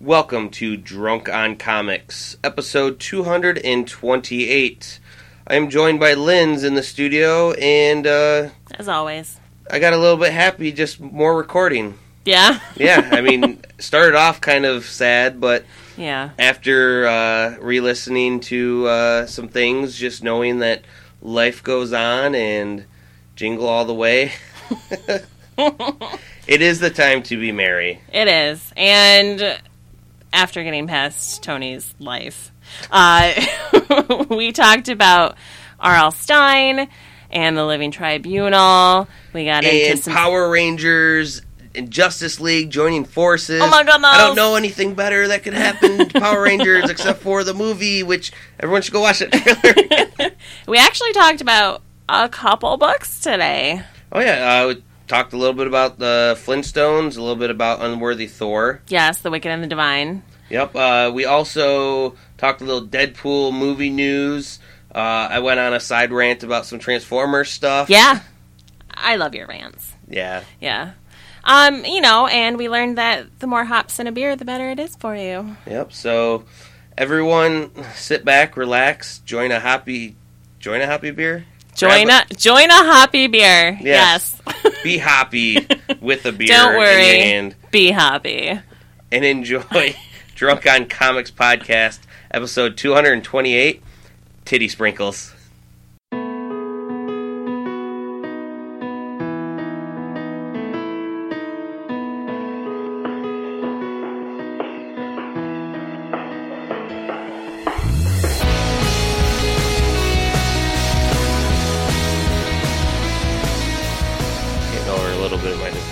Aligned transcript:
Welcome 0.00 0.50
to 0.50 0.76
Drunk 0.76 1.28
on 1.30 1.56
Comics, 1.56 2.36
episode 2.44 3.00
228. 3.00 5.00
I 5.46 5.54
am 5.54 5.70
joined 5.70 5.98
by 6.00 6.12
Linz 6.12 6.64
in 6.64 6.74
the 6.74 6.82
studio, 6.82 7.52
and 7.52 8.06
uh, 8.06 8.50
As 8.74 8.88
always. 8.88 9.40
I 9.70 9.78
got 9.78 9.94
a 9.94 9.96
little 9.96 10.18
bit 10.18 10.32
happy, 10.32 10.70
just 10.70 11.00
more 11.00 11.34
recording. 11.36 11.98
Yeah? 12.26 12.60
Yeah, 12.76 13.08
I 13.12 13.22
mean, 13.22 13.62
started 13.78 14.14
off 14.16 14.40
kind 14.42 14.66
of 14.66 14.84
sad, 14.84 15.40
but 15.40 15.64
Yeah. 15.96 16.30
after 16.38 17.06
uh, 17.06 17.56
re 17.60 17.80
listening 17.80 18.40
to 18.40 18.86
uh, 18.86 19.26
some 19.26 19.48
things, 19.48 19.98
just 19.98 20.22
knowing 20.22 20.58
that 20.58 20.82
life 21.22 21.62
goes 21.62 21.94
on 21.94 22.34
and 22.34 22.84
jingle 23.34 23.66
all 23.66 23.86
the 23.86 23.94
way, 23.94 24.32
it 25.58 26.60
is 26.60 26.80
the 26.80 26.90
time 26.90 27.22
to 27.22 27.40
be 27.40 27.50
merry. 27.50 28.02
It 28.12 28.28
is. 28.28 28.72
And 28.76 29.58
after 30.32 30.62
getting 30.62 30.86
past 30.86 31.42
Tony's 31.42 31.94
life, 31.98 32.52
uh, 32.90 33.32
we 34.30 34.52
talked 34.52 34.88
about 34.88 35.36
R.L. 35.80 36.10
Stine 36.10 36.88
and 37.30 37.56
the 37.56 37.64
Living 37.64 37.90
Tribunal. 37.90 39.08
We 39.32 39.44
got 39.44 39.64
into 39.64 39.90
and 39.90 39.98
some. 39.98 40.12
Power 40.14 40.48
Rangers 40.50 41.42
and 41.74 41.90
Justice 41.90 42.40
League 42.40 42.70
joining 42.70 43.04
forces. 43.04 43.60
Oh 43.62 43.68
my 43.70 43.84
goodness. 43.84 44.10
I 44.10 44.18
don't 44.18 44.36
know 44.36 44.56
anything 44.56 44.94
better 44.94 45.28
that 45.28 45.42
could 45.42 45.52
happen 45.54 46.08
to 46.08 46.20
Power 46.20 46.42
Rangers 46.42 46.88
except 46.90 47.20
for 47.20 47.44
the 47.44 47.54
movie, 47.54 48.02
which 48.02 48.32
everyone 48.58 48.82
should 48.82 48.94
go 48.94 49.02
watch 49.02 49.18
that 49.20 49.32
trailer. 49.32 50.30
we 50.66 50.78
actually 50.78 51.12
talked 51.12 51.40
about 51.40 51.82
a 52.08 52.28
couple 52.28 52.76
books 52.76 53.20
today. 53.20 53.82
oh 54.12 54.20
yeah, 54.20 54.64
uh, 54.70 54.74
talked 55.06 55.32
a 55.32 55.36
little 55.36 55.54
bit 55.54 55.66
about 55.66 55.98
the 55.98 56.38
Flintstones, 56.44 57.16
a 57.16 57.20
little 57.20 57.36
bit 57.36 57.50
about 57.50 57.80
Unworthy 57.80 58.26
Thor. 58.26 58.82
Yes, 58.88 59.20
The 59.20 59.30
Wicked 59.30 59.50
and 59.50 59.62
the 59.62 59.68
Divine. 59.68 60.22
Yep. 60.50 60.76
Uh, 60.76 61.10
we 61.14 61.24
also 61.24 62.16
talked 62.38 62.60
a 62.60 62.64
little 62.64 62.86
Deadpool 62.86 63.52
movie 63.52 63.90
news. 63.90 64.58
Uh, 64.94 65.28
I 65.30 65.40
went 65.40 65.60
on 65.60 65.74
a 65.74 65.80
side 65.80 66.12
rant 66.12 66.42
about 66.42 66.66
some 66.66 66.78
Transformers 66.78 67.50
stuff. 67.50 67.90
Yeah. 67.90 68.20
I 68.94 69.16
love 69.16 69.34
your 69.34 69.46
rants. 69.46 69.92
Yeah. 70.08 70.42
Yeah. 70.60 70.92
Um, 71.44 71.84
you 71.84 72.00
know, 72.00 72.26
and 72.26 72.56
we 72.56 72.68
learned 72.68 72.98
that 72.98 73.38
the 73.38 73.46
more 73.46 73.64
hops 73.64 73.98
in 74.00 74.06
a 74.06 74.12
beer, 74.12 74.34
the 74.36 74.44
better 74.44 74.70
it 74.70 74.80
is 74.80 74.96
for 74.96 75.14
you. 75.14 75.56
Yep. 75.66 75.92
So 75.92 76.44
everyone, 76.96 77.70
sit 77.94 78.24
back, 78.24 78.56
relax, 78.56 79.18
join 79.20 79.52
a 79.52 79.60
happy, 79.60 80.16
join 80.58 80.80
a 80.80 80.86
happy 80.86 81.10
beer. 81.10 81.44
Join 81.76 82.06
Grab 82.06 82.26
a 82.30 82.34
join 82.34 82.70
a 82.70 82.74
hoppy 82.74 83.26
beer. 83.26 83.78
Yes. 83.82 84.40
yes. 84.46 84.74
be 84.84 84.96
happy 84.98 85.66
with 86.00 86.24
a 86.26 86.32
beer 86.32 86.46
Don't 86.48 86.72
in 86.72 86.78
worry. 86.78 87.06
your 87.06 87.24
hand 87.24 87.54
Be 87.70 87.90
happy. 87.90 88.58
and 89.12 89.24
enjoy 89.24 89.94
Drunk 90.34 90.66
on 90.66 90.86
Comics 90.86 91.30
podcast 91.30 91.98
episode 92.30 92.76
228 92.76 93.82
Titty 94.44 94.68
Sprinkles. 94.68 95.34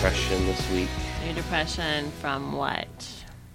Depression 0.04 0.44
this 0.44 0.70
week 0.70 0.88
Your 1.24 1.32
depression 1.34 2.10
from 2.20 2.52
what? 2.52 2.86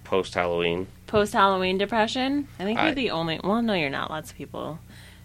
post 0.03 0.33
Halloween. 0.33 0.87
Post 1.05 1.33
Halloween 1.33 1.77
depression? 1.77 2.47
I 2.57 2.63
think 2.63 2.79
I- 2.79 2.87
you're 2.87 2.95
the 2.95 3.11
only. 3.11 3.39
Well, 3.43 3.61
no, 3.61 3.75
you're 3.75 3.91
not. 3.91 4.09
Lots 4.09 4.31
of 4.31 4.35
people 4.35 4.79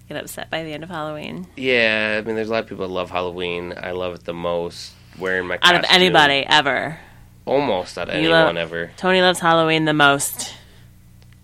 get 0.06 0.19
upset 0.19 0.50
by 0.50 0.62
the 0.64 0.75
end 0.75 0.83
of 0.84 0.91
Halloween. 0.91 1.47
Yeah, 1.56 2.19
I 2.19 2.27
mean, 2.27 2.36
there's 2.36 2.50
a 2.50 2.53
lot 2.53 2.65
of 2.65 2.69
people 2.69 2.87
that 2.87 2.93
love 2.93 3.10
Halloween. 3.10 3.72
I 3.75 3.93
love 3.93 4.12
it 4.12 4.25
the 4.25 4.34
most. 4.34 4.93
Wearing 5.19 5.47
my 5.48 5.59
Out 5.62 5.75
of 5.76 5.87
anybody 5.88 6.44
ever, 6.47 6.98
almost 7.47 7.97
out 7.97 8.10
of 8.10 8.16
You 8.16 8.21
anyone 8.28 8.56
love- 8.56 8.56
ever. 8.59 8.91
Tony 8.98 9.22
loves 9.22 9.41
Halloween 9.41 9.87
the 9.87 9.94
most. 9.94 10.53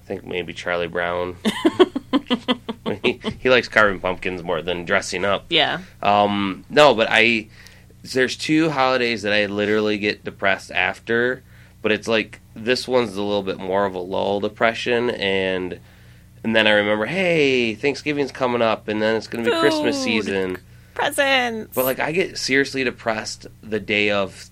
I 0.00 0.04
think 0.04 0.26
maybe 0.26 0.52
Charlie 0.52 0.88
Brown. 0.88 1.36
he, 3.02 3.18
he 3.38 3.48
likes 3.48 3.68
carving 3.68 3.98
pumpkins 4.00 4.42
more 4.42 4.60
than 4.60 4.84
dressing 4.84 5.24
up. 5.24 5.46
Yeah. 5.48 5.78
Um, 6.02 6.66
no, 6.68 6.94
but 6.94 7.08
I 7.10 7.48
there's 8.02 8.36
two 8.36 8.70
holidays 8.70 9.22
that 9.22 9.32
I 9.32 9.46
literally 9.46 9.98
get 9.98 10.24
depressed 10.24 10.70
after, 10.70 11.42
but 11.82 11.92
it's 11.92 12.08
like 12.08 12.40
this 12.54 12.88
one's 12.88 13.16
a 13.16 13.22
little 13.22 13.42
bit 13.42 13.58
more 13.58 13.84
of 13.84 13.94
a 13.94 13.98
lull 13.98 14.40
depression 14.40 15.10
and 15.10 15.80
and 16.42 16.56
then 16.56 16.66
I 16.66 16.70
remember, 16.70 17.04
hey, 17.04 17.74
Thanksgiving's 17.74 18.32
coming 18.32 18.62
up 18.62 18.88
and 18.88 19.02
then 19.02 19.16
it's 19.16 19.26
going 19.26 19.44
to 19.44 19.50
be 19.50 19.56
Christmas 19.58 20.02
season. 20.02 20.56
Presents. 20.94 21.74
But 21.74 21.84
like 21.84 21.98
I 22.00 22.12
get 22.12 22.38
seriously 22.38 22.82
depressed 22.84 23.46
the 23.62 23.78
day 23.80 24.10
of 24.10 24.48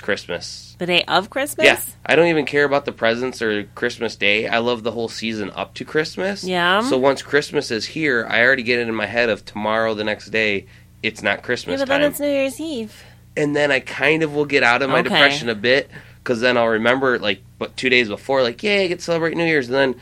Christmas. 0.00 0.74
the 0.78 0.86
day 0.86 1.02
of 1.04 1.28
Christmas. 1.30 1.66
Yeah, 1.66 1.80
I 2.06 2.16
don't 2.16 2.28
even 2.28 2.46
care 2.46 2.64
about 2.64 2.86
the 2.86 2.92
presents 2.92 3.42
or 3.42 3.64
Christmas 3.74 4.16
Day. 4.16 4.48
I 4.48 4.58
love 4.58 4.84
the 4.84 4.92
whole 4.92 5.08
season 5.08 5.50
up 5.50 5.74
to 5.74 5.84
Christmas. 5.84 6.44
Yeah. 6.44 6.80
So 6.80 6.96
once 6.96 7.22
Christmas 7.22 7.70
is 7.70 7.84
here, 7.84 8.26
I 8.28 8.42
already 8.42 8.62
get 8.62 8.78
it 8.78 8.88
in 8.88 8.94
my 8.94 9.06
head 9.06 9.28
of 9.28 9.44
tomorrow, 9.44 9.94
the 9.94 10.04
next 10.04 10.30
day, 10.30 10.66
it's 11.02 11.22
not 11.22 11.42
Christmas 11.42 11.78
Yeah, 11.80 11.84
but 11.84 11.88
then 11.88 12.00
time. 12.00 12.10
it's 12.10 12.20
New 12.20 12.26
Year's 12.28 12.60
Eve. 12.60 13.04
and 13.36 13.54
then 13.56 13.70
I 13.70 13.80
kind 13.80 14.22
of 14.22 14.34
will 14.34 14.44
get 14.44 14.62
out 14.62 14.82
of 14.82 14.90
my 14.90 15.00
Okay. 15.00 15.08
depression 15.08 15.48
a 15.48 15.54
bit 15.54 15.90
because 16.18 16.40
then 16.40 16.56
I'll 16.56 16.68
remember 16.68 17.18
like, 17.18 17.40
but 17.58 17.76
two 17.76 17.88
days 17.90 18.08
before, 18.08 18.42
like, 18.42 18.62
yay, 18.62 18.84
I 18.84 18.88
get 18.88 18.98
to 19.00 19.04
celebrate 19.04 19.36
New 19.36 19.44
Year's, 19.46 19.68
and 19.68 19.74
then. 19.76 19.94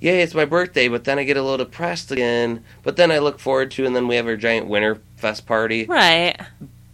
Yay, 0.00 0.20
it's 0.20 0.34
my 0.34 0.44
birthday, 0.44 0.86
but 0.88 1.04
then 1.04 1.18
I 1.18 1.24
get 1.24 1.38
a 1.38 1.42
little 1.42 1.56
depressed 1.64 2.10
again. 2.10 2.62
But 2.82 2.96
then 2.96 3.10
I 3.10 3.20
look 3.20 3.38
forward 3.38 3.70
to, 3.70 3.86
and 3.86 3.96
then 3.96 4.06
we 4.06 4.16
have 4.16 4.26
our 4.26 4.36
giant 4.36 4.66
winter 4.66 4.98
fest 5.16 5.46
party. 5.46 5.86
Right. 5.86 6.36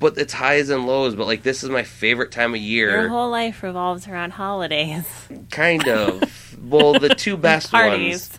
But 0.00 0.16
it's 0.18 0.32
highs 0.32 0.70
and 0.70 0.86
lows. 0.86 1.14
But 1.14 1.26
like, 1.26 1.42
this 1.42 1.62
is 1.62 1.70
my 1.70 1.82
favorite 1.84 2.32
time 2.32 2.54
of 2.54 2.60
year. 2.60 2.90
Your 3.02 3.08
whole 3.08 3.30
life 3.30 3.62
revolves 3.62 4.08
around 4.08 4.32
holidays. 4.32 5.04
Kind 5.50 5.86
of. 5.86 6.56
well, 6.62 6.98
the 6.98 7.10
two 7.14 7.36
best 7.36 7.72
ones. 7.72 8.30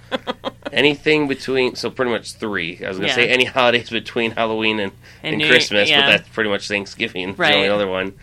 Anything 0.71 1.27
between, 1.27 1.75
so 1.75 1.89
pretty 1.89 2.11
much 2.11 2.33
three. 2.33 2.83
I 2.83 2.87
was 2.87 2.97
going 2.97 3.09
to 3.11 3.21
Yeah. 3.21 3.27
say 3.27 3.29
any 3.29 3.45
holidays 3.45 3.89
between 3.89 4.31
Halloween 4.31 4.79
and, 4.79 4.91
And 5.21 5.33
and, 5.35 5.37
New- 5.37 5.47
Christmas, 5.49 5.89
yeah. 5.89 6.01
but 6.01 6.07
that's 6.17 6.29
pretty 6.29 6.49
much 6.49 6.67
Thanksgiving. 6.67 7.35
Right. 7.35 7.51
the 7.51 7.55
only 7.57 7.69
other 7.69 7.87
one. 7.87 8.13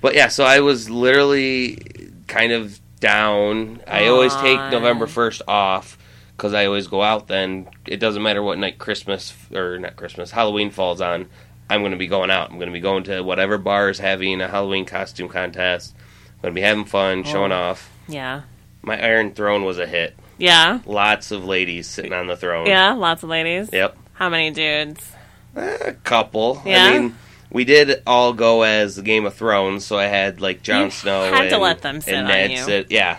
But 0.00 0.14
yeah, 0.14 0.28
so 0.28 0.44
I 0.44 0.60
was 0.60 0.90
literally 0.90 1.78
kind 2.26 2.52
of 2.52 2.78
down. 3.00 3.80
I 3.86 4.06
always 4.08 4.34
take 4.36 4.58
November 4.70 5.06
1st 5.06 5.42
off 5.48 5.96
because 6.36 6.52
I 6.52 6.66
always 6.66 6.88
go 6.88 7.00
out 7.02 7.28
then. 7.28 7.68
It 7.86 7.98
doesn't 7.98 8.22
matter 8.22 8.42
what 8.42 8.58
night 8.58 8.78
Christmas, 8.78 9.32
or 9.54 9.78
not 9.78 9.96
Christmas, 9.96 10.30
Halloween 10.32 10.70
falls 10.70 11.00
on. 11.00 11.28
I'm 11.70 11.80
going 11.80 11.92
to 11.92 11.98
be 11.98 12.06
going 12.06 12.30
out. 12.30 12.50
I'm 12.50 12.56
going 12.56 12.68
to 12.68 12.72
be 12.72 12.80
going 12.80 13.04
to 13.04 13.22
whatever 13.22 13.58
bar 13.58 13.88
is 13.90 13.98
having 13.98 14.40
a 14.40 14.48
Halloween 14.48 14.84
costume 14.84 15.28
contest. 15.28 15.94
I'm 15.96 16.42
going 16.42 16.54
to 16.54 16.60
be 16.60 16.64
having 16.66 16.84
fun, 16.84 17.20
oh. 17.26 17.28
showing 17.30 17.52
Oh. 17.52 17.56
off. 17.56 17.90
Yeah. 18.08 18.42
My 18.82 19.02
Iron 19.02 19.32
Throne 19.32 19.64
was 19.64 19.78
a 19.78 19.86
hit. 19.86 20.14
Yeah. 20.36 20.80
Lots 20.84 21.30
of 21.30 21.44
ladies 21.44 21.86
sitting 21.86 22.12
on 22.12 22.26
the 22.26 22.36
throne. 22.36 22.66
Yeah. 22.66 22.92
Lots 22.92 23.22
of 23.22 23.28
ladies. 23.30 23.70
Yep. 23.72 23.96
How 24.14 24.28
many 24.28 24.50
dudes? 24.50 25.10
Eh, 25.56 25.76
a 25.86 25.92
couple. 25.92 26.60
Yeah? 26.66 26.84
I 26.84 26.98
mean, 26.98 27.16
we 27.50 27.64
did 27.64 28.02
all 28.06 28.32
go 28.32 28.62
as 28.62 28.96
the 28.96 29.02
Game 29.02 29.24
of 29.26 29.34
Thrones, 29.34 29.86
so 29.86 29.96
I 29.96 30.04
had 30.06 30.40
like 30.40 30.62
Jon 30.62 30.86
You 30.86 30.90
Snow. 30.90 31.32
had 31.32 31.50
to 31.50 31.58
let 31.58 31.80
them 31.82 32.00
sit 32.00 32.14
and 32.14 32.30
on 32.30 32.50
you. 32.50 32.56
sit. 32.58 32.90
Yeah, 32.90 33.18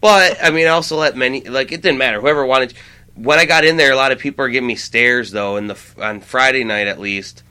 but 0.00 0.38
I 0.42 0.50
mean, 0.50 0.66
I 0.66 0.70
also 0.70 0.96
let 0.96 1.16
many. 1.16 1.42
Like 1.42 1.72
it 1.72 1.82
didn't 1.82 1.98
matter. 1.98 2.20
Whoever 2.20 2.46
wanted. 2.46 2.74
When 3.16 3.38
I 3.40 3.44
got 3.46 3.64
in 3.64 3.76
there, 3.76 3.92
a 3.92 3.96
lot 3.96 4.12
of 4.12 4.18
people 4.20 4.44
are 4.44 4.48
giving 4.48 4.66
me 4.68 4.76
stares 4.76 5.32
though. 5.32 5.56
And 5.56 5.68
the 5.70 5.78
on 6.00 6.20
Friday 6.20 6.62
night 6.62 6.86
at 6.86 7.00
least 7.00 7.42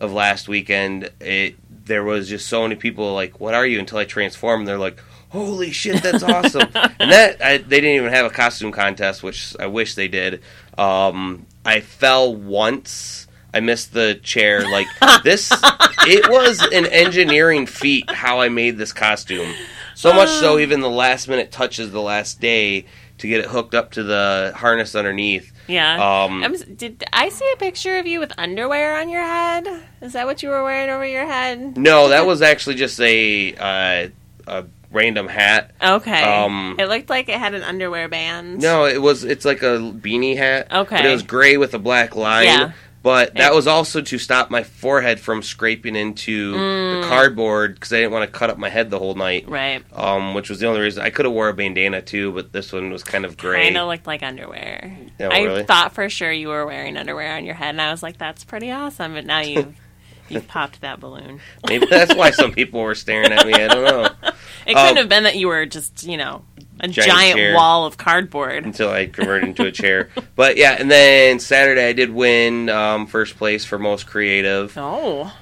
of 0.00 0.12
last 0.12 0.48
weekend, 0.48 1.10
it 1.20 1.56
there 1.84 2.04
was 2.04 2.28
just 2.28 2.46
so 2.46 2.62
many 2.62 2.76
people 2.76 3.14
like, 3.14 3.40
"What 3.40 3.54
are 3.54 3.66
you?" 3.66 3.78
Until 3.78 3.98
I 3.98 4.04
transformed, 4.04 4.66
they're 4.66 4.78
like. 4.78 5.00
Holy 5.30 5.70
shit, 5.70 6.02
that's 6.02 6.24
awesome! 6.24 6.62
and 6.74 7.12
that 7.12 7.40
I, 7.40 7.58
they 7.58 7.80
didn't 7.80 7.94
even 7.94 8.12
have 8.12 8.26
a 8.26 8.30
costume 8.30 8.72
contest, 8.72 9.22
which 9.22 9.54
I 9.60 9.68
wish 9.68 9.94
they 9.94 10.08
did. 10.08 10.42
Um, 10.76 11.46
I 11.64 11.78
fell 11.78 12.34
once. 12.34 13.28
I 13.54 13.60
missed 13.60 13.92
the 13.92 14.18
chair. 14.22 14.68
Like 14.68 14.88
this, 15.22 15.52
it 15.52 16.28
was 16.28 16.60
an 16.72 16.86
engineering 16.86 17.66
feat 17.66 18.10
how 18.10 18.40
I 18.40 18.48
made 18.48 18.76
this 18.76 18.92
costume. 18.92 19.54
So 19.94 20.12
much 20.12 20.30
so, 20.30 20.58
even 20.58 20.80
the 20.80 20.90
last 20.90 21.28
minute 21.28 21.52
touches 21.52 21.92
the 21.92 22.00
last 22.00 22.40
day 22.40 22.86
to 23.18 23.28
get 23.28 23.40
it 23.40 23.46
hooked 23.46 23.74
up 23.74 23.92
to 23.92 24.02
the 24.02 24.52
harness 24.56 24.94
underneath. 24.94 25.49
Yeah. 25.70 26.24
Um, 26.24 26.44
I'm 26.44 26.54
did 26.54 27.04
I 27.12 27.28
see 27.28 27.48
a 27.54 27.56
picture 27.56 27.98
of 27.98 28.06
you 28.06 28.20
with 28.20 28.32
underwear 28.36 29.00
on 29.00 29.08
your 29.08 29.22
head? 29.22 29.66
Is 30.00 30.12
that 30.14 30.26
what 30.26 30.42
you 30.42 30.48
were 30.48 30.64
wearing 30.64 30.90
over 30.90 31.06
your 31.06 31.26
head? 31.26 31.76
no, 31.76 32.08
that 32.08 32.26
was 32.26 32.42
actually 32.42 32.76
just 32.76 33.00
a 33.00 33.54
uh, 33.54 34.08
a 34.46 34.64
random 34.90 35.28
hat. 35.28 35.72
Okay. 35.82 36.22
Um, 36.22 36.76
it 36.78 36.86
looked 36.88 37.08
like 37.08 37.28
it 37.28 37.38
had 37.38 37.54
an 37.54 37.62
underwear 37.62 38.08
band. 38.08 38.60
No, 38.60 38.84
it 38.86 39.00
was. 39.00 39.24
It's 39.24 39.44
like 39.44 39.62
a 39.62 39.78
beanie 39.78 40.36
hat. 40.36 40.70
Okay. 40.72 40.96
but 40.96 41.06
it 41.06 41.12
was 41.12 41.22
gray 41.22 41.56
with 41.56 41.74
a 41.74 41.78
black 41.78 42.16
line. 42.16 42.46
Yeah. 42.46 42.72
But 43.02 43.34
that 43.36 43.54
was 43.54 43.66
also 43.66 44.02
to 44.02 44.18
stop 44.18 44.50
my 44.50 44.62
forehead 44.62 45.20
from 45.20 45.42
scraping 45.42 45.96
into 45.96 46.54
Mm. 46.54 47.00
the 47.02 47.08
cardboard 47.08 47.74
because 47.74 47.92
I 47.94 47.96
didn't 47.96 48.12
want 48.12 48.30
to 48.30 48.38
cut 48.38 48.50
up 48.50 48.58
my 48.58 48.68
head 48.68 48.90
the 48.90 48.98
whole 48.98 49.14
night. 49.14 49.48
Right. 49.48 49.82
Um, 49.94 50.34
which 50.34 50.50
was 50.50 50.60
the 50.60 50.66
only 50.66 50.80
reason 50.80 51.02
I 51.02 51.08
could 51.08 51.24
have 51.24 51.32
wore 51.32 51.48
a 51.48 51.54
bandana 51.54 52.02
too, 52.02 52.30
but 52.32 52.52
this 52.52 52.72
one 52.74 52.90
was 52.90 53.02
kind 53.02 53.24
of 53.24 53.38
gray. 53.38 53.64
Kind 53.64 53.78
of 53.78 53.88
looked 53.88 54.06
like 54.06 54.22
underwear. 54.22 54.98
I 55.18 55.42
really? 55.42 55.62
thought 55.64 55.94
for 55.94 56.10
sure 56.10 56.30
you 56.30 56.48
were 56.48 56.66
wearing 56.66 56.96
underwear 56.98 57.36
on 57.36 57.46
your 57.46 57.54
head, 57.54 57.70
and 57.70 57.80
I 57.80 57.90
was 57.90 58.02
like, 58.02 58.18
"That's 58.18 58.44
pretty 58.44 58.70
awesome." 58.70 59.14
But 59.14 59.24
now 59.24 59.40
you've 59.40 59.74
you've 60.28 60.46
popped 60.46 60.82
that 60.82 61.00
balloon. 61.00 61.40
Maybe 61.68 61.86
that's 61.86 62.14
why 62.14 62.30
some 62.32 62.52
people 62.52 62.80
were 62.82 62.94
staring 62.94 63.32
at 63.32 63.46
me. 63.46 63.54
I 63.54 63.68
don't 63.68 63.84
know. 63.84 64.08
It 64.66 64.74
couldn't 64.74 64.90
Um, 64.90 64.96
have 64.98 65.08
been 65.08 65.22
that 65.24 65.36
you 65.36 65.48
were 65.48 65.64
just 65.64 66.02
you 66.04 66.18
know 66.18 66.42
a 66.80 66.88
Giant 66.88 67.10
giant, 67.36 67.54
wall 67.56 67.84
of 67.86 67.96
cardboard. 67.96 68.64
until 68.64 68.90
I 68.90 69.06
converted 69.06 69.48
into 69.50 69.66
a 69.66 69.72
chair. 69.72 70.08
But 70.36 70.56
yeah, 70.56 70.76
and 70.78 70.90
then 70.90 71.38
Saturday 71.38 71.86
I 71.86 71.92
did 71.92 72.10
win 72.10 72.68
um, 72.70 73.06
first 73.06 73.36
place 73.36 73.64
for 73.64 73.78
most 73.78 74.06
creative. 74.06 74.72
Oh, 74.78 75.32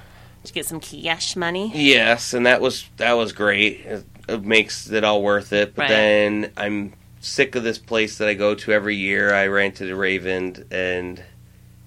did 0.43 0.51
you 0.51 0.55
get 0.55 0.67
some 0.67 0.81
cash 0.81 1.37
money? 1.37 1.71
Yes, 1.75 2.35
and 2.35 2.47
that 2.47 2.61
was 2.61 2.89
that 2.97 3.13
was 3.13 3.33
great. 3.33 3.81
It, 3.87 4.05
it 4.29 4.43
makes 4.45 4.91
it 4.91 5.05
all 5.05 5.23
worth 5.23 5.53
it. 5.53 5.75
But 5.75 5.83
Right. 5.83 5.89
then 5.91 6.53
I'm 6.57 6.93
sick 7.21 7.55
of 7.55 7.63
this 7.63 7.79
place 7.79 8.19
that 8.19 8.29
I 8.29 8.35
go 8.35 8.55
to 8.57 8.73
every 8.73 8.97
year. 8.97 9.33
I 9.33 9.47
ran 9.47 9.73
to 9.73 9.87
the 9.87 9.95
Raven, 9.95 10.65
and 10.73 11.23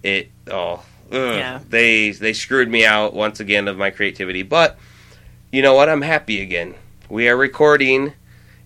it 0.04 0.30
oh 0.50 0.76
ugh, 1.12 1.36
Yeah. 1.36 1.60
they 1.68 2.12
they 2.12 2.32
screwed 2.34 2.70
me 2.70 2.86
out 2.86 3.14
once 3.14 3.40
again 3.42 3.68
of 3.68 3.78
my 3.78 3.90
creativity. 3.90 4.44
But 4.44 4.78
you 5.52 5.62
know 5.62 5.74
what? 5.74 5.90
I'm 5.90 6.02
happy 6.02 6.42
again. 6.42 6.76
We 7.10 7.28
are 7.28 7.36
recording. 7.36 8.14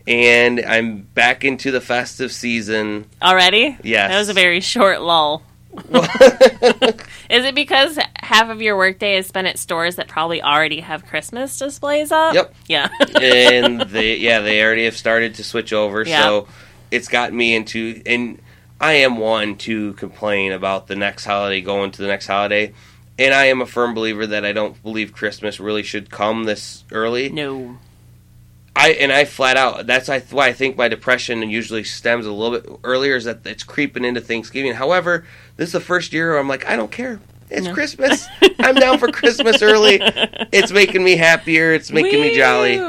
And 0.07 0.59
I'm 0.61 1.01
back 1.01 1.43
into 1.43 1.71
the 1.71 1.81
festive 1.81 2.31
season. 2.31 3.05
Already? 3.21 3.77
Yes. 3.83 4.11
That 4.11 4.19
was 4.19 4.29
a 4.29 4.33
very 4.33 4.59
short 4.61 5.01
lull. 5.01 5.41
Is 7.29 7.43
it 7.43 7.53
because 7.55 7.99
half 8.19 8.49
of 8.49 8.61
your 8.61 8.77
workday 8.77 9.17
is 9.17 9.27
spent 9.27 9.47
at 9.47 9.59
stores 9.59 9.95
that 9.97 10.07
probably 10.07 10.41
already 10.41 10.79
have 10.79 11.05
Christmas 11.05 11.57
displays 11.57 12.11
up? 12.11 12.33
Yep. 12.33 12.55
Yeah. 12.67 12.89
and 13.21 13.81
they 13.89 14.15
yeah 14.17 14.39
they 14.39 14.63
already 14.63 14.85
have 14.85 14.95
started 14.95 15.35
to 15.35 15.43
switch 15.43 15.73
over 15.73 16.03
Yeah. 16.03 16.21
so 16.21 16.47
it's 16.91 17.07
got 17.07 17.33
me 17.33 17.55
into 17.55 18.01
and 18.05 18.39
i 18.79 18.93
am 18.93 19.17
one 19.17 19.55
to 19.57 19.93
complain 19.93 20.51
about 20.51 20.87
the 20.87 20.95
next 20.95 21.25
holiday 21.25 21.61
going 21.61 21.91
to 21.91 22.01
the 22.01 22.07
next 22.07 22.27
holiday 22.27 22.73
and 23.17 23.33
i 23.33 23.45
am 23.45 23.59
a 23.61 23.65
firm 23.65 23.93
believer 23.93 24.27
that 24.27 24.45
i 24.45 24.51
don't 24.53 24.81
believe 24.83 25.11
christmas 25.13 25.59
really 25.59 25.81
should 25.83 26.09
come 26.09 26.43
this 26.43 26.83
early 26.91 27.29
no. 27.29 27.77
I 28.75 28.89
and 28.92 29.12
i 29.12 29.25
flat 29.25 29.57
out 29.57 29.86
that's 29.88 30.07
why 30.31 30.48
i 30.48 30.54
think 30.54 30.75
my 30.77 30.88
depression 30.88 31.42
usually 31.50 31.83
stems 31.83 32.25
a 32.25 32.31
little 32.31 32.60
bit 32.60 32.80
earlier 32.83 33.16
is 33.16 33.24
that 33.25 33.45
it's 33.45 33.63
creeping 33.63 34.04
into 34.06 34.22
thanksgiving. 34.22 34.74
However 34.74 35.25
this 35.57 35.69
is 35.69 35.74
the 35.74 35.80
first 35.80 36.13
year 36.13 36.31
where 36.31 36.39
i'm 36.39 36.48
like 36.48 36.66
i 36.68 36.75
don't 36.75 36.92
care. 36.92 37.19
It's 37.50 37.68
No. 37.68 37.74
christmas. 37.74 38.27
I'm 38.60 38.75
down 38.75 38.98
for 38.98 39.12
christmas 39.12 39.62
early. 39.62 40.00
It's 40.51 40.72
making 40.72 41.04
me 41.04 41.16
happier. 41.16 41.74
It's 41.74 41.92
making 41.92 42.22
me 42.22 42.36
jolly. 42.36 42.81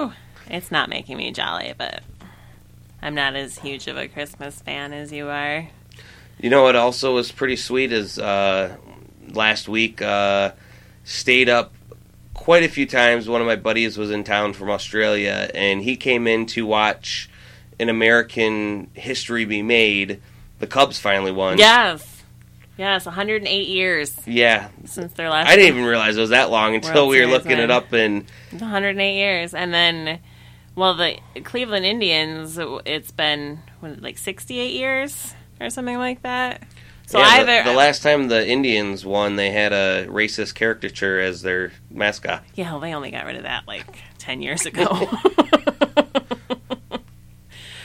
It's 0.49 0.71
not 0.71 0.89
making 0.89 1.17
me 1.19 1.31
jolly, 1.33 1.75
but 1.77 2.03
I'm 3.03 3.15
not 3.15 3.37
as 3.37 3.59
huge 3.59 3.87
of 3.89 3.97
a 3.97 4.09
Christmas 4.09 4.61
fan 4.63 4.93
as 4.93 5.13
you 5.13 5.29
are. 5.29 5.69
You 6.41 6.51
know 6.51 6.63
what 6.63 6.75
also 6.77 7.15
was 7.15 7.31
pretty 7.31 7.57
sweet 7.57 7.93
is 7.93 8.19
uh, 8.19 8.77
last 9.29 9.69
week 9.69 10.01
uh, 10.03 10.53
stayed 11.05 11.49
up 11.49 11.73
quite 12.47 12.63
a 12.63 12.69
few 12.69 12.87
times. 12.87 13.29
One 13.29 13.41
of 13.41 13.47
my 13.49 13.57
buddies 13.57 13.99
was 13.99 14.13
in 14.13 14.23
town 14.23 14.53
from 14.53 14.71
Australia, 14.71 15.51
and 15.53 15.83
he 15.83 15.97
came 15.97 16.29
in 16.29 16.47
to 16.47 16.65
watch 16.65 17.29
an 17.81 17.89
American 17.89 18.89
history 18.95 19.45
be 19.45 19.63
made. 19.63 20.23
The 20.61 20.69
Cubs 20.69 20.97
finally 20.97 21.33
won. 21.33 21.59
Yes. 21.59 22.23
Yes, 22.79 23.05
108 23.05 23.67
years 23.67 24.17
yeah. 24.29 24.69
since 24.85 25.13
their 25.15 25.29
last. 25.29 25.49
I 25.49 25.57
didn't 25.57 25.75
even 25.75 25.89
realize 25.89 26.17
it 26.17 26.21
was 26.21 26.31
that 26.31 26.49
long 26.51 26.77
until 26.77 27.09
World 27.09 27.11
we 27.11 27.21
were 27.21 27.27
looking 27.27 27.51
win. 27.51 27.61
it 27.63 27.71
up. 27.73 27.93
And 27.93 28.31
108 28.53 29.17
years, 29.17 29.53
and 29.53 29.75
then, 29.75 30.21
well, 30.77 30.95
the 30.95 31.19
Cleveland 31.43 31.85
Indians. 31.85 32.61
It's 32.85 33.11
been 33.11 33.59
what, 33.81 34.01
like 34.01 34.19
68 34.19 34.73
years 34.73 35.35
or 35.61 35.69
something 35.69 35.99
like 35.99 36.23
that. 36.23 36.63
So 37.07 37.19
yeah, 37.21 37.45
the- 37.45 37.51
either 37.51 37.71
the, 37.71 37.77
last 37.77 38.03
time 38.03 38.29
the 38.29 38.47
Indians 38.47 39.07
won, 39.07 39.37
they 39.37 39.51
had 39.51 39.73
a 39.73 40.07
racist 40.09 40.55
caricature 40.55 41.21
as 41.21 41.43
their 41.43 41.73
mascot. 41.91 42.43
Yeah, 42.55 42.73
well, 42.73 42.81
they 42.81 42.93
only 42.95 43.13
got 43.13 43.25
rid 43.27 43.37
of 43.37 43.45
that 43.45 43.67
like 43.69 43.87
10 44.19 44.43
years 44.43 44.67
ago. 44.67 44.87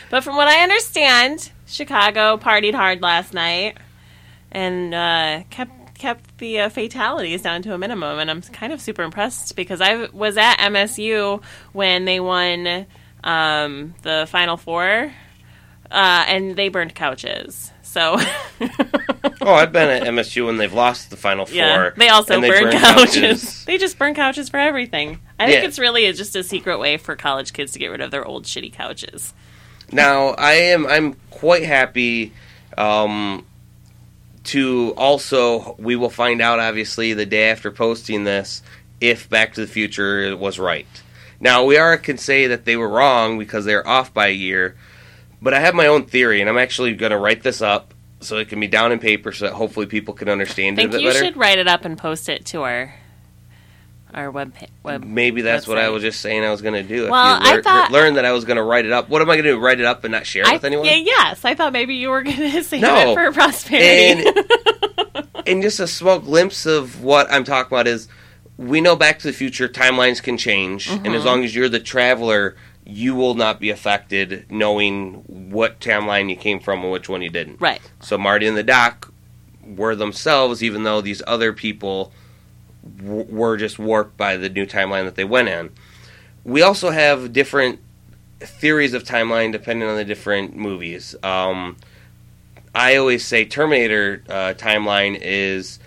but 0.10 0.24
from 0.24 0.36
what 0.36 0.48
I 0.48 0.64
understand, 0.64 1.52
Chicago 1.68 2.38
partied 2.38 2.74
hard 2.74 3.02
last 3.02 3.34
night 3.34 3.78
and 4.52 4.94
uh, 4.94 5.44
kept 5.50 5.72
kept 5.98 6.38
the 6.40 6.62
uh, 6.62 6.70
fatalities 6.70 7.44
down 7.44 7.62
to 7.62 7.76
a 7.76 7.78
minimum 7.78 8.18
and 8.18 8.32
I'm 8.32 8.42
kind 8.42 8.74
of 8.74 8.82
super 8.82 9.04
impressed 9.04 9.56
because 9.56 9.82
I 9.82 10.08
was 10.08 10.36
at 10.36 10.58
MSU 10.58 11.44
when 11.74 12.06
they 12.06 12.20
won 12.20 12.88
um, 13.24 13.94
the 14.02 14.26
final 14.28 14.58
four 14.58 15.14
uh, 15.92 16.26
and 16.28 16.56
they 16.56 16.70
burned 16.70 16.96
couches. 16.96 17.72
So 17.92 18.16
Oh, 19.42 19.54
I've 19.54 19.74
been 19.74 19.90
at 19.90 20.04
MSU 20.04 20.46
when 20.46 20.56
they've 20.56 20.72
lost 20.72 21.10
the 21.10 21.18
Final 21.18 21.46
Four. 21.46 21.56
Yeah, 21.56 21.90
they 21.98 22.08
also 22.08 22.36
and 22.36 22.44
they 22.44 22.50
burn, 22.50 22.64
burn 22.72 22.74
couches. 22.80 23.64
They 23.68 23.78
just 23.78 23.98
burn 23.98 24.16
couches 24.16 24.48
for 24.48 24.58
everything. 24.58 25.20
I 25.38 25.48
think 25.48 25.62
Yeah. 25.62 25.68
it's 25.68 25.78
really 25.78 26.12
just 26.14 26.34
a 26.38 26.44
secret 26.44 26.80
way 26.80 26.96
for 26.96 27.18
college 27.18 27.52
kids 27.52 27.74
to 27.74 27.80
get 27.80 27.88
rid 27.88 28.00
of 28.00 28.10
their 28.10 28.24
old 28.24 28.46
shitty 28.46 28.72
couches. 28.72 29.34
Now 29.92 30.30
I 30.30 30.54
am 30.54 30.88
I'm 30.88 31.16
quite 31.32 31.64
happy 31.64 32.32
um, 32.78 33.46
to 34.46 34.94
also 34.96 35.76
we 35.78 35.98
will 35.98 36.10
find 36.10 36.42
out 36.42 36.60
obviously 36.60 37.14
the 37.14 37.26
day 37.26 37.50
after 37.52 37.72
posting 37.72 38.24
this 38.24 38.62
if 39.02 39.30
Back 39.30 39.54
to 39.56 39.62
the 39.62 39.68
Future 39.68 40.38
was 40.38 40.60
right. 40.60 40.88
Now 41.42 41.66
we 41.66 41.76
are 41.78 41.98
can 41.98 42.18
say 42.18 42.48
that 42.48 42.64
they 42.64 42.78
were 42.78 42.88
wrong 42.88 43.38
because 43.38 43.66
they're 43.66 43.86
off 43.86 44.14
by 44.14 44.28
a 44.28 44.32
year, 44.32 44.78
but 45.42 45.54
I 45.54 45.60
have 45.60 45.74
my 45.76 45.88
own 45.88 46.06
theory 46.06 46.42
and 46.42 46.50
I'm 46.50 46.58
actually 46.58 46.94
going 46.94 47.12
to 47.12 47.18
write 47.18 47.44
this 47.44 47.62
up 47.62 47.94
so 48.20 48.38
it 48.38 48.50
can 48.50 48.60
be 48.60 48.68
down 48.68 48.92
in 48.92 49.00
paper 49.00 49.32
so 49.32 49.46
that 49.46 49.54
hopefully 49.54 49.86
people 49.88 50.14
can 50.14 50.30
understand 50.30 50.78
it 50.78 50.82
a 50.82 50.84
think 50.84 50.92
bit 50.92 51.02
you 51.02 51.08
better. 51.10 51.26
should 51.26 51.38
write 51.38 51.58
it 51.60 51.68
up 51.68 51.86
and 51.86 51.98
post 51.98 52.30
it 52.30 52.46
to 52.48 52.62
our 52.64 52.94
our 54.14 54.30
web 54.30 54.54
web. 54.84 55.06
Maybe 55.06 55.42
that's 55.42 55.66
what 55.66 55.78
I 55.78 55.88
was 55.90 56.04
just 56.04 56.20
saying 56.20 56.44
I 56.44 56.52
was 56.52 56.62
going 56.62 56.74
to 56.74 56.84
do. 56.84 57.06
If 57.06 57.12
Well, 57.12 57.42
you 57.42 57.60
I 57.60 57.62
thought- 57.62 57.92
learn 57.92 58.16
that 58.16 58.26
I 58.26 58.34
was 58.34 58.44
going 58.44 58.58
to 58.58 58.64
write 58.64 58.86
it 58.86 58.92
up. 58.92 59.08
What 59.08 59.22
am 59.22 59.30
I 59.30 59.36
going 59.36 59.46
to 59.46 59.52
do? 59.52 59.58
Write 59.60 59.80
it 59.80 59.86
up 59.86 60.04
and 60.04 60.12
not 60.12 60.26
share 60.26 60.42
it 60.44 60.50
I, 60.50 60.54
with 60.54 60.66
anyone? 60.66 60.86
yeah, 60.86 60.96
yes, 60.96 61.46
I 61.46 61.56
thought 61.56 61.72
maybe 61.72 61.96
you 61.96 62.10
were 62.10 62.22
going 62.22 62.36
to 62.52 62.64
save 62.64 62.82
No. 62.82 63.12
it 63.12 63.14
for 63.16 63.32
prosperity. 63.32 64.28
And 64.28 65.28
and 65.48 65.62
just 65.62 65.80
a 65.80 65.88
small 65.88 66.20
glimpse 66.20 66.66
of 66.66 67.02
what 67.02 67.32
I'm 67.32 67.46
talking 67.46 67.68
about 67.74 67.88
is 67.88 68.08
we 68.58 68.82
know 68.82 68.96
Back 68.98 69.20
to 69.20 69.28
the 69.28 69.34
Future 69.34 69.68
timelines 69.70 70.22
can 70.22 70.38
change, 70.38 70.90
and 70.90 71.04
Mm-hmm. 71.06 71.16
as 71.16 71.24
long 71.26 71.44
as 71.46 71.56
you're 71.56 71.70
the 71.70 71.80
traveler, 71.80 72.58
you 72.86 73.16
will 73.16 73.36
not 73.36 73.60
be 73.60 73.70
affected 73.70 74.46
knowing 74.50 75.24
what 75.28 75.80
timeline 75.80 76.30
you 76.30 76.36
came 76.36 76.60
from 76.60 76.82
and 76.84 76.92
which 76.92 77.08
one 77.08 77.22
you 77.22 77.30
didn't. 77.30 77.62
right. 77.62 77.82
So 78.00 78.18
Marty 78.18 78.48
and 78.48 78.58
the 78.58 78.64
Doc 78.64 79.14
were 79.64 79.96
themselves, 79.96 80.64
even 80.64 80.84
though 80.84 81.02
these 81.02 81.22
other 81.28 81.54
people 81.54 82.12
w- 82.98 83.26
were 83.30 83.58
just 83.58 83.78
warped 83.78 84.18
by 84.18 84.38
the 84.38 84.50
new 84.50 84.66
timeline 84.66 85.06
that 85.06 85.16
they 85.16 85.24
went 85.24 85.48
in. 85.48 85.70
We 86.44 86.62
also 86.62 86.90
have 86.90 87.32
different 87.32 87.80
theories 88.40 88.94
of 88.94 89.04
timeline 89.04 89.52
depending 89.52 89.88
on 89.88 89.96
the 89.96 90.06
different 90.06 90.56
movies. 90.56 91.16
Um, 91.22 91.78
I 92.74 92.96
always 92.96 93.26
say 93.26 93.46
Terminator 93.46 94.24
uh, 94.28 94.54
timeline 94.58 95.20
is 95.22 95.80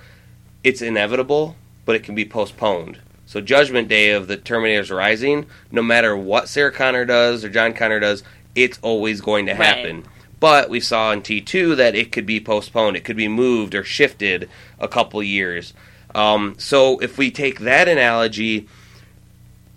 it's 0.63 0.81
inevitable, 0.81 1.57
but 1.85 1.97
it 1.97 2.05
can 2.05 2.15
be 2.15 2.25
postponed. 2.25 2.99
So 3.35 3.41
Judgment 3.41 3.89
Day 3.89 4.13
of 4.13 4.29
the 4.29 4.37
Terminator's 4.37 4.93
Rising, 4.93 5.47
no 5.73 5.83
matter 5.83 6.17
what 6.17 6.49
Sarah 6.49 6.71
Connor 6.71 7.05
does 7.05 7.45
or 7.45 7.49
John 7.49 7.75
Connor 7.75 7.99
does, 7.99 8.23
it's 8.55 8.79
always 8.81 9.21
going 9.21 9.47
to 9.47 9.55
Right. 9.55 9.61
happen. 9.61 10.05
But 10.39 10.71
we 10.71 10.79
saw 10.79 11.11
in 11.11 11.21
T2 11.21 11.75
that 11.75 11.97
it 11.97 12.13
could 12.13 12.27
be 12.27 12.39
postponed, 12.39 12.97
it 12.97 13.03
could 13.03 13.17
be 13.17 13.27
moved 13.27 13.75
or 13.75 13.83
shifted 13.83 14.49
a 14.79 14.87
couple 14.87 15.21
years. 15.21 15.75
Um, 16.15 16.55
so 16.59 17.01
if 17.01 17.19
we 17.19 17.33
take 17.33 17.59
that 17.59 17.89
analogy, 17.89 18.69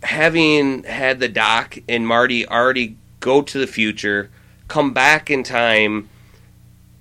having 0.04 0.84
had 0.84 1.20
the 1.20 1.28
Doc 1.28 1.80
and 1.90 2.06
Marty 2.06 2.48
already 2.48 2.96
go 3.22 3.42
to 3.42 3.58
the 3.58 3.66
future, 3.66 4.30
come 4.68 4.94
back 4.94 5.32
in 5.32 5.42
time, 5.42 6.10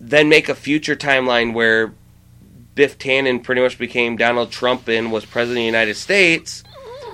then 0.01 0.31
make 0.31 0.49
a 0.49 0.55
future 0.55 0.97
timeline 0.97 1.53
where 1.53 1.93
Biff 2.77 2.97
Tannen 2.99 3.43
pretty 3.43 3.61
much 3.61 3.77
became 3.79 4.17
Donald 4.17 4.53
Trump 4.53 4.87
and 4.87 5.11
was 5.11 5.25
president 5.25 5.59
of 5.59 5.63
the 5.63 5.67
United 5.67 5.97
States. 5.97 6.63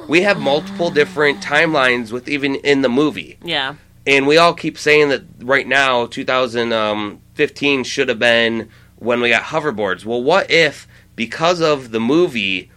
We 0.09 0.21
have 0.23 0.39
multiple 0.39 0.91
different 0.91 1.41
timelines 1.41 2.13
with 2.13 2.29
even 2.29 2.57
in 2.57 2.83
the 2.83 2.89
movie 2.91 3.39
Yeah. 3.43 3.77
and 4.07 4.27
we 4.27 4.37
all 4.37 4.53
keep 4.53 4.77
saying 4.77 5.09
that 5.11 5.23
right 5.39 5.67
now 5.67 6.07
2015 6.07 7.85
should 7.85 8.09
have 8.09 8.19
been 8.19 8.69
when 8.97 9.21
we 9.21 9.29
got 9.31 9.45
hoverboards 9.45 10.05
well 10.05 10.23
what 10.23 10.51
if 10.51 10.87
because 11.17 11.61
of 11.61 11.91
the 11.93 12.01
movie 12.01 12.71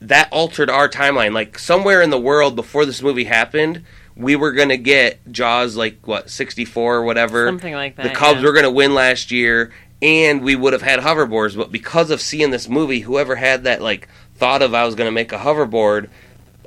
that 0.00 0.28
altered 0.32 0.70
our 0.70 0.88
timeline 0.88 1.32
like 1.32 1.58
somewhere 1.58 2.02
in 2.02 2.10
the 2.10 2.18
world 2.20 2.56
before 2.56 2.84
this 2.84 3.02
movie 3.02 3.24
happened 3.24 3.84
we 4.16 4.34
were 4.36 4.52
going 4.52 4.68
to 4.68 4.76
get 4.76 5.20
jaws 5.30 5.76
like 5.76 5.98
what 6.06 6.28
64 6.30 6.96
or 6.96 7.02
whatever 7.04 7.46
Something 7.46 7.74
like 7.74 7.94
that. 7.96 8.02
the 8.02 8.10
Cubs 8.10 8.40
yeah. 8.40 8.46
were 8.46 8.52
going 8.52 8.64
to 8.64 8.70
win 8.70 8.92
last 8.94 9.30
year, 9.30 9.72
and 10.00 10.42
we 10.42 10.56
would 10.56 10.72
have 10.72 10.82
had 10.82 11.00
hoverboards. 11.00 11.56
But 11.56 11.72
because 11.72 12.10
of 12.10 12.20
seeing 12.20 12.50
this 12.50 12.68
movie, 12.68 13.00
whoever 13.00 13.36
had 13.36 13.64
that 13.64 13.82
like 13.82 14.08
thought 14.36 14.62
of 14.62 14.74
I 14.74 14.84
was 14.84 14.94
going 14.94 15.08
to 15.08 15.12
make 15.12 15.32
a 15.32 15.38
hoverboard, 15.38 16.08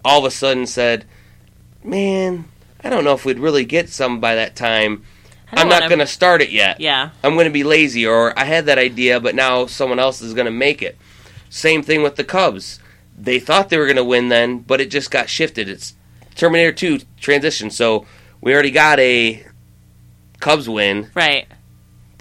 all 0.04 0.20
of 0.20 0.26
a 0.26 0.32
sudden 0.32 0.66
said, 0.66 1.06
"Man, 1.84 2.46
I 2.84 2.90
don't 2.90 3.04
know 3.04 3.14
if 3.14 3.26
we'd 3.26 3.40
really 3.40 3.66
get 3.66 3.90
some 3.90 4.20
by 4.20 4.36
that 4.36 4.56
time. 4.56 5.04
I'm 5.54 5.70
not 5.70 5.90
going 5.90 6.00
to 6.00 6.08
start 6.08 6.42
it 6.42 6.52
yet. 6.52 6.80
Yeah. 6.80 7.10
I'm 7.24 7.34
going 7.34 7.46
to 7.46 7.52
be 7.52 7.64
lazy, 7.64 8.06
or 8.08 8.38
I 8.40 8.46
had 8.46 8.68
that 8.68 8.78
idea, 8.78 9.20
but 9.20 9.36
now 9.36 9.66
someone 9.66 10.00
else 10.00 10.22
is 10.22 10.34
going 10.34 10.46
to 10.46 10.52
make 10.52 10.82
it. 10.82 10.98
Same 11.50 11.84
thing 11.84 12.04
with 12.04 12.16
the 12.16 12.24
Cubs. 12.24 12.80
They 13.18 13.40
thought 13.40 13.70
they 13.70 13.78
were 13.78 13.86
going 13.86 13.98
to 13.98 14.04
win 14.04 14.30
then, 14.30 14.60
but 14.60 14.80
it 14.80 14.90
just 14.90 15.12
got 15.12 15.30
shifted. 15.30 15.68
It's 15.68 15.94
Terminator 16.36 16.72
2 16.72 17.00
transition, 17.20 17.70
so 17.70 18.06
we 18.40 18.54
already 18.54 18.72
got 18.72 19.00
a 19.00 19.46
Cubs 20.40 20.70
win. 20.70 21.10
Right. 21.14 21.48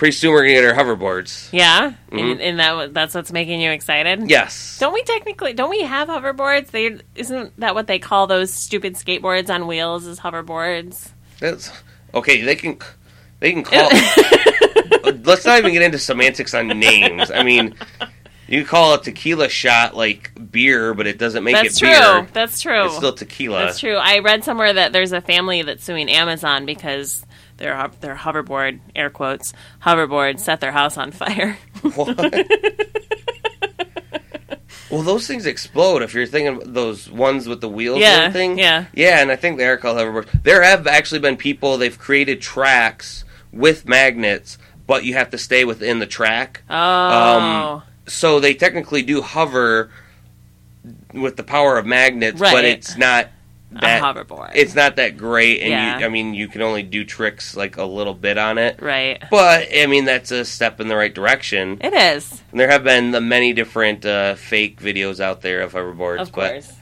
Pretty 0.00 0.12
soon 0.12 0.30
we're 0.30 0.46
to 0.46 0.48
get 0.48 0.64
our 0.64 0.72
hoverboards. 0.72 1.50
Yeah. 1.52 1.92
Mhm. 2.10 2.32
And, 2.32 2.40
and 2.40 2.58
that 2.58 2.94
that's 2.94 3.14
what's 3.14 3.30
making 3.30 3.60
you 3.60 3.70
excited. 3.70 4.30
Yes. 4.30 4.78
Don't 4.78 4.94
we 4.94 5.02
technically? 5.02 5.52
Don't 5.52 5.68
we 5.68 5.82
have 5.82 6.08
hoverboards? 6.08 6.68
They 6.68 6.96
isn't 7.14 7.60
that 7.60 7.74
what 7.74 7.86
they 7.86 7.98
call 7.98 8.26
those 8.26 8.50
stupid 8.50 8.94
skateboards 8.94 9.50
on 9.54 9.66
wheels? 9.66 10.06
Is 10.06 10.18
hoverboards? 10.18 11.10
That's, 11.38 11.70
okay, 12.14 12.40
they 12.40 12.56
can 12.56 12.78
they 13.40 13.52
can 13.52 13.62
call. 13.62 13.90
let's 15.24 15.44
not 15.44 15.58
even 15.58 15.74
get 15.74 15.82
into 15.82 15.98
semantics 15.98 16.54
on 16.54 16.68
names. 16.68 17.30
I 17.30 17.42
mean, 17.42 17.74
you 18.48 18.64
call 18.64 18.94
a 18.94 19.02
tequila 19.02 19.50
shot 19.50 19.94
like 19.94 20.32
beer, 20.50 20.94
but 20.94 21.08
it 21.08 21.18
doesn't 21.18 21.44
make 21.44 21.56
That's 21.56 21.76
it 21.76 21.78
true. 21.78 21.88
beer. 21.90 22.28
That's 22.32 22.62
true. 22.62 22.86
It's 22.86 22.96
still 22.96 23.12
tequila. 23.12 23.66
That's 23.66 23.80
true. 23.80 23.96
I 23.96 24.20
read 24.20 24.44
somewhere 24.44 24.72
that 24.72 24.94
there's 24.94 25.12
a 25.12 25.20
family 25.20 25.60
that's 25.60 25.84
suing 25.84 26.08
Amazon 26.08 26.64
because 26.64 27.22
their 27.60 27.88
their 28.00 28.16
hoverboard, 28.16 28.80
air 28.96 29.10
quotes, 29.10 29.52
hoverboard 29.82 30.40
set 30.40 30.60
their 30.60 30.72
house 30.72 30.96
on 30.98 31.12
fire. 31.12 31.56
What? 31.94 32.16
well, 34.90 35.02
those 35.02 35.26
things 35.26 35.46
explode 35.46 36.02
if 36.02 36.12
you're 36.14 36.26
thinking 36.26 36.56
of 36.62 36.74
those 36.74 37.08
ones 37.10 37.46
with 37.46 37.60
the 37.60 37.68
wheels 37.68 37.96
and 37.96 38.02
Yeah, 38.02 38.16
everything. 38.24 38.58
yeah. 38.58 38.86
Yeah, 38.92 39.20
and 39.22 39.30
I 39.30 39.36
think 39.36 39.56
they 39.58 39.66
are 39.68 39.76
called 39.76 39.98
hoverboards. 39.98 40.42
There 40.42 40.62
have 40.62 40.86
actually 40.88 41.20
been 41.20 41.36
people, 41.36 41.78
they've 41.78 41.96
created 41.98 42.40
tracks 42.40 43.24
with 43.52 43.86
magnets, 43.88 44.58
but 44.86 45.04
you 45.04 45.14
have 45.14 45.30
to 45.30 45.38
stay 45.38 45.64
within 45.64 46.00
the 46.00 46.06
track. 46.06 46.62
Oh, 46.68 46.74
Um, 46.76 47.82
So 48.06 48.40
they 48.40 48.54
technically 48.54 49.02
do 49.02 49.22
hover 49.22 49.90
with 51.14 51.36
the 51.36 51.44
power 51.44 51.78
of 51.78 51.86
magnets, 51.86 52.40
but 52.40 52.64
it's 52.64 52.96
not 52.96 53.28
that 53.72 54.00
a 54.00 54.04
hoverboard. 54.04 54.50
it's 54.54 54.74
not 54.74 54.96
that 54.96 55.16
great 55.16 55.60
and 55.60 55.70
Yeah. 55.70 55.98
you, 56.00 56.06
I 56.06 56.08
mean 56.08 56.34
you 56.34 56.48
can 56.48 56.60
only 56.62 56.82
do 56.82 57.04
tricks 57.04 57.56
like 57.56 57.76
a 57.76 57.84
little 57.84 58.14
bit 58.14 58.36
on 58.38 58.58
it. 58.58 58.80
right. 58.82 59.22
But 59.30 59.68
I 59.76 59.86
mean 59.86 60.04
that's 60.06 60.30
a 60.30 60.44
step 60.44 60.80
in 60.80 60.88
the 60.88 60.96
right 60.96 61.14
direction. 61.14 61.78
It 61.80 61.92
is, 61.94 62.42
And 62.50 62.58
there 62.60 62.68
have 62.70 62.82
been 62.84 63.10
the 63.12 63.20
many 63.20 63.52
different 63.52 64.04
uh, 64.04 64.34
fake 64.34 64.80
videos 64.80 65.20
out 65.20 65.40
there 65.42 65.60
of 65.60 65.72
hoverboards. 65.72 66.20
of 66.20 66.32
but 66.32 66.52
course. 66.52 66.72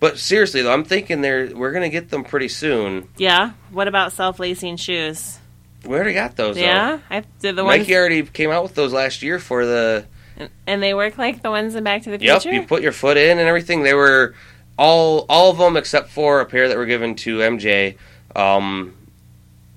but 0.00 0.18
seriously 0.18 0.62
though, 0.62 0.72
I'm 0.72 0.84
thinking 0.84 1.20
they're 1.20 1.54
we're 1.54 1.72
gonna 1.72 1.88
get 1.88 2.10
them 2.10 2.24
pretty 2.24 2.48
soon. 2.48 3.08
Yeah. 3.16 3.52
What 3.70 3.86
about 3.88 4.12
self 4.12 4.38
lacing 4.40 4.76
shoes? 4.78 5.38
We 5.86 5.94
already 5.94 6.14
got 6.14 6.34
those. 6.36 6.56
Yeah, 6.56 6.98
I 7.10 7.20
did 7.20 7.26
the 7.42 7.52
though. 7.52 7.64
ones, 7.66 7.80
Nike 7.80 7.94
already 7.94 8.22
came 8.22 8.50
out 8.50 8.62
with 8.62 8.74
those 8.74 8.90
last 8.92 9.22
year 9.22 9.38
for 9.38 9.66
the. 9.66 10.06
and 10.66 10.82
they 10.82 10.94
work 10.94 11.18
like 11.18 11.42
the 11.42 11.50
ones 11.50 11.74
in 11.74 11.84
Back 11.84 12.02
to 12.04 12.10
the 12.10 12.18
Future. 12.18 12.48
Yep, 12.50 12.62
you 12.62 12.66
put 12.66 12.82
your 12.82 12.90
foot 12.92 13.18
in 13.18 13.38
and 13.38 13.46
everything. 13.46 13.82
They 13.82 13.92
were 13.92 14.34
all 14.78 15.26
all 15.28 15.50
of 15.50 15.58
them 15.58 15.76
except 15.76 16.08
for 16.10 16.40
a 16.40 16.46
pair 16.46 16.68
that 16.68 16.76
were 16.76 16.86
given 16.86 17.14
to 17.16 17.38
MJ. 17.38 17.96
Um, 18.34 18.94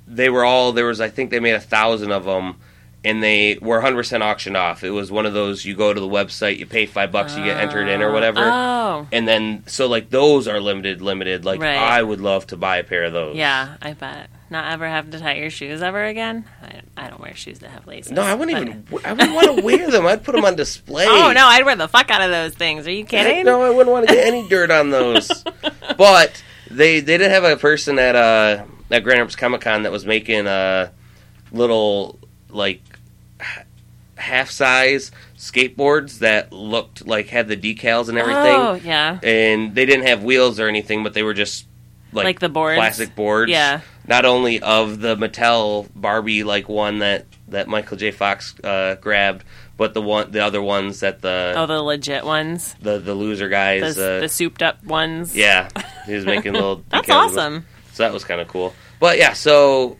they 0.07 0.29
were 0.29 0.43
all 0.45 0.71
there 0.71 0.85
was 0.85 1.01
I 1.01 1.09
think 1.09 1.31
they 1.31 1.39
made 1.39 1.53
a 1.53 1.59
thousand 1.59 2.11
of 2.11 2.23
them, 2.25 2.55
and 3.03 3.21
they 3.21 3.57
were 3.61 3.75
100 3.77 3.95
percent 3.97 4.23
auctioned 4.23 4.57
off. 4.57 4.83
It 4.83 4.91
was 4.91 5.11
one 5.11 5.25
of 5.25 5.33
those 5.33 5.65
you 5.65 5.75
go 5.75 5.93
to 5.93 5.99
the 5.99 6.07
website, 6.07 6.57
you 6.57 6.65
pay 6.65 6.85
five 6.85 7.11
bucks, 7.11 7.35
you 7.35 7.43
get 7.43 7.57
entered 7.57 7.87
in 7.87 8.01
or 8.01 8.11
whatever. 8.11 8.41
Oh, 8.51 9.07
and 9.11 9.27
then 9.27 9.63
so 9.67 9.87
like 9.87 10.09
those 10.09 10.47
are 10.47 10.59
limited 10.59 11.01
limited 11.01 11.43
like 11.45 11.59
Right. 11.61 11.77
i 11.77 12.01
would 12.01 12.21
love 12.21 12.47
to 12.47 12.57
buy 12.57 12.77
a 12.77 12.83
pair 12.83 13.03
of 13.03 13.13
those 13.13 13.35
yeah, 13.35 13.75
I 13.81 13.93
bet. 13.93 14.29
Not 14.49 14.71
ever 14.71 14.87
have 14.87 15.11
to 15.11 15.19
tie 15.19 15.35
your 15.35 15.49
shoes 15.49 15.81
ever 15.81 16.05
again. 16.05 16.45
I, 16.61 16.81
I 17.05 17.09
don't 17.09 17.19
wear 17.19 17.35
shoes 17.35 17.59
that 17.59 17.69
have 17.71 17.85
laces. 17.85 18.11
no 18.13 18.21
i 18.21 18.33
wouldn't 18.33 18.57
but- 18.89 19.01
even 19.01 19.05
i 19.05 19.11
wouldn't 19.13 19.35
want 19.35 19.57
to 19.57 19.61
wear 19.65 19.89
them 19.91 20.05
i'd 20.07 20.23
put 20.23 20.35
them 20.35 20.45
on 20.45 20.55
display 20.55 21.05
Oh 21.07 21.31
no, 21.33 21.45
I'd 21.45 21.65
wear 21.65 21.75
the 21.75 21.87
fuck 21.87 22.09
out 22.09 22.21
of 22.21 22.31
those 22.31 22.53
things. 22.55 22.87
Are 22.87 22.91
you 22.91 23.05
kidding? 23.05 23.45
no 23.45 23.61
i 23.61 23.69
wouldn't 23.69 23.89
want 23.91 24.07
to 24.07 24.13
get 24.13 24.25
any 24.25 24.47
dirt 24.47 24.71
on 24.71 24.89
those 24.89 25.43
but 25.97 26.41
they 26.71 26.99
they 27.01 27.17
did 27.17 27.29
have 27.31 27.43
a 27.43 27.57
person 27.57 27.99
at 27.99 28.15
uh 28.15 28.63
at 28.89 29.03
grand 29.03 29.19
rapids 29.19 29.35
comic 29.35 29.61
con 29.61 29.83
that 29.83 29.91
was 29.91 30.05
making 30.05 30.47
uh 30.47 30.89
little 31.51 32.17
like 32.49 32.81
half 34.15 34.49
size 34.49 35.11
skateboards 35.37 36.19
that 36.19 36.51
looked 36.51 37.05
like 37.05 37.27
had 37.27 37.47
the 37.47 37.55
decals 37.57 38.09
and 38.09 38.17
everything 38.17 38.43
Oh 38.55 38.73
yeah, 38.83 39.19
and 39.21 39.75
they 39.75 39.85
didn't 39.85 40.07
have 40.07 40.23
wheels 40.23 40.59
or 40.59 40.67
anything, 40.67 41.03
but 41.03 41.13
they 41.13 41.21
were 41.23 41.33
just 41.35 41.67
like, 42.11 42.25
Like 42.25 42.39
the 42.39 42.49
boards? 42.49 42.77
plastic 42.77 43.15
boards. 43.15 43.51
Yeah. 43.51 43.81
Not 44.07 44.25
only 44.25 44.61
of 44.61 44.99
the 45.01 45.15
Mattel 45.17 45.89
Barbie 45.95 46.43
like 46.43 46.69
one 46.69 46.99
that 46.99 47.25
that 47.49 47.67
Michael 47.67 47.97
J. 47.97 48.11
Fox 48.11 48.55
uh, 48.63 48.95
grabbed, 48.95 49.43
but 49.77 49.93
the 49.93 50.01
one 50.01 50.31
the 50.31 50.43
other 50.43 50.61
ones 50.61 51.01
that 51.01 51.21
the 51.21 51.53
oh 51.55 51.65
the 51.65 51.81
legit 51.81 52.25
ones, 52.25 52.75
the 52.81 52.99
the 52.99 53.13
loser 53.13 53.45
the, 53.45 53.51
guys. 53.51 53.97
uh, 53.97 54.19
the 54.19 54.29
souped 54.29 54.61
up 54.61 54.83
ones. 54.83 55.35
yeah, 55.35 55.69
he 56.05 56.13
was 56.13 56.25
making 56.25 56.53
little. 56.53 56.83
that's 56.89 57.09
awesome. 57.09 57.65
So 57.93 58.03
that 58.03 58.13
was 58.13 58.23
kind 58.23 58.41
of 58.41 58.47
cool. 58.47 58.73
But 58.99 59.17
yeah, 59.17 59.33
so 59.33 59.97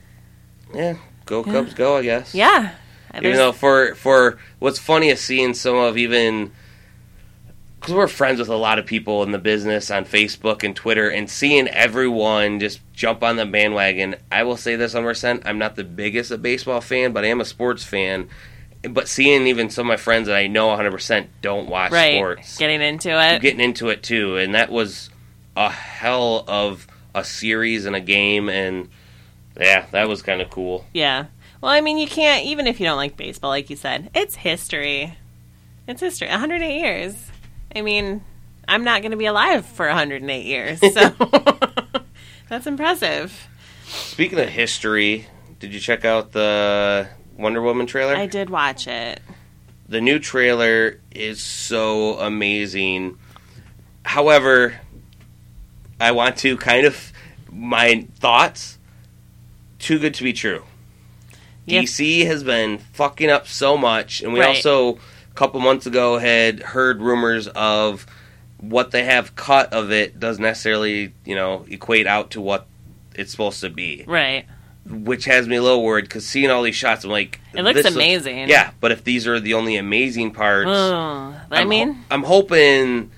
yeah, 0.74 0.98
go 1.26 1.44
Cubs, 1.44 1.74
go! 1.74 1.98
I 1.98 2.04
guess. 2.04 2.34
Yeah, 2.34 2.72
Even 3.16 3.34
though 3.34 3.52
for 3.52 3.96
for 3.96 4.38
what's 4.60 4.80
funny 4.80 5.10
is 5.10 5.22
seeing 5.22 5.54
some 5.54 5.76
of 5.76 5.98
even 5.98 6.52
because 7.88 7.96
we're 7.96 8.08
friends 8.10 8.38
with 8.38 8.50
a 8.50 8.56
lot 8.58 8.80
of 8.80 8.86
people 8.86 9.24
in 9.24 9.32
the 9.32 9.38
business 9.38 9.90
on 9.90 10.04
Facebook 10.04 10.62
and 10.62 10.76
Twitter, 10.76 11.10
and 11.10 11.30
seeing 11.30 11.70
everyone 11.70 12.60
just 12.60 12.82
jump 12.92 13.24
on 13.24 13.38
the 13.38 13.46
bandwagon. 13.46 14.18
I 14.30 14.44
will 14.44 14.58
say 14.58 14.76
this 14.76 14.94
100. 14.94 15.08
percent 15.08 15.44
I'm 15.46 15.58
not 15.58 15.78
the 15.78 15.86
biggest 15.86 16.30
a 16.32 16.38
baseball 16.38 16.82
fan, 16.82 17.14
but 17.14 17.24
I 17.24 17.28
am 17.28 17.40
a 17.40 17.46
sports 17.46 17.86
fan. 17.86 18.28
But 18.84 19.08
seeing 19.08 19.48
even 19.48 19.70
some 19.70 19.86
of 19.86 19.88
my 19.88 19.96
friends 19.96 20.28
that 20.28 20.36
I 20.36 20.48
know 20.48 20.68
100 20.68 20.92
percent 20.92 21.30
don't 21.42 21.70
watch 21.70 21.94
right, 21.94 22.16
sports, 22.18 22.58
getting 22.58 22.82
into 22.82 23.10
it. 23.10 23.42
getting 23.42 23.62
into 23.62 23.88
it 23.88 24.04
too, 24.04 24.36
and 24.36 24.54
that 24.54 24.70
was 24.70 25.10
a 25.56 25.70
hell 25.70 26.44
of 26.46 26.88
a 27.16 27.24
series 27.24 27.86
and 27.86 27.96
a 27.96 28.02
game, 28.02 28.50
and 28.50 28.90
yeah, 29.58 29.86
that 29.92 30.10
was 30.10 30.22
kind 30.22 30.42
of 30.42 30.50
cool. 30.50 30.86
yeah. 30.94 31.28
Well, 31.62 31.72
I 31.72 31.80
mean, 31.80 31.98
you 31.98 32.08
can't 32.08 32.46
even 32.46 32.68
if 32.68 32.82
you 32.82 32.86
don't 32.86 32.98
like 32.98 33.16
baseball, 33.16 33.50
like 33.50 33.70
you 33.70 33.78
said, 33.78 34.12
it's 34.14 34.36
history. 34.36 35.18
It's 35.88 36.02
history. 36.02 36.28
108 36.28 36.80
years. 36.80 37.32
I 37.76 37.82
mean, 37.82 38.24
I'm 38.68 38.84
not 38.84 39.02
going 39.02 39.12
to 39.12 39.18
be 39.18 39.26
alive 39.26 39.66
for 39.66 39.88
108 39.88 40.46
years, 40.46 40.80
so 40.80 41.10
that's 42.50 42.68
impressive. 42.68 43.48
Speaking 43.86 44.40
of 44.40 44.50
history, 44.50 45.28
did 45.60 45.74
you 45.74 45.80
check 45.80 46.06
out 46.06 46.32
the 46.32 47.08
Wonder 47.38 47.62
Woman 47.62 47.86
trailer? 47.86 48.16
I 48.16 48.26
did 48.26 48.50
watch 48.50 48.88
it. 48.88 49.22
the 49.90 50.02
new 50.02 50.20
trailer 50.20 51.00
is 51.12 51.42
so 51.42 52.20
amazing. 52.20 53.18
However, 54.04 54.80
I 56.00 56.12
want 56.12 56.38
to 56.38 56.58
kind 56.58 56.86
of 56.86 57.14
my 57.52 58.06
thoughts 58.16 58.78
too 59.80 59.98
good 60.00 60.14
to 60.16 60.24
be 60.24 60.34
true. 60.34 60.64
Yep. 61.66 61.84
DC 61.86 62.26
has 62.26 62.44
been 62.44 62.78
fucking 62.78 63.30
up 63.30 63.48
so 63.48 63.78
much, 63.78 64.22
and 64.22 64.32
we 64.34 64.40
Right. 64.40 64.56
also 64.56 65.00
couple 65.38 65.60
months 65.60 65.86
ago 65.86 66.18
had 66.18 66.60
heard 66.62 67.00
rumors 67.02 67.48
of 67.50 68.06
what 68.60 68.90
they 68.92 69.04
have 69.06 69.36
cut 69.36 69.72
of 69.72 69.92
it 69.92 70.20
doesn't 70.20 70.42
necessarily, 70.42 71.14
you 71.26 71.36
know, 71.36 71.64
equate 71.70 72.08
out 72.08 72.32
to 72.32 72.42
what 72.42 72.66
it's 73.14 73.30
supposed 73.32 73.62
to 73.62 73.70
be, 73.70 74.04
Right. 74.08 74.46
which 74.90 75.26
has 75.26 75.48
me 75.48 75.58
a 75.58 75.62
little 75.62 75.84
worried 75.84 76.06
because 76.06 76.26
seeing 76.26 76.50
all 76.50 76.64
these 76.64 76.76
shots, 76.76 77.04
I'm 77.04 77.12
like, 77.12 77.40
It 77.54 77.62
looks 77.62 77.86
amazing. 77.86 78.50
yeah, 78.50 78.72
but 78.80 78.92
if 78.92 79.04
these 79.04 79.28
are 79.28 79.40
the 79.40 79.54
only 79.54 79.78
amazing 79.78 80.32
parts, 80.32 80.70
Oh, 80.72 81.36
I 81.52 81.62
I'm 81.62 81.70
mean, 81.70 81.94
ho- 81.94 82.00
I'm 82.10 82.24
hoping. 82.24 83.12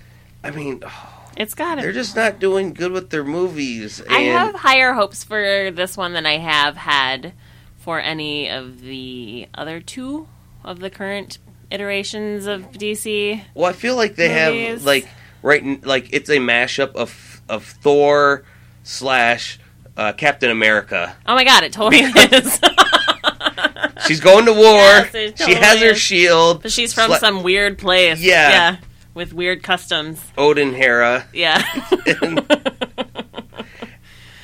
I 0.43 0.51
mean, 0.51 0.83
it's 1.37 1.53
got 1.53 1.77
they're 1.79 1.93
just 1.93 2.17
not 2.17 2.39
doing 2.39 2.73
good 2.73 2.91
with 2.91 3.11
their 3.11 3.23
movies. 3.23 4.01
I 4.09 4.19
have 4.23 4.55
higher 4.55 4.91
hopes 4.91 5.23
for 5.23 5.71
this 5.71 5.95
one 5.95 6.11
than 6.11 6.25
I 6.25 6.37
have 6.39 6.75
had 6.75 7.31
for 7.77 7.97
any 8.01 8.49
of 8.49 8.81
the 8.81 9.47
other 9.55 9.79
two 9.79 10.27
of 10.65 10.79
the 10.79 10.89
current 10.89 11.37
iterations 11.71 12.45
of 12.47 12.71
DC. 12.71 13.41
well, 13.53 13.65
I 13.69 13.73
feel 13.73 13.95
like 13.95 14.15
they 14.15 14.29
have 14.29 14.83
like 14.83 15.07
right, 15.41 15.83
like 15.85 16.09
it's 16.11 16.29
a 16.29 16.37
mashup 16.37 16.95
of 16.95 17.41
of 17.47 17.63
Thor 17.65 18.43
slash 18.83 19.59
uh, 19.97 20.13
Captain 20.13 20.49
America. 20.51 21.15
Oh 21.27 21.35
my 21.35 21.43
god, 21.43 21.63
it 21.63 21.73
totally 21.73 21.99
is. 21.99 22.59
She's 24.07 24.19
going 24.21 24.45
to 24.45 24.53
war. 24.53 24.63
Yes, 24.63 25.13
it 25.13 25.37
she 25.37 25.53
has 25.53 25.73
totally 25.73 25.87
her 25.89 25.95
shield. 25.95 26.61
but 26.63 26.71
she's 26.71 26.93
from 26.93 27.11
Sla- 27.11 27.19
some 27.19 27.43
weird 27.43 27.77
place. 27.77 28.19
Yeah. 28.21 28.49
Yeah. 28.49 28.77
With 29.13 29.33
weird 29.33 29.61
customs. 29.63 30.21
Odin 30.37 30.73
Hera, 30.73 31.27
Yeah. 31.33 31.61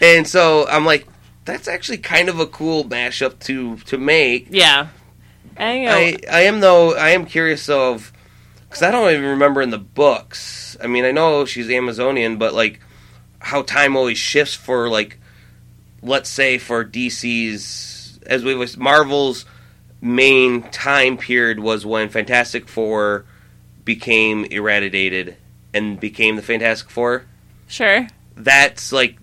and 0.02 0.28
so 0.28 0.68
I'm 0.68 0.86
like, 0.86 1.08
that's 1.46 1.68
actually 1.68 2.00
kind 2.00 2.30
of 2.30 2.40
a 2.40 2.46
cool 2.48 2.84
mashup 2.84 3.40
to 3.42 3.78
to 3.78 3.98
make. 3.98 4.48
yeah. 4.50 4.88
I. 5.58 5.86
I, 5.88 6.18
I 6.32 6.42
am 6.42 6.60
though. 6.60 6.96
I 6.96 7.10
am 7.10 7.26
curious 7.26 7.66
though 7.66 7.94
of 7.94 8.12
because 8.68 8.82
I 8.82 8.92
don't 8.92 9.12
even 9.12 9.26
remember 9.26 9.62
in 9.62 9.70
the 9.70 9.78
books. 9.78 10.76
I 10.82 10.88
mean, 10.88 11.06
I 11.06 11.12
know 11.12 11.46
she's 11.46 11.70
Amazonian, 11.70 12.38
but 12.38 12.54
like 12.54 12.80
how 13.40 13.62
time 13.62 13.96
always 13.96 14.18
shifts 14.18 14.56
for 14.56 14.90
like, 14.90 15.20
let's 16.02 16.30
say 16.30 16.58
for 16.58 16.84
DC's 16.84 18.20
as 18.26 18.44
we 18.44 18.56
was 18.56 18.76
Marvel's 18.76 19.46
main 20.02 20.64
time 20.72 21.18
period 21.18 21.60
was 21.60 21.86
when 21.86 22.10
Fantastic 22.10 22.68
Four 22.68 23.26
became 23.84 24.46
eradicated 24.46 25.38
and 25.74 26.00
became 26.00 26.36
the 26.36 26.42
Fantastic 26.42 26.90
Four. 26.90 27.26
sure. 27.68 28.08
That's 28.36 28.92
like 28.92 29.18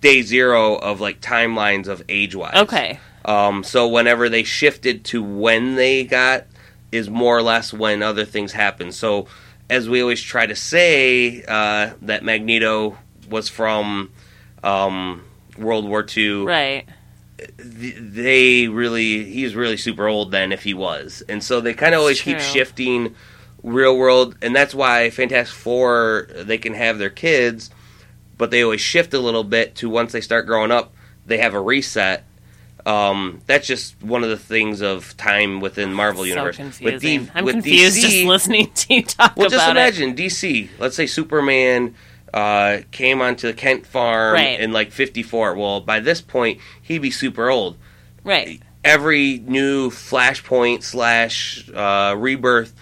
day 0.00 0.22
zero 0.22 0.76
of 0.76 1.00
like 1.00 1.20
timelines 1.20 1.88
of 1.88 2.02
age 2.08 2.34
wise. 2.34 2.54
Okay. 2.54 2.98
Um, 3.24 3.64
so 3.64 3.88
whenever 3.88 4.28
they 4.28 4.42
shifted 4.44 5.04
to 5.06 5.22
when 5.22 5.76
they 5.76 6.04
got 6.04 6.46
is 6.92 7.08
more 7.08 7.36
or 7.36 7.42
less 7.42 7.72
when 7.72 8.02
other 8.02 8.24
things 8.24 8.52
happen. 8.52 8.92
So 8.92 9.26
as 9.70 9.88
we 9.88 10.00
always 10.02 10.20
try 10.22 10.46
to 10.46 10.54
say 10.54 11.42
uh, 11.48 11.94
that 12.02 12.22
Magneto 12.22 12.98
was 13.30 13.48
from 13.48 14.10
um, 14.62 15.22
World 15.58 15.88
War 15.88 16.04
II, 16.16 16.44
Right. 16.44 16.86
they 17.58 18.68
really 18.68 19.24
he's 19.24 19.54
really 19.54 19.76
super 19.76 20.06
old 20.06 20.30
then 20.30 20.52
if 20.52 20.62
he 20.62 20.74
was, 20.74 21.22
and 21.28 21.42
so 21.42 21.60
they 21.60 21.74
kind 21.74 21.94
of 21.94 22.00
always 22.00 22.20
keep 22.20 22.38
shifting 22.40 23.14
real 23.62 23.96
world, 23.96 24.36
and 24.42 24.54
that's 24.54 24.74
why 24.74 25.10
Fantastic 25.10 25.56
Four 25.56 26.28
they 26.34 26.58
can 26.58 26.74
have 26.74 26.98
their 26.98 27.10
kids, 27.10 27.70
but 28.38 28.50
they 28.50 28.62
always 28.62 28.80
shift 28.80 29.14
a 29.14 29.18
little 29.18 29.44
bit 29.44 29.74
to 29.76 29.88
once 29.88 30.12
they 30.12 30.20
start 30.20 30.46
growing 30.46 30.70
up, 30.70 30.94
they 31.26 31.38
have 31.38 31.54
a 31.54 31.60
reset. 31.60 32.24
Um, 32.86 33.40
that's 33.46 33.66
just 33.66 34.02
one 34.02 34.22
of 34.24 34.28
the 34.30 34.36
things 34.36 34.82
of 34.82 35.16
time 35.16 35.60
within 35.60 35.94
Marvel 35.94 36.22
so 36.22 36.28
universe. 36.28 36.56
confusing. 36.56 37.24
D- 37.24 37.30
I'm 37.34 37.44
with 37.46 37.54
confused 37.54 37.96
DC, 37.96 38.00
just 38.02 38.24
listening 38.26 38.70
to 38.72 38.94
you 38.94 39.02
talk 39.02 39.36
well, 39.36 39.46
about 39.46 39.52
it. 39.54 39.56
Well, 39.56 39.58
just 39.58 39.68
it. 39.68 39.70
imagine 39.70 40.14
DC. 40.16 40.68
Let's 40.78 40.94
say 40.96 41.06
Superman 41.06 41.94
uh, 42.34 42.80
came 42.90 43.22
onto 43.22 43.46
the 43.46 43.54
Kent 43.54 43.86
farm 43.86 44.34
Right. 44.34 44.60
in 44.60 44.72
like 44.72 44.92
'54. 44.92 45.54
Well, 45.54 45.80
by 45.80 46.00
this 46.00 46.20
point, 46.20 46.60
he'd 46.82 46.98
be 46.98 47.10
super 47.10 47.48
old. 47.48 47.78
Right. 48.22 48.60
Every 48.84 49.38
new 49.38 49.88
Flashpoint 49.88 50.82
slash 50.82 51.70
uh, 51.74 52.14
rebirth 52.18 52.74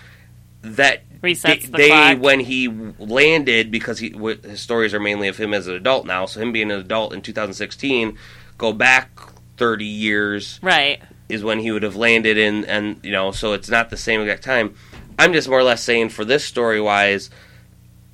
that 0.63 1.03
Resets 1.23 1.43
day, 1.45 1.67
the 1.67 1.79
day 1.79 1.89
clock. 1.89 2.19
when 2.21 2.41
he 2.41 2.67
landed, 2.99 3.71
because 3.71 4.01
he 4.01 4.09
his 4.43 4.61
stories 4.61 4.95
are 4.95 5.01
mainly 5.01 5.29
of 5.29 5.37
him 5.37 5.55
as 5.55 5.69
an 5.69 5.75
adult 5.75 6.07
now. 6.07 6.27
So 6.27 6.41
him 6.41 6.51
being 6.51 6.73
an 6.73 6.81
adult 6.81 7.13
in 7.13 7.23
2016, 7.23 8.19
go 8.59 8.73
back 8.73 9.11
30 9.57 9.85
years 9.85 10.59
Right. 10.63 11.01
is 11.29 11.45
when 11.45 11.59
he 11.61 11.71
would 11.71 11.83
have 11.83 11.97
landed 11.97 12.37
in 12.37 12.65
and 12.65 12.99
you 13.03 13.13
know 13.13 13.33
so 13.33 13.53
it's 13.53 13.69
not 13.69 13.91
the 13.91 13.97
same 13.97 14.21
exact 14.21 14.43
time 14.43 14.75
i'm 15.19 15.33
just 15.33 15.49
more 15.49 15.59
or 15.59 15.63
less 15.63 15.83
saying 15.83 16.09
for 16.09 16.25
this 16.25 16.45
story 16.45 16.81
wise 16.81 17.31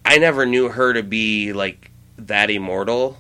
i 0.05 0.19
never 0.19 0.45
knew 0.45 0.69
her 0.69 0.93
to 0.93 1.03
be 1.03 1.53
like 1.53 1.91
that 2.19 2.51
immortal 2.51 3.19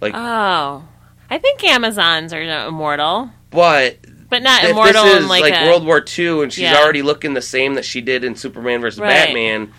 like 0.00 0.12
Oh. 0.14 0.84
I 1.28 1.38
think 1.38 1.64
Amazons 1.64 2.32
are 2.32 2.40
immortal, 2.68 3.30
but 3.50 3.96
but 4.30 4.42
not 4.44 4.62
if 4.62 4.70
immortal 4.70 5.04
this 5.06 5.22
is 5.24 5.28
like, 5.28 5.42
like, 5.42 5.54
a, 5.60 5.64
world 5.66 5.84
war 5.84 6.04
ii 6.18 6.42
and 6.42 6.52
she's 6.52 6.62
Yeah. 6.62 6.78
already 6.78 7.02
looking 7.02 7.34
the 7.34 7.42
same 7.42 7.74
that 7.74 7.84
she 7.84 8.00
did 8.00 8.22
in 8.22 8.36
superman 8.36 8.80
versus 8.80 9.00
Right. 9.00 9.08
batman 9.26 9.72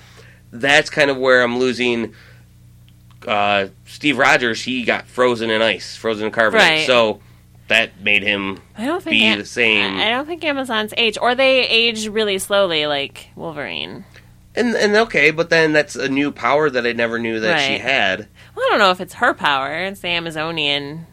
that's 0.52 0.90
kind 0.90 1.10
of 1.10 1.16
where 1.18 1.42
i'm 1.44 1.58
losing 1.60 2.14
uh, 3.28 3.68
steve 3.86 4.18
rogers 4.18 4.62
he 4.64 4.84
got 4.84 5.06
frozen 5.08 5.50
in 5.50 5.62
ice 5.62 5.96
frozen 5.96 6.26
in 6.26 6.32
carbonate 6.32 6.70
Right. 6.70 6.86
so 6.88 7.20
that 7.68 8.00
made 8.02 8.24
him 8.24 8.62
I 8.78 8.86
don't 8.86 9.04
think 9.04 9.12
be 9.12 9.24
Am- 9.24 9.40
the 9.40 9.46
same. 9.46 9.98
I 9.98 10.10
don't 10.10 10.26
think 10.26 10.44
Amazons 10.44 10.94
age, 10.98 11.18
or 11.22 11.36
they 11.36 11.68
age 11.68 12.08
really 12.08 12.40
slowly, 12.40 12.88
like 12.88 13.30
Wolverine. 13.36 14.06
And 14.56 14.76
and 14.76 14.96
okay, 14.96 15.32
but 15.32 15.50
then 15.50 15.74
that's 15.74 15.96
a 15.96 16.10
new 16.10 16.32
power 16.32 16.70
that 16.70 16.86
I 16.86 16.94
never 16.94 17.20
knew 17.20 17.40
that 17.42 17.60
she 17.68 17.78
had. 17.78 18.28
Well, 18.56 18.66
I 18.66 18.70
don't 18.72 18.80
know 18.80 18.92
if 18.92 19.00
it's 19.02 19.16
her 19.16 19.34
power. 19.34 19.84
It's 19.84 20.00
the 20.00 20.08
Amazonian 20.08 21.06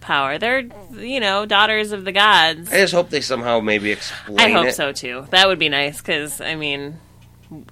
power. 0.00 0.38
They're, 0.38 0.68
you 0.92 1.18
know, 1.18 1.46
daughters 1.46 1.92
of 1.92 2.04
the 2.04 2.12
gods. 2.12 2.70
I 2.70 2.76
just 2.76 2.92
hope 2.92 3.10
they 3.10 3.22
somehow 3.22 3.60
maybe 3.60 3.90
explain 3.90 4.38
I 4.38 4.50
hope 4.50 4.66
it. 4.66 4.74
so 4.74 4.92
too. 4.92 5.26
That 5.30 5.48
would 5.48 5.58
be 5.58 5.68
nice 5.68 5.98
because 5.98 6.40
I 6.40 6.54
mean, 6.54 6.98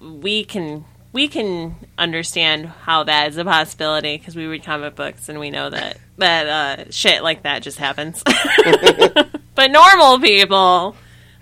we 0.01 0.45
can 0.45 0.85
we 1.13 1.29
can 1.29 1.75
understand 1.99 2.67
how 2.67 3.05
that 3.05 3.29
is 3.29 3.37
a 3.37 3.45
possibility 3.45 4.17
because 4.17 4.37
we 4.37 4.47
read 4.47 4.65
comic 4.65 4.95
books 4.95 5.29
and 5.29 5.41
we 5.41 5.51
know 5.51 5.71
that 5.71 5.99
that 6.19 6.47
uh, 6.47 6.91
shit 6.91 7.23
like 7.23 7.43
that 7.43 7.63
just 7.63 7.79
happens. 7.79 8.23
but 9.55 9.71
normal 9.71 10.21
people 10.21 10.95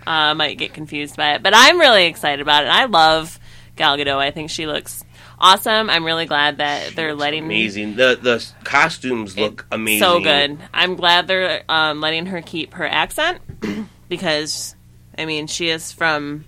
uh, 0.06 0.34
might 0.34 0.56
get 0.56 0.72
confused 0.72 1.16
by 1.16 1.34
it. 1.34 1.42
But 1.42 1.52
I'm 1.54 1.78
really 1.78 2.06
excited 2.06 2.40
about 2.40 2.64
it. 2.64 2.68
I 2.68 2.86
love 2.86 3.38
Gal 3.76 3.96
Gadot. 3.98 4.16
I 4.16 4.30
think 4.30 4.50
she 4.50 4.66
looks 4.66 5.04
awesome. 5.38 5.90
I'm 5.90 6.04
really 6.04 6.26
glad 6.26 6.58
that 6.58 6.94
they're 6.96 7.14
letting 7.14 7.46
me 7.46 7.62
Amazing. 7.62 7.96
The 7.96 8.18
the 8.20 8.46
costumes 8.64 9.36
look 9.36 9.66
amazing. 9.70 10.00
so 10.00 10.20
good. 10.20 10.58
I'm 10.72 10.96
glad 10.96 11.26
they're 11.26 11.62
um, 11.68 12.00
letting 12.00 12.26
her 12.26 12.40
keep 12.40 12.74
her 12.74 12.86
accent 12.86 13.40
because, 14.08 14.74
I 15.16 15.26
mean, 15.26 15.46
she 15.46 15.68
is 15.68 15.92
from 15.92 16.44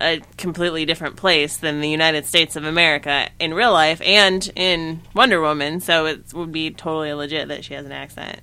a 0.00 0.20
completely 0.36 0.84
different 0.84 1.16
place 1.16 1.56
than 1.56 1.80
the 1.80 1.88
United 1.88 2.26
States 2.26 2.56
of 2.56 2.64
America 2.64 3.28
in 3.38 3.54
real 3.54 3.72
life 3.72 4.00
and 4.02 4.50
in 4.56 5.00
Wonder 5.14 5.40
Woman. 5.40 5.80
So 5.80 6.06
it 6.06 6.32
would 6.34 6.52
be 6.52 6.70
totally 6.70 7.12
legit 7.12 7.48
that 7.48 7.64
she 7.64 7.74
has 7.74 7.86
an 7.86 7.92
accent. 7.92 8.40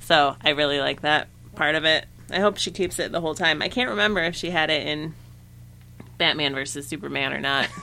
So 0.00 0.36
I 0.44 0.50
really 0.50 0.78
like 0.80 1.00
that 1.02 1.28
part 1.54 1.74
of 1.74 1.84
it. 1.84 2.06
I 2.30 2.40
hope 2.40 2.56
she 2.58 2.70
keeps 2.70 2.98
it 2.98 3.12
the 3.12 3.20
whole 3.20 3.34
time. 3.34 3.60
I 3.62 3.68
can't 3.68 3.90
remember 3.90 4.20
if 4.22 4.34
she 4.34 4.50
had 4.50 4.70
it 4.70 4.86
in 4.86 5.14
Batman 6.18 6.54
versus 6.54 6.86
Superman 6.86 7.32
or 7.32 7.40
not. 7.40 7.68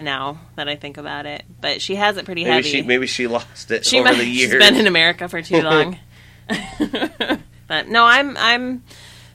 Now 0.00 0.38
that 0.56 0.70
I 0.70 0.76
think 0.76 0.96
about 0.96 1.26
it, 1.26 1.44
but 1.60 1.82
she 1.82 1.96
has 1.96 2.16
it 2.16 2.24
pretty 2.24 2.44
Maybe 2.44 2.54
heavy 2.54 2.68
she 2.70 2.80
maybe 2.80 3.06
she 3.06 3.26
lost 3.26 3.70
it 3.70 3.84
she 3.84 3.98
over 4.00 4.08
might, 4.08 4.16
the 4.20 4.24
she's 4.24 4.48
years. 4.48 4.58
been 4.64 4.74
in 4.76 4.86
America 4.86 5.28
for 5.28 5.42
too 5.42 5.60
long. 5.62 5.98
but 7.68 7.88
no, 7.88 8.02
I'm 8.06 8.34
I'm 8.38 8.82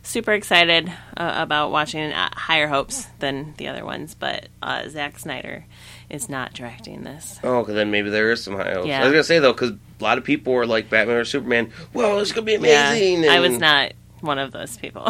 super 0.07 0.31
excited 0.33 0.89
uh, 1.17 1.33
about 1.35 1.71
watching 1.71 2.11
uh, 2.11 2.29
Higher 2.33 2.67
Hopes 2.67 3.05
than 3.19 3.53
the 3.57 3.67
other 3.67 3.83
ones. 3.85 4.15
But 4.15 4.47
uh, 4.63 4.87
Zack 4.89 5.19
Snyder 5.19 5.65
is 6.09 6.29
not 6.29 6.53
directing 6.53 7.03
this. 7.03 7.39
oh, 7.43 7.63
'cause 7.63 7.75
then 7.75 7.91
maybe 7.91 8.09
there 8.09 8.31
is 8.31 8.43
some 8.43 8.55
high 8.55 8.73
hopes. 8.73 8.87
Yeah. 8.87 9.01
I 9.01 9.03
was 9.03 9.11
gonna 9.11 9.23
say 9.23 9.39
though, 9.39 9.53
because 9.53 9.71
a 9.71 10.03
lot 10.03 10.17
of 10.17 10.23
people 10.23 10.53
were 10.53 10.65
like 10.65 10.89
Batman 10.89 11.17
or 11.17 11.25
Superman. 11.25 11.71
Well, 11.93 12.19
it's 12.19 12.31
gonna 12.31 12.45
be 12.45 12.55
amazing. 12.55 13.23
Yeah, 13.23 13.33
I 13.33 13.39
was 13.41 13.57
not 13.59 13.91
one 14.21 14.39
of 14.39 14.51
those 14.51 14.77
people. 14.77 15.07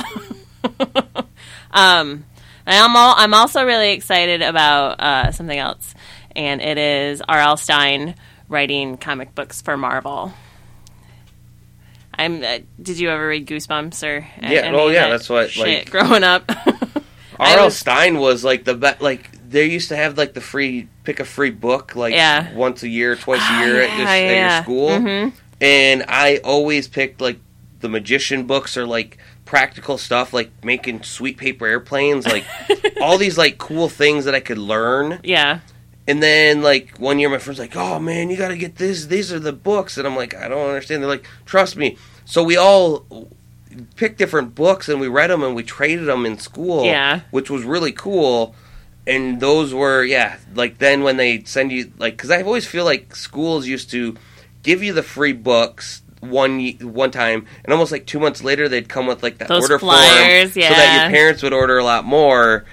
um, 1.71 2.25
I'm 2.65 2.95
all, 2.95 3.13
I'm 3.17 3.33
also 3.33 3.63
really 3.65 3.91
excited 3.91 4.41
about 4.41 4.99
uh, 4.99 5.31
something 5.31 5.57
else, 5.57 5.93
and 6.35 6.61
it 6.61 6.77
is 6.77 7.21
R.L. 7.27 7.57
Stine 7.57 8.15
writing 8.49 8.97
comic 8.97 9.35
books 9.35 9.61
for 9.61 9.77
Marvel. 9.77 10.33
I'm. 12.17 12.43
Uh, 12.43 12.59
did 12.81 12.99
you 12.99 13.09
ever 13.09 13.27
read 13.27 13.45
Goosebumps 13.47 14.03
or? 14.03 14.27
a- 14.41 14.51
Yeah, 14.53 14.71
well, 14.71 14.87
of 14.87 14.93
yeah, 14.93 15.03
that 15.05 15.09
that's 15.11 15.29
what, 15.29 15.51
shit 15.51 15.65
like- 15.85 15.89
growing 15.91 16.23
up. 16.23 16.43
I 17.39 17.53
R.L. 17.53 17.69
Stine 17.71 18.17
was 18.17 18.43
like 18.43 18.63
the 18.63 18.73
best. 18.73 19.01
Like 19.01 19.29
they 19.49 19.65
used 19.65 19.89
to 19.89 19.95
have 19.95 20.17
like 20.17 20.33
the 20.33 20.41
free 20.41 20.87
pick 21.03 21.19
a 21.19 21.25
free 21.25 21.51
book 21.51 21.95
like 21.95 22.13
Yeah. 22.13 22.51
once 22.53 22.81
a 22.83 22.89
year, 22.89 23.15
twice 23.15 23.41
Oh, 23.43 23.61
a 23.61 23.65
year 23.65 23.81
at, 23.83 23.89
yeah, 23.89 23.97
your, 23.97 24.07
at 24.07 24.21
your 24.25 24.31
yeah. 24.35 24.63
school. 24.63 24.89
Mhm. 24.89 25.33
And 25.61 26.03
I 26.07 26.37
always 26.43 26.87
picked 26.87 27.21
like 27.21 27.39
the 27.79 27.89
magician 27.89 28.45
books 28.47 28.75
or 28.75 28.85
like 28.87 29.19
practical 29.45 29.97
stuff, 29.99 30.33
like 30.33 30.49
making 30.63 31.03
sweet 31.03 31.37
paper 31.37 31.65
airplanes, 31.67 32.25
like 32.25 32.43
all 33.01 33.17
these 33.19 33.37
like 33.37 33.59
cool 33.59 33.87
things 33.87 34.25
that 34.25 34.33
I 34.35 34.39
could 34.39 34.57
learn. 34.57 35.19
Yeah, 35.23 35.59
And 36.07 36.23
then 36.23 36.61
like 36.61 36.97
one 36.97 37.19
year, 37.19 37.29
my 37.29 37.37
friend's 37.37 37.59
like, 37.59 37.75
"Oh 37.75 37.99
man, 37.99 38.29
you 38.29 38.37
got 38.37 38.47
to 38.49 38.57
get 38.57 38.77
this. 38.77 39.07
These 39.07 39.33
are 39.33 39.39
the 39.39 39.51
books." 39.53 39.97
And 39.97 40.07
I'm 40.07 40.15
like, 40.15 40.33
"I 40.33 40.47
don't 40.47 40.67
understand." 40.67 41.03
They're 41.03 41.09
like, 41.09 41.25
"Trust 41.45 41.75
me." 41.75 41.97
So 42.25 42.43
we 42.43 42.55
all 42.55 43.05
picked 43.95 44.17
different 44.17 44.55
books 44.55 44.89
and 44.89 44.99
we 44.99 45.07
read 45.07 45.29
them 45.29 45.43
and 45.43 45.55
we 45.55 45.63
traded 45.63 46.07
them 46.07 46.25
in 46.25 46.37
school. 46.39 46.85
Yeah. 46.85 47.21
which 47.31 47.49
was 47.49 47.63
really 47.63 47.91
cool. 47.91 48.55
And 49.05 49.39
those 49.39 49.73
were 49.73 50.03
yeah, 50.03 50.37
like 50.53 50.79
then 50.79 51.03
when 51.03 51.17
they 51.17 51.43
send 51.43 51.71
you 51.71 51.91
like 51.97 52.13
because 52.13 52.31
I 52.31 52.41
always 52.41 52.65
feel 52.67 52.83
like 52.83 53.15
schools 53.15 53.65
used 53.67 53.89
to 53.91 54.15
give 54.63 54.83
you 54.83 54.91
the 54.93 55.03
free 55.03 55.31
books 55.33 56.01
one 56.19 56.59
one 56.81 57.11
time 57.11 57.45
and 57.63 57.71
almost 57.71 57.91
like 57.91 58.05
two 58.05 58.19
months 58.19 58.43
later 58.43 58.67
they'd 58.67 58.89
come 58.89 59.05
with 59.07 59.23
like 59.23 59.37
that 59.37 59.47
Those 59.47 59.63
order 59.63 59.79
flyers, 59.79 60.53
form 60.53 60.63
so 60.63 60.69
that 60.69 61.03
your 61.03 61.11
parents 61.11 61.43
would 61.43 61.53
order 61.53 61.77
a 61.77 61.83
lot 61.83 62.03
more. 62.05 62.65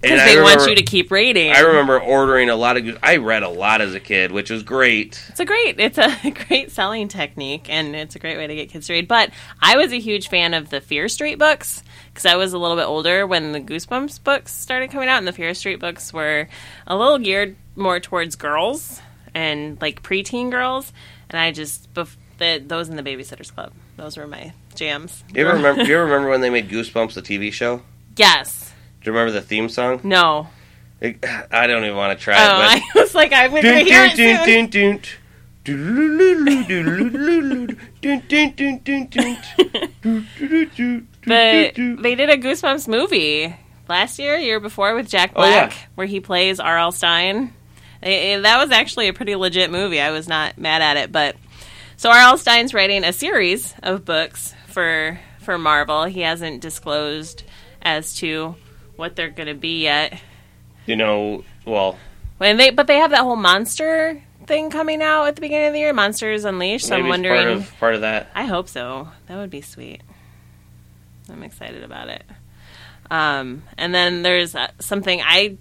Because 0.00 0.20
they 0.24 0.36
remember- 0.36 0.58
want 0.60 0.70
you 0.70 0.76
to 0.76 0.82
keep 0.82 1.10
reading. 1.10 1.52
I 1.52 1.60
remember 1.60 2.00
ordering 2.00 2.48
a 2.48 2.56
lot 2.56 2.76
of. 2.78 2.98
I 3.02 3.16
read 3.18 3.42
a 3.42 3.48
lot 3.48 3.80
as 3.82 3.94
a 3.94 4.00
kid, 4.00 4.32
which 4.32 4.48
was 4.50 4.62
great. 4.62 5.22
It's 5.28 5.40
a 5.40 5.44
great, 5.44 5.78
it's 5.78 5.98
a 5.98 6.30
great 6.48 6.70
selling 6.72 7.08
technique, 7.08 7.66
and 7.68 7.94
it's 7.94 8.16
a 8.16 8.18
great 8.18 8.38
way 8.38 8.46
to 8.46 8.54
get 8.54 8.70
kids 8.70 8.86
to 8.86 8.94
read. 8.94 9.06
But 9.08 9.30
I 9.60 9.76
was 9.76 9.92
a 9.92 10.00
huge 10.00 10.28
fan 10.28 10.54
of 10.54 10.70
the 10.70 10.80
Fear 10.80 11.08
Street 11.08 11.38
books 11.38 11.82
because 12.08 12.24
I 12.24 12.36
was 12.36 12.52
a 12.54 12.58
little 12.58 12.76
bit 12.76 12.86
older 12.86 13.26
when 13.26 13.52
the 13.52 13.60
Goosebumps 13.60 14.24
books 14.24 14.52
started 14.54 14.90
coming 14.90 15.08
out, 15.08 15.18
and 15.18 15.28
the 15.28 15.32
Fear 15.32 15.52
Street 15.54 15.80
books 15.80 16.12
were 16.12 16.48
a 16.86 16.96
little 16.96 17.18
geared 17.18 17.56
more 17.76 18.00
towards 18.00 18.36
girls 18.36 19.00
and 19.34 19.80
like 19.82 20.02
preteen 20.02 20.50
girls. 20.50 20.92
And 21.28 21.38
I 21.38 21.52
just 21.52 21.92
bef- 21.94 22.16
the, 22.38 22.60
those 22.66 22.88
in 22.88 22.96
the 22.96 23.02
Babysitters 23.02 23.54
Club, 23.54 23.72
those 23.96 24.16
were 24.16 24.26
my 24.26 24.52
jams. 24.74 25.22
Do 25.32 25.38
You 25.40 25.46
ever 25.46 25.56
remember? 25.58 25.84
Do 25.84 25.88
you 25.92 25.98
remember 25.98 26.30
when 26.30 26.40
they 26.40 26.50
made 26.50 26.68
Goosebumps 26.70 27.12
the 27.14 27.22
TV 27.22 27.52
show? 27.52 27.82
Yes. 28.16 28.59
Do 29.02 29.10
you 29.10 29.12
remember 29.16 29.32
the 29.32 29.40
theme 29.44 29.68
song? 29.68 30.00
No. 30.04 30.48
It- 31.00 31.24
I 31.50 31.66
don't 31.66 31.84
even 31.84 31.96
want 31.96 32.18
to 32.18 32.22
try 32.22 32.34
Oh, 32.36 32.76
it. 32.76 32.82
I 32.96 33.00
was 33.00 33.14
like, 33.14 33.32
I'm 33.32 33.50
going 33.50 33.62
to 33.62 33.72
But 33.72 33.86
hear 33.86 34.04
it 34.04 34.16
soon. 34.16 35.00
But 41.26 41.74
they 42.02 42.14
did 42.14 42.30
a 42.30 42.36
Goosebumps 42.36 42.88
movie 42.88 43.54
last 43.88 44.18
year, 44.18 44.36
year 44.36 44.60
before 44.60 44.94
with 44.94 45.08
Jack 45.08 45.32
Oh, 45.36 45.44
yeah. 45.44 45.66
Black, 45.66 45.76
where 45.94 46.06
he 46.06 46.20
plays 46.20 46.60
R.L. 46.60 46.92
Stine. 46.92 47.52
Eh, 48.02 48.34
eh, 48.34 48.40
that 48.40 48.58
was 48.58 48.70
actually 48.70 49.08
a 49.08 49.12
pretty 49.12 49.36
legit 49.36 49.70
movie. 49.70 50.00
I 50.00 50.10
was 50.10 50.26
not 50.28 50.56
mad 50.58 50.80
at 50.82 50.96
it, 50.96 51.12
but 51.12 51.36
so 51.96 52.10
R.L. 52.10 52.38
Stine's 52.38 52.72
writing 52.72 53.04
a 53.04 53.12
series 53.12 53.74
of 53.82 54.04
books 54.04 54.54
for 54.66 55.20
for 55.40 55.58
Marvel. 55.58 56.04
He 56.04 56.20
hasn't 56.22 56.62
disclosed 56.62 57.42
as 57.82 58.14
to 58.16 58.54
what 59.00 59.16
they're 59.16 59.30
going 59.30 59.48
to 59.48 59.54
be 59.54 59.82
yet. 59.82 60.20
you 60.86 60.94
know, 60.94 61.42
well, 61.66 61.98
When 62.38 62.56
they 62.56 62.70
but 62.70 62.86
they 62.86 62.98
have 62.98 63.10
that 63.10 63.20
whole 63.22 63.34
monster 63.36 64.22
thing 64.46 64.70
coming 64.70 65.02
out 65.02 65.24
at 65.26 65.34
the 65.34 65.40
beginning 65.40 65.68
of 65.68 65.72
the 65.72 65.80
year, 65.80 65.92
Monsters 65.92 66.44
Unleashed. 66.44 66.86
So 66.86 66.94
I'm 66.94 67.00
it's 67.00 67.08
part 67.08 67.10
wondering. 67.10 67.58
of 67.58 67.78
part 67.80 67.94
of 67.96 68.00
that. 68.02 68.28
I 68.34 68.44
hope 68.44 68.68
so. 68.68 69.08
That 69.26 69.36
would 69.36 69.50
be 69.50 69.60
sweet. 69.62 70.02
I'm 71.28 71.42
excited 71.42 71.82
about 71.84 72.08
it. 72.08 72.24
Um, 73.10 73.64
and 73.76 73.92
then 73.94 74.22
there's 74.22 74.54
uh, 74.54 74.68
something 74.78 75.20
I 75.24 75.56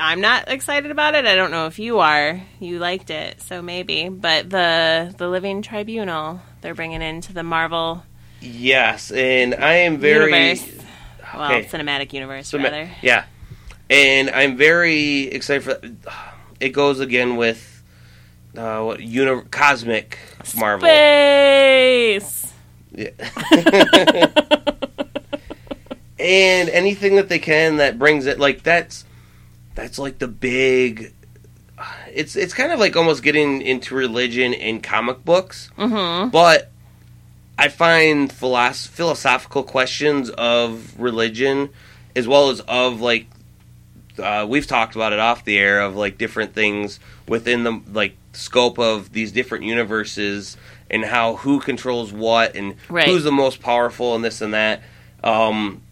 I'm 0.00 0.20
not 0.20 0.48
excited 0.48 0.90
about 0.90 1.14
it. 1.14 1.26
I 1.26 1.34
don't 1.34 1.50
know 1.50 1.66
if 1.66 1.78
you 1.78 1.98
are. 1.98 2.40
You 2.60 2.78
liked 2.78 3.10
it, 3.10 3.40
so 3.42 3.62
maybe. 3.62 4.08
But 4.08 4.48
the 4.50 5.14
the 5.16 5.28
Living 5.28 5.62
Tribunal 5.62 6.40
they're 6.60 6.74
bringing 6.74 7.02
into 7.02 7.32
the 7.32 7.42
Marvel 7.42 8.02
Yes, 8.40 9.10
and 9.10 9.54
I 9.54 9.74
am 9.74 9.98
very 9.98 10.30
universe. 10.30 10.84
Well, 11.34 11.52
Okay. 11.52 11.64
cinematic 11.68 12.12
universe 12.12 12.48
So, 12.48 12.58
rather. 12.58 12.90
Yeah, 13.02 13.24
and 13.90 14.30
I'm 14.30 14.56
very 14.56 15.22
excited 15.24 15.62
for. 15.64 15.80
It 16.60 16.70
goes 16.70 16.98
again 16.98 17.36
with 17.36 17.84
uh, 18.56 18.82
what 18.82 18.98
uni- 19.00 19.42
cosmic 19.52 20.18
Marvel. 20.56 20.88
Space. 20.88 22.52
Yeah. 22.92 23.10
and 26.18 26.68
anything 26.70 27.16
that 27.16 27.28
they 27.28 27.38
can 27.38 27.76
that 27.76 27.98
brings 27.98 28.26
it 28.26 28.40
like 28.40 28.62
that's 28.62 29.04
that's 29.74 29.98
like 29.98 30.18
the 30.18 30.28
big. 30.28 31.12
It's 32.12 32.34
it's 32.34 32.52
kind 32.54 32.72
of 32.72 32.80
like 32.80 32.96
almost 32.96 33.22
getting 33.22 33.62
into 33.62 33.94
religion 33.94 34.52
in 34.52 34.80
comic 34.80 35.24
books, 35.24 35.70
Mm-hmm. 35.78 36.30
but 36.30 36.72
I 37.60 37.68
find 37.68 38.30
philosoph- 38.32 38.88
philosophical 38.90 39.64
questions 39.64 40.30
of 40.30 40.98
religion 40.98 41.70
as 42.14 42.26
well 42.28 42.50
as 42.50 42.60
of 42.60 43.00
like 43.00 43.26
uh, 44.18 44.46
we've 44.48 44.66
talked 44.66 44.94
about 44.96 45.12
it 45.12 45.18
off 45.18 45.44
the 45.44 45.58
air 45.58 45.80
of 45.80 45.94
like 45.96 46.18
different 46.18 46.54
things 46.54 46.98
within 47.28 47.64
the 47.64 47.80
like 47.92 48.16
scope 48.32 48.78
of 48.78 49.12
these 49.12 49.32
different 49.32 49.64
universes 49.64 50.56
and 50.90 51.04
how 51.04 51.36
who 51.36 51.60
controls 51.60 52.12
what 52.12 52.54
and 52.56 52.74
Right. 52.88 53.06
who's 53.06 53.24
the 53.24 53.32
most 53.32 53.60
powerful 53.60 54.14
and 54.14 54.24
this 54.24 54.40
and 54.40 54.54
that. 54.54 54.82
Um, 55.22 55.82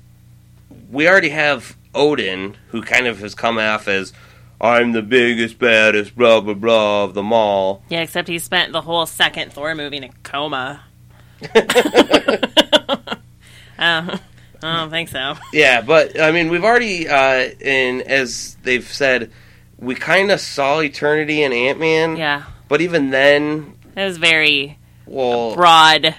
we 0.90 1.08
already 1.08 1.28
have 1.30 1.76
Odin, 1.94 2.56
who 2.68 2.82
kind 2.82 3.06
of 3.06 3.18
has 3.20 3.34
come 3.34 3.58
off 3.58 3.88
as 3.88 4.12
I'm 4.60 4.92
the 4.92 5.02
biggest, 5.02 5.58
baddest, 5.58 6.16
blah 6.16 6.40
blah 6.40 6.54
blah 6.54 7.04
of 7.04 7.14
them 7.14 7.32
all. 7.32 7.82
Yeah, 7.88 8.00
except 8.02 8.28
he 8.28 8.38
spent 8.38 8.72
the 8.72 8.80
whole 8.82 9.04
second 9.06 9.52
Thor 9.52 9.74
movie 9.74 9.98
in 9.98 10.04
a 10.04 10.10
coma. 10.22 10.82
Uh, 13.78 14.16
I 14.62 14.76
don't 14.78 14.88
think 14.88 15.10
so. 15.10 15.34
Yeah, 15.52 15.82
but 15.82 16.18
I 16.18 16.32
mean, 16.32 16.48
we've 16.48 16.64
already, 16.64 17.06
uh, 17.06 17.50
and 17.62 18.00
as 18.00 18.56
they've 18.62 18.90
said, 18.90 19.30
we 19.78 19.94
kind 19.94 20.30
of 20.30 20.40
saw 20.40 20.80
Eternity 20.80 21.42
in 21.42 21.52
Ant 21.52 21.78
Man. 21.78 22.16
Yeah, 22.16 22.44
But 22.68 22.80
even 22.80 23.10
then, 23.10 23.76
it 23.94 24.02
was 24.02 24.16
very 24.16 24.78
well, 25.04 25.54
broad 25.54 26.14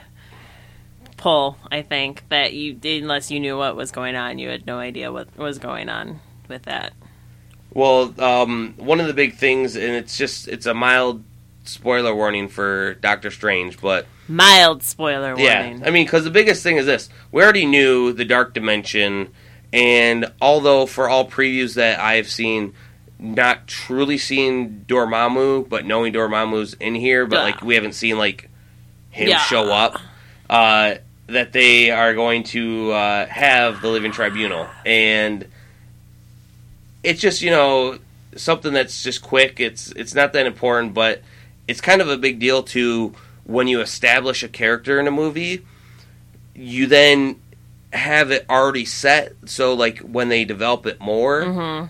pull. 1.17 1.58
I 1.71 1.82
think 1.82 2.25
that 2.30 2.53
you 2.53 2.77
unless 2.84 3.32
you 3.32 3.39
knew 3.39 3.58
what 3.58 3.75
was 3.75 3.89
going 3.91 4.15
on, 4.15 4.38
you 4.38 4.49
had 4.49 4.67
no 4.67 4.77
idea 4.77 5.12
what 5.12 5.36
was 5.36 5.58
going 5.58 5.89
on 5.89 6.19
with 6.47 6.62
that. 6.63 6.93
well, 7.71 8.13
um, 8.21 8.75
one 8.77 8.99
of 8.99 9.08
the 9.08 9.13
big 9.15 9.34
things, 9.34 9.75
and 9.75 9.95
it's 9.95 10.15
just, 10.15 10.47
it's 10.47 10.67
a 10.67 10.75
mild 10.75 11.23
spoiler 11.63 12.13
warning 12.13 12.47
for 12.49 12.93
Doctor 12.93 13.32
Strange, 13.32 13.82
but 13.82 14.06
Mild 14.27 14.83
spoiler 14.83 15.35
warning. 15.35 15.79
yeah, 15.79 15.83
I 15.85 15.91
mean, 15.91 16.05
because 16.05 16.23
the 16.23 16.29
biggest 16.31 16.63
thing 16.63 16.77
is 16.77 16.85
this: 16.85 17.09
we 17.31 17.41
already 17.43 17.65
knew 17.65 18.11
the 18.13 18.25
Dark 18.25 18.53
Dimension, 18.53 19.29
and 19.71 20.31
although 20.41 20.85
for 20.85 21.07
all 21.09 21.27
previews 21.29 21.75
that 21.75 21.99
I've 21.99 22.29
seen. 22.29 22.73
Not 23.19 23.65
truly 23.65 24.19
seen 24.19 24.85
Dormammu, 24.87 25.67
but 25.69 25.85
knowing 25.87 26.13
Dormammu's 26.13 26.75
in 26.75 26.93
here, 26.93 27.25
but 27.25 27.39
like 27.41 27.63
we 27.63 27.73
haven't 27.73 27.93
seen 27.93 28.15
like 28.19 28.47
him 29.09 29.29
Yeah. 29.29 29.39
show 29.39 29.71
up. 29.71 29.99
uh, 30.47 30.95
that 31.25 31.51
they 31.51 31.89
are 31.89 32.13
going 32.13 32.43
to 32.43 32.91
uh, 32.91 33.25
have 33.25 33.81
the 33.81 33.87
Living 33.89 34.11
Tribunal, 34.11 34.67
and 34.85 35.47
it's 37.03 37.19
just 37.19 37.41
you 37.41 37.49
know 37.49 37.97
something 38.35 38.71
that's 38.73 39.01
just 39.03 39.21
quick. 39.23 39.59
It's 39.59 39.91
it's 39.93 40.13
not 40.13 40.33
that 40.33 40.45
important, 40.45 40.93
but 40.93 41.21
it's 41.67 41.81
kind 41.81 42.01
of 42.01 42.09
a 42.09 42.17
big 42.17 42.39
deal 42.39 42.61
to 42.63 43.13
when 43.47 43.67
you 43.67 43.81
establish 43.81 44.43
a 44.43 44.47
character 44.47 44.99
in 44.99 45.07
a 45.07 45.12
movie. 45.12 45.65
You 46.53 46.86
then 46.88 47.39
have 47.93 48.31
it 48.31 48.45
already 48.49 48.86
set, 48.86 49.33
so 49.45 49.73
like 49.73 49.99
when 49.99 50.29
they 50.29 50.43
develop 50.45 50.86
it 50.86 50.99
more, 50.99 51.43
hmm 51.45 51.86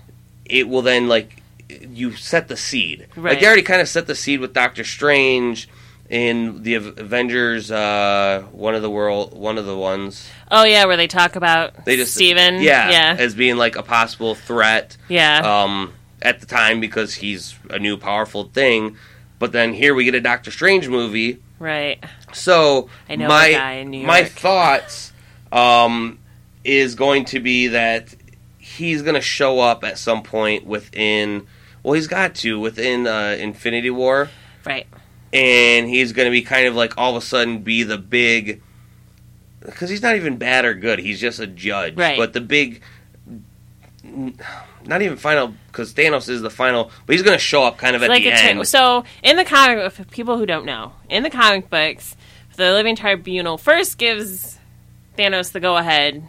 it 0.49 0.69
will 0.69 0.81
then 0.81 1.09
like 1.09 1.41
you 1.89 2.13
set 2.15 2.47
the 2.47 2.55
seed. 2.55 3.07
Like 3.15 3.17
Right. 3.17 3.39
they 3.41 3.45
already 3.45 3.61
kind 3.63 3.81
of 3.81 3.89
set 3.89 4.07
the 4.07 4.15
seed 4.15 4.39
with 4.39 4.53
Doctor 4.53 4.85
Strange 4.85 5.67
in 6.09 6.63
the 6.63 6.75
Avengers. 6.75 7.69
Uh, 7.69 8.43
one 8.53 8.73
of 8.75 8.81
the 8.81 8.89
world, 8.89 9.33
one 9.37 9.57
of 9.57 9.65
the 9.65 9.75
ones 9.75 10.29
Oh 10.49 10.63
yeah, 10.63 10.85
where 10.85 10.95
they 10.95 11.07
talk 11.07 11.35
about 11.35 11.83
they 11.85 11.97
just 11.97 12.13
Stephen. 12.13 12.61
yeah, 12.61 12.89
yeah, 12.89 13.15
as 13.19 13.35
being 13.35 13.57
like 13.57 13.75
a 13.75 13.83
possible 13.83 14.35
threat. 14.35 14.95
yeah. 15.09 15.39
Um, 15.63 15.93
at 16.21 16.39
the 16.39 16.45
time 16.45 16.79
because 16.79 17.15
he's 17.15 17.55
a 17.69 17.77
new 17.79 17.95
powerful 17.97 18.45
thing. 18.45 18.95
But 19.39 19.51
then 19.51 19.73
here 19.73 19.93
we 19.93 20.03
get 20.05 20.15
a 20.15 20.21
Doctor 20.21 20.49
Strange 20.51 20.87
movie. 20.89 21.39
Right. 21.59 22.03
So 22.33 22.89
I 23.09 23.15
know 23.15 23.27
my 23.27 23.51
guy 23.51 23.73
in 23.73 23.89
New 23.91 24.05
my 24.05 24.23
thoughts 24.23 25.11
um, 25.51 26.19
is 26.63 26.95
going 26.95 27.25
to 27.25 27.39
be 27.39 27.67
that 27.67 28.13
he's 28.57 29.01
going 29.01 29.15
to 29.15 29.21
show 29.21 29.59
up 29.59 29.83
at 29.83 29.97
some 29.97 30.23
point 30.23 30.65
within. 30.65 31.47
Well, 31.83 31.93
he's 31.93 32.07
got 32.07 32.35
to 32.35 32.59
within 32.59 33.07
uh, 33.07 33.37
Infinity 33.39 33.89
War, 33.91 34.29
Right. 34.65 34.87
and 35.31 35.87
he's 35.87 36.11
going 36.11 36.25
to 36.25 36.31
be 36.31 36.41
kind 36.41 36.67
of 36.67 36.75
like 36.75 36.97
all 36.97 37.15
of 37.15 37.23
a 37.23 37.25
sudden 37.25 37.59
be 37.59 37.83
the 37.83 37.97
big. 37.97 38.61
Because 39.61 39.89
he's 39.89 40.01
not 40.01 40.15
even 40.15 40.37
bad 40.37 40.65
or 40.65 40.73
good; 40.73 40.99
he's 40.99 41.19
just 41.19 41.39
a 41.39 41.47
judge. 41.47 41.95
Right. 41.95 42.17
But 42.17 42.33
the 42.33 42.41
big, 42.41 42.81
not 44.87 45.01
even 45.01 45.17
final, 45.17 45.53
because 45.67 45.93
Thanos 45.93 46.29
is 46.29 46.41
the 46.41 46.49
final. 46.49 46.91
But 47.05 47.13
he's 47.13 47.23
going 47.23 47.37
to 47.37 47.43
show 47.43 47.63
up 47.63 47.77
kind 47.77 47.95
of 47.95 48.03
at 48.03 48.09
like 48.09 48.23
the 48.23 48.31
end. 48.31 48.67
so 48.67 49.03
in 49.23 49.35
the 49.37 49.45
comic 49.45 49.91
for 49.91 50.03
people 50.05 50.37
who 50.37 50.45
don't 50.45 50.65
know 50.65 50.93
in 51.09 51.23
the 51.23 51.29
comic 51.29 51.69
books 51.69 52.15
the 52.55 52.71
living 52.73 52.95
tribunal 52.95 53.57
first 53.57 53.97
gives 53.97 54.57
thanos 55.17 55.51
the 55.51 55.59
go-ahead 55.59 56.23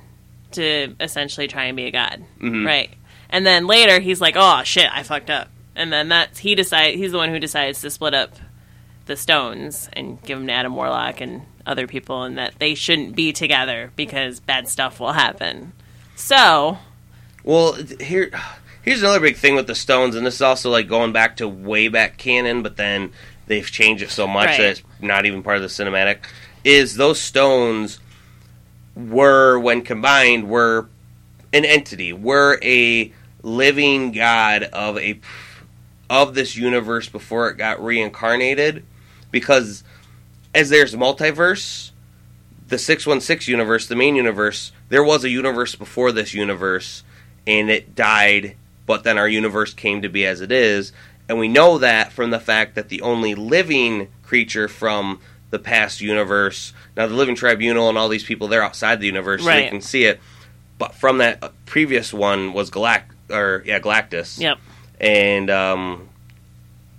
to 0.53 0.95
essentially 1.01 1.47
try 1.49 1.65
and 1.65 1.77
be 1.77 1.85
a 1.87 1.91
god 1.91 2.23
Mhm. 2.41 2.67
right 2.67 2.91
and 3.31 3.47
then 3.47 3.67
later 3.67 3.99
he's 4.01 4.21
like 4.21 4.35
oh 4.37 4.63
shit 4.65 4.89
i 4.93 5.03
fucked 5.03 5.31
up 5.31 5.49
and 5.75 5.93
then 5.93 6.09
that's 6.09 6.39
he 6.39 6.55
decide 6.55 6.95
he's 6.97 7.13
the 7.13 7.19
one 7.19 7.31
who 7.31 7.39
decides 7.39 7.81
to 7.83 7.91
split 7.91 8.15
up 8.15 8.33
the 9.07 9.17
stones 9.17 9.89
and 9.95 10.21
give 10.23 10.39
them 10.39 10.47
to 10.47 10.53
adam 10.53 10.75
warlock 10.75 11.21
and 11.23 11.43
other 11.67 11.87
people 11.87 12.23
and 12.25 12.37
that 12.39 12.55
they 12.59 12.75
shouldn't 12.75 13.15
be 13.17 13.33
together 13.33 13.91
because 13.97 14.41
bad 14.41 14.69
stuff 14.69 15.01
will 15.01 15.13
happen 15.13 15.73
so 16.17 16.77
Well, 17.49 17.79
here, 17.99 18.31
here's 18.83 19.01
another 19.01 19.21
big 19.21 19.39
thing 19.39 19.55
with 19.55 19.67
the 19.67 19.75
Stones, 19.75 20.15
and 20.15 20.27
this 20.27 20.35
is 20.35 20.43
also 20.43 20.69
like 20.69 20.87
going 20.87 21.13
back 21.13 21.39
to 21.39 21.49
way 21.49 21.89
back 21.89 22.19
canon, 22.19 22.63
but 22.63 22.77
then 22.77 23.11
they've 23.47 23.65
changed 23.65 24.03
it 24.03 24.11
so 24.11 24.27
much 24.27 24.49
Right. 24.49 24.59
that 24.59 24.71
it's 24.73 24.83
not 25.01 25.25
even 25.25 25.43
part 25.43 25.57
of 25.57 25.63
the 25.63 25.69
cinematic. 25.69 26.19
Is 26.63 26.97
those 26.97 27.19
stones 27.19 28.01
were, 28.95 29.59
when 29.59 29.81
combined, 29.81 30.51
were 30.51 30.91
an 31.55 31.65
entity, 31.65 32.13
were 32.13 32.61
a 32.63 33.15
living 33.43 34.13
god 34.13 34.65
of 34.65 34.99
a 34.99 35.19
of 36.11 36.35
this 36.35 36.55
universe 36.55 37.09
before 37.09 37.49
it 37.49 37.57
got 37.57 37.83
reincarnated, 37.83 38.85
because 39.31 39.85
as 40.55 40.69
there's 40.69 40.95
multiverse, 40.95 41.93
the 42.67 42.77
616 42.77 43.51
universe, 43.51 43.87
the 43.87 43.97
main 43.97 44.17
universe, 44.17 44.71
there 44.91 45.03
was 45.03 45.25
a 45.25 45.31
universe 45.31 45.75
before 45.75 46.13
this 46.13 46.35
universe 46.35 47.05
and 47.47 47.71
it 47.71 47.95
died, 47.95 48.57
but 48.87 49.05
then 49.05 49.19
our 49.19 49.29
universe 49.29 49.75
came 49.75 50.03
to 50.03 50.09
be 50.09 50.27
as 50.27 50.41
it 50.41 50.53
is. 50.53 50.93
And 51.29 51.39
we 51.39 51.49
know 51.49 51.79
that 51.79 52.13
from 52.13 52.31
the 52.31 52.41
fact 52.41 52.75
that 52.75 52.89
the 52.89 53.03
only 53.03 53.35
living 53.35 54.09
creature 54.23 54.69
from 54.69 55.21
the 55.51 55.59
past 55.59 56.01
universe. 56.01 56.73
Now 56.97 57.07
the 57.07 57.15
Living 57.15 57.35
Tribunal 57.35 57.89
and 57.89 57.97
all 57.97 58.09
these 58.09 58.25
people 58.25 58.49
they're 58.49 58.63
outside 58.63 59.01
the 59.01 59.07
universe, 59.07 59.43
so 59.43 59.49
Right. 59.49 59.65
they 59.65 59.69
can 59.71 59.81
see 59.81 60.05
it. 60.05 60.21
But 60.79 60.95
from 60.95 61.19
that 61.19 61.53
previous 61.67 62.13
one 62.13 62.53
was 62.53 62.71
Galact 62.71 63.05
or 63.31 63.63
yeah 63.67 63.79
Galactus, 63.81 64.39
Yep. 64.39 64.59
and 65.01 65.51
um, 65.51 66.09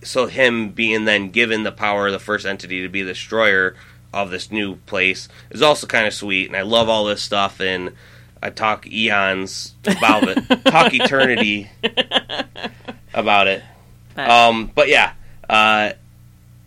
so 0.02 0.26
him 0.28 0.70
being 0.70 1.06
then 1.06 1.30
given 1.30 1.64
the 1.64 1.72
power 1.72 2.08
of 2.08 2.14
the 2.14 2.20
first 2.20 2.46
entity 2.46 2.82
to 2.82 2.90
be 2.90 3.04
the 3.04 3.12
destroyer 3.14 3.76
of 4.14 4.32
this 4.32 4.52
new 4.52 4.76
place 4.88 5.28
is 5.52 5.62
also 5.62 5.86
kind 5.86 6.08
of 6.08 6.14
sweet, 6.14 6.48
and 6.48 6.56
I 6.58 6.62
love 6.64 6.90
all 6.90 7.06
this 7.06 7.22
stuff 7.22 7.60
and. 7.60 7.92
I 8.42 8.50
talk 8.50 8.88
eons 8.88 9.76
about 9.86 10.28
it, 10.28 10.38
talk 10.66 10.94
eternity 10.94 11.70
about 13.14 13.48
it. 13.48 13.64
But, 14.16 14.30
Um, 14.30 14.72
but 14.74 14.88
yeah, 14.88 15.14
uh, 15.50 15.92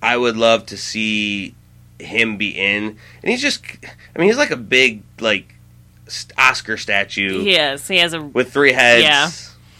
I 0.02 0.16
would 0.16 0.36
love 0.36 0.66
to 0.66 0.76
see 0.76 1.54
him 1.98 2.36
be 2.36 2.50
in, 2.50 2.98
and 3.22 3.30
he's 3.30 3.40
just, 3.40 3.62
I 3.84 4.18
mean, 4.18 4.28
he's 4.28 4.36
like 4.36 4.50
a 4.50 4.56
big 4.56 5.02
like 5.20 5.54
Oscar 6.36 6.76
statue 6.76 7.42
he 7.42 7.56
is. 7.56 7.88
He 7.88 7.98
has 7.98 8.12
a. 8.12 8.20
with 8.22 8.52
three 8.52 8.72
heads. 8.72 9.02
Yeah. 9.02 9.30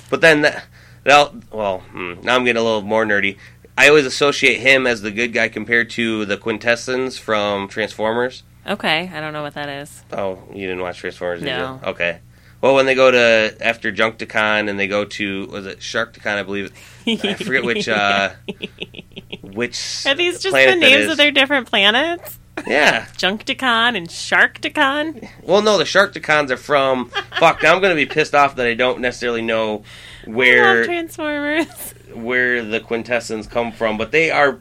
But 0.09 0.21
then 0.21 0.43
that, 0.43 0.65
that 1.05 1.53
well, 1.53 1.81
hmm, 1.81 2.15
now 2.23 2.37
I'm 2.37 2.45
getting 2.45 2.61
a 2.61 2.65
little 2.65 2.83
more 2.83 3.05
nerdy. 3.05 3.37
I 3.77 3.89
always 3.89 4.07
associate 4.07 4.61
him 4.61 4.87
as 4.87 5.01
the 5.03 5.11
good 5.11 5.33
guy 5.33 5.49
compared 5.49 5.91
to 5.91 6.25
the 6.27 6.37
Quintessence 6.37 7.17
from 7.19 7.69
Transformers. 7.69 8.43
Okay, 8.67 9.11
I 9.13 9.21
don't 9.21 9.33
know 9.33 9.43
what 9.43 9.55
that 9.55 9.69
is. 9.69 10.03
Oh, 10.13 10.39
you 10.53 10.67
didn't 10.69 10.81
watch 10.83 10.99
Transformers, 10.99 11.41
did 11.41 11.47
No. 11.47 11.81
you? 11.83 11.89
Okay. 11.91 12.21
Well, 12.61 12.75
when 12.77 12.87
they 12.87 12.95
go 12.95 13.11
to 13.11 13.57
after 13.61 13.91
Junkticon 13.93 14.71
and 14.71 14.79
they 14.79 14.87
go 14.87 15.05
to 15.05 15.47
was 15.47 15.67
it 15.67 15.81
Sharkticon? 15.81 16.39
I 16.39 16.43
believe. 16.45 16.73
I 17.07 17.35
forget 17.35 17.65
which 17.65 17.89
uh 17.89 18.31
which 19.43 20.07
Are 20.07 20.15
these 20.15 20.39
just 20.41 20.55
the 20.55 20.77
names 20.77 21.11
of 21.11 21.17
their 21.17 21.33
different 21.33 21.69
planets? 21.69 22.39
Yeah. 22.67 23.07
Junkticon 23.17 23.97
and 23.97 24.09
Sharkticon? 24.09 25.29
Well, 25.43 25.63
no, 25.63 25.77
the 25.79 25.83
Sharkticons 25.85 26.51
are 26.51 26.57
from. 26.57 27.11
fuck. 27.39 27.63
Now 27.63 27.75
I'm 27.75 27.81
going 27.81 27.97
to 27.97 27.97
be 27.97 28.07
pissed 28.07 28.35
off 28.35 28.55
that 28.57 28.67
I 28.67 28.75
don't 28.75 29.01
necessarily 29.01 29.43
know 29.43 29.83
I 30.25 30.27
love 30.29 30.35
where 30.37 30.85
Transformers. 30.85 31.67
where 32.15 32.63
the 32.65 32.79
quintessence 32.79 33.49
come 33.49 33.73
from, 33.73 33.99
but 33.99 34.13
they 34.13 34.31
are 34.31 34.61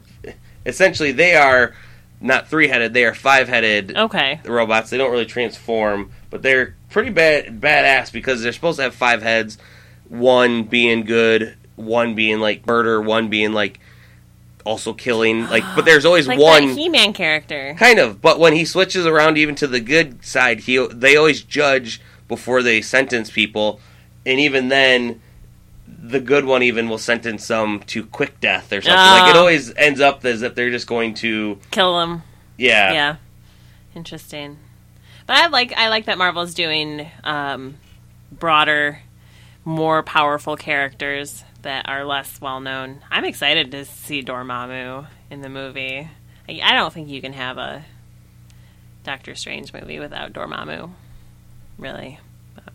essentially 0.66 1.12
they 1.12 1.36
are 1.36 1.74
not 2.22 2.48
three 2.48 2.68
headed. 2.68 2.94
They 2.94 3.04
are 3.04 3.14
five 3.14 3.48
headed 3.48 3.96
Okay. 3.96 4.40
robots. 4.44 4.90
They 4.90 4.98
don't 4.98 5.10
really 5.10 5.26
transform, 5.26 6.10
but 6.30 6.42
they're 6.42 6.74
pretty 6.90 7.10
bad 7.10 7.60
badass 7.60 8.12
because 8.12 8.42
they're 8.42 8.52
supposed 8.52 8.76
to 8.78 8.84
have 8.84 8.94
five 8.94 9.22
heads. 9.22 9.58
One 10.08 10.62
being 10.64 11.04
good, 11.04 11.56
one 11.76 12.14
being 12.14 12.40
like 12.40 12.66
murder, 12.66 13.00
one 13.00 13.28
being 13.28 13.52
like 13.52 13.80
also 14.64 14.92
killing. 14.92 15.48
Like, 15.48 15.64
but 15.74 15.84
there's 15.84 16.04
always 16.04 16.28
Like 16.32 16.38
one. 16.38 16.68
He-Man 16.70 17.12
character. 17.12 17.74
Kind 17.78 17.98
of, 17.98 18.20
but 18.22 18.38
when 18.38 18.52
he 18.52 18.64
switches 18.64 19.06
around 19.06 19.36
even 19.38 19.54
to 19.56 19.66
the 19.66 19.80
good 19.80 20.24
side, 20.24 20.60
he 20.60 20.86
they 20.92 21.16
always 21.16 21.42
judge 21.42 22.00
before 22.28 22.62
they 22.62 22.80
sentence 22.80 23.30
people, 23.30 23.80
and 24.24 24.38
even 24.38 24.68
then, 24.68 25.20
the 26.04 26.18
good 26.20 26.44
one 26.44 26.62
even 26.64 26.88
will 26.88 26.98
sentence 26.98 27.46
some 27.46 27.78
to 27.86 28.04
quick 28.04 28.40
death 28.40 28.72
or 28.72 28.80
something. 28.82 28.96
Like 28.98 29.30
it 29.30 29.36
Oh. 29.36 29.40
always 29.40 29.72
ends 29.76 30.00
up 30.00 30.24
as 30.24 30.42
if 30.42 30.54
they're 30.56 30.70
just 30.70 30.86
going 30.88 31.14
to, 31.14 31.58
Kill 31.70 31.98
them. 31.98 32.22
yeah, 32.58 32.92
Yeah. 32.92 33.16
Interesting. 33.94 34.58
But 35.26 35.36
I 35.36 35.46
like 35.46 35.72
I 35.76 35.88
like 35.88 36.06
that 36.06 36.18
Marvel's 36.18 36.54
doing 36.54 37.08
um, 37.22 37.76
broader, 38.32 39.00
more 39.64 40.02
powerful 40.02 40.56
characters 40.56 41.44
that 41.62 41.88
are 41.88 42.04
less 42.04 42.40
well 42.40 42.58
known. 42.60 43.00
I'm 43.10 43.24
excited 43.24 43.70
to 43.70 43.84
see 43.84 44.22
Dormammu 44.24 45.06
in 45.30 45.42
the 45.42 45.48
movie. 45.48 46.08
I, 46.48 46.60
I 46.64 46.72
don't 46.72 46.92
think 46.92 47.08
you 47.08 47.20
can 47.20 47.34
have 47.34 47.56
a 47.58 47.84
Doctor 49.04 49.34
Strange 49.36 49.72
movie 49.72 50.00
without 50.00 50.32
Dormammu. 50.32 50.90
Really. 51.78 52.18
But- 52.56 52.72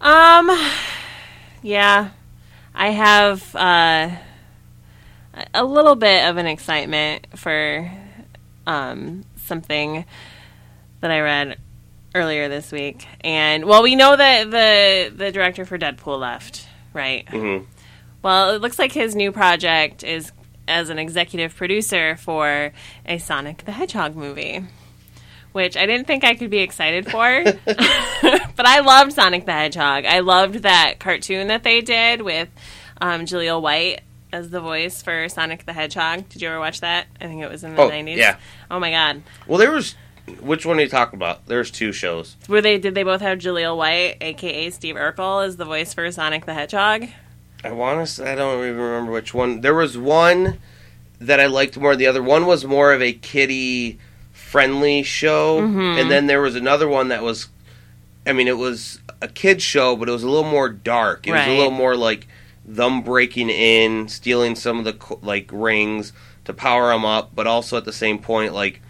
Um 0.00 0.50
yeah. 1.64 2.10
I 2.74 2.90
have 2.90 3.56
uh 3.56 4.10
a 5.52 5.64
little 5.64 5.96
bit 5.96 6.28
of 6.28 6.36
an 6.36 6.46
excitement 6.46 7.26
for 7.36 7.90
um, 8.66 9.24
something 9.36 10.04
that 11.00 11.10
I 11.10 11.20
read 11.20 11.58
earlier 12.14 12.48
this 12.48 12.70
week, 12.70 13.06
and 13.22 13.64
well, 13.64 13.82
we 13.82 13.96
know 13.96 14.16
that 14.16 14.50
the 14.50 15.12
the 15.14 15.32
director 15.32 15.64
for 15.64 15.76
Deadpool 15.78 16.20
left, 16.20 16.66
right? 16.92 17.28
hmm 17.28 17.58
Well, 18.22 18.54
it 18.54 18.60
looks 18.60 18.78
like 18.78 18.92
his 18.92 19.16
new 19.16 19.32
project 19.32 20.04
is 20.04 20.30
as 20.68 20.88
an 20.88 20.98
executive 20.98 21.54
producer 21.56 22.16
for 22.16 22.72
a 23.04 23.18
Sonic 23.18 23.64
the 23.64 23.72
Hedgehog 23.72 24.14
movie, 24.14 24.64
which 25.54 25.76
I 25.76 25.86
didn't 25.86 26.06
think 26.06 26.24
I 26.24 26.34
could 26.34 26.50
be 26.50 26.58
excited 26.58 27.10
for. 27.10 27.44
but 27.64 28.66
I 28.66 28.80
loved 28.80 29.12
Sonic 29.12 29.46
the 29.46 29.52
Hedgehog. 29.52 30.04
I 30.04 30.18
loved 30.20 30.56
that 30.56 30.98
cartoon 30.98 31.46
that 31.48 31.62
they 31.62 31.80
did 31.80 32.22
with 32.22 32.48
um, 33.00 33.22
Jaleel 33.22 33.62
White 33.62 34.00
as 34.32 34.50
the 34.50 34.60
voice 34.60 35.00
for 35.00 35.28
Sonic 35.28 35.64
the 35.64 35.72
Hedgehog. 35.72 36.28
Did 36.28 36.42
you 36.42 36.48
ever 36.48 36.58
watch 36.58 36.80
that? 36.80 37.06
I 37.20 37.26
think 37.26 37.42
it 37.42 37.50
was 37.50 37.62
in 37.64 37.74
the 37.74 37.82
Oh, 37.82 37.88
90s. 37.88 38.16
yeah. 38.16 38.36
Oh 38.70 38.78
my 38.80 38.90
god. 38.90 39.22
Well, 39.46 39.58
there 39.58 39.70
was 39.70 39.94
which 40.40 40.64
one 40.66 40.78
are 40.78 40.82
you 40.82 40.88
talking 40.88 41.18
about? 41.18 41.46
There's 41.46 41.70
two 41.70 41.92
shows. 41.92 42.36
Were 42.48 42.60
they 42.60 42.78
did 42.78 42.94
they 42.94 43.02
both 43.04 43.20
have 43.20 43.38
Jaleel 43.38 43.76
White, 43.76 44.16
aka 44.20 44.70
Steve 44.70 44.96
Urkel, 44.96 45.46
as 45.46 45.56
the 45.56 45.64
voice 45.64 45.94
for 45.94 46.10
Sonic 46.10 46.46
the 46.46 46.54
Hedgehog? 46.54 47.06
I 47.62 47.70
want 47.72 48.06
to. 48.08 48.30
I 48.30 48.34
don't 48.34 48.58
even 48.58 48.76
remember 48.78 49.12
which 49.12 49.32
one. 49.32 49.60
There 49.60 49.74
was 49.74 49.96
one 49.96 50.58
that 51.20 51.40
I 51.40 51.46
liked 51.46 51.78
more. 51.78 51.92
than 51.92 51.98
The 52.00 52.06
other 52.08 52.22
one 52.22 52.44
was 52.46 52.64
more 52.64 52.92
of 52.92 53.00
a 53.00 53.12
kiddie 53.12 53.98
friendly 54.54 55.02
show, 55.02 55.60
Mhm. 55.60 56.00
and 56.00 56.08
then 56.08 56.28
there 56.28 56.40
was 56.40 56.54
another 56.54 56.86
one 56.86 57.08
that 57.08 57.24
was. 57.24 57.48
I 58.24 58.32
mean, 58.32 58.46
it 58.46 58.56
was 58.56 59.00
a 59.20 59.26
kids 59.26 59.64
show, 59.64 59.96
but 59.96 60.08
it 60.08 60.12
was 60.12 60.22
a 60.22 60.28
little 60.30 60.48
more 60.48 60.68
dark. 60.68 61.26
It 61.26 61.32
was 61.32 61.44
a 61.48 61.56
little 61.56 61.72
more 61.72 61.96
like 61.96 62.28
them 62.64 63.02
breaking 63.02 63.50
in, 63.50 64.06
stealing 64.08 64.54
some 64.54 64.78
of 64.78 64.84
the 64.84 64.96
like 65.22 65.48
rings 65.52 66.12
to 66.44 66.52
power 66.54 66.92
them 66.92 67.04
up, 67.04 67.32
but 67.34 67.48
also 67.48 67.76
at 67.76 67.84
the 67.84 67.92
same 67.92 68.18
point, 68.18 68.54
like 68.54 68.80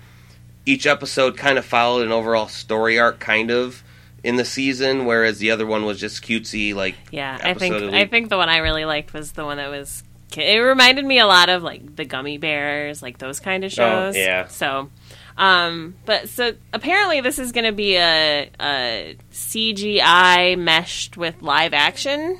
each 0.66 0.86
episode 0.86 1.38
kind 1.38 1.56
of 1.56 1.64
followed 1.64 2.04
an 2.04 2.12
overall 2.12 2.46
story 2.46 2.98
arc, 2.98 3.18
kind 3.18 3.50
of 3.50 3.82
in 4.22 4.36
the 4.36 4.44
season, 4.44 5.06
whereas 5.06 5.38
the 5.38 5.50
other 5.50 5.64
one 5.66 5.84
was 5.86 5.98
just 5.98 6.22
cutesy, 6.22 6.74
like 6.74 6.94
Yeah, 7.10 7.38
I 7.42 7.54
think 7.54 7.74
I 7.74 7.78
the- 8.04 8.06
think 8.10 8.28
the 8.28 8.36
one 8.36 8.50
I 8.50 8.58
really 8.58 8.84
liked 8.84 9.14
was 9.14 9.32
the 9.32 9.44
one 9.46 9.56
that 9.56 9.70
was. 9.70 10.04
It 10.36 10.58
reminded 10.58 11.04
me 11.04 11.18
a 11.20 11.26
lot 11.26 11.48
of 11.48 11.62
like 11.62 11.94
the 11.96 12.04
Gummy 12.04 12.38
Bears, 12.38 13.02
like 13.02 13.18
those 13.18 13.38
kind 13.40 13.62
of 13.64 13.72
shows. 13.72 14.14
Oh, 14.16 14.18
yeah. 14.18 14.46
So, 14.48 14.90
um, 15.36 15.94
but 16.06 16.28
so 16.28 16.54
apparently 16.72 17.20
this 17.20 17.38
is 17.38 17.52
going 17.52 17.64
to 17.64 17.72
be 17.72 17.96
a, 17.96 18.50
a 18.60 19.16
CGI 19.32 20.58
meshed 20.58 21.16
with 21.16 21.42
live 21.42 21.72
action 21.74 22.38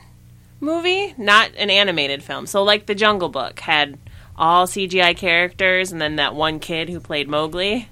movie, 0.60 1.14
not 1.18 1.50
an 1.56 1.70
animated 1.70 2.22
film. 2.22 2.46
So 2.46 2.62
like 2.62 2.86
the 2.86 2.94
Jungle 2.94 3.28
Book 3.28 3.60
had 3.60 3.98
all 4.36 4.66
CGI 4.66 5.16
characters, 5.16 5.92
and 5.92 6.00
then 6.00 6.16
that 6.16 6.34
one 6.34 6.58
kid 6.60 6.88
who 6.88 7.00
played 7.00 7.28
Mowgli. 7.28 7.88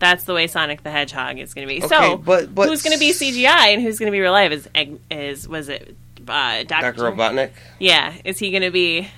That's 0.00 0.24
the 0.24 0.34
way 0.34 0.48
Sonic 0.48 0.82
the 0.82 0.90
Hedgehog 0.90 1.38
is 1.38 1.54
going 1.54 1.66
to 1.68 1.72
be. 1.72 1.82
Okay, 1.84 1.88
so, 1.88 2.16
but- 2.16 2.54
but 2.54 2.68
who's 2.68 2.82
going 2.82 2.94
to 2.94 2.98
be 3.00 3.10
CGI 3.12 3.72
and 3.74 3.80
who's 3.82 3.98
going 3.98 4.08
to 4.08 4.12
be 4.12 4.20
real 4.20 4.32
life? 4.32 4.52
Is 4.52 4.68
Egg- 4.74 4.98
is 5.10 5.46
was 5.48 5.68
it 5.68 5.96
uh, 6.28 6.64
Doctor? 6.64 6.92
Robotnik 6.94 7.50
Yeah, 7.78 8.12
is 8.24 8.38
he 8.38 8.50
going 8.50 8.62
to 8.64 8.70
be? 8.70 9.08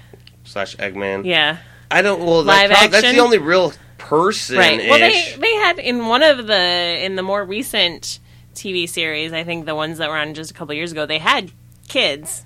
slash 0.45 0.77
Eggman. 0.77 1.25
Yeah, 1.25 1.59
I 1.91 2.03
don't. 2.03 2.21
Well, 2.25 2.43
Live 2.45 2.69
that's, 2.71 2.91
that's 2.93 3.11
the 3.11 3.19
only 3.19 3.39
real 3.39 3.73
person. 4.09 4.57
right. 4.59 4.79
Well, 4.89 4.99
they 4.99 5.35
they 5.39 5.55
had 5.57 5.79
in 5.79 6.07
one 6.07 6.23
of 6.23 6.47
the 6.47 7.05
in 7.05 7.17
the 7.17 7.23
more 7.23 7.45
recent 7.45 8.19
TV 8.55 8.89
series, 8.89 9.33
I 9.33 9.45
think 9.45 9.67
the 9.67 9.75
ones 9.75 9.99
that 9.99 10.09
were 10.09 10.17
on 10.17 10.35
just 10.35 10.51
a 10.51 10.55
couple 10.55 10.75
years 10.75 10.93
ago, 10.93 11.07
they 11.07 11.19
had 11.19 11.51
kids. 11.89 12.45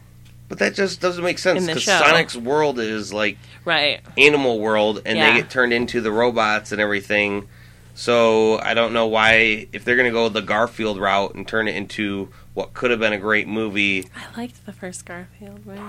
but 0.48 0.58
that 0.58 0.74
just 0.74 1.00
doesn't 1.00 1.22
make 1.22 1.38
sense 1.38 1.64
because. 1.66 1.84
Sonic's 1.84 2.34
world 2.36 2.78
is 2.80 3.12
like 3.12 3.38
Right. 3.64 4.00
animal 4.18 4.58
world, 4.58 5.02
and 5.06 5.16
Yeah. 5.16 5.32
they 5.32 5.40
get 5.42 5.50
turned 5.50 5.72
into 5.72 6.00
the 6.00 6.10
robots 6.10 6.72
and 6.72 6.80
everything. 6.80 7.48
So 7.94 8.58
I 8.58 8.74
don't 8.74 8.92
know 8.92 9.06
why 9.06 9.68
if 9.72 9.84
they're 9.84 9.96
gonna 9.96 10.10
go 10.10 10.28
the 10.28 10.40
Garfield 10.42 10.98
route 10.98 11.34
and 11.34 11.46
turn 11.46 11.68
it 11.68 11.76
into 11.76 12.30
what 12.54 12.72
could 12.74 12.90
have 12.90 12.98
been 13.00 13.12
a 13.12 13.18
great 13.18 13.46
movie 13.46 14.08
I 14.16 14.40
liked 14.40 14.64
the 14.66 14.72
first 14.72 15.04
Garfield 15.04 15.64
movie. 15.66 15.80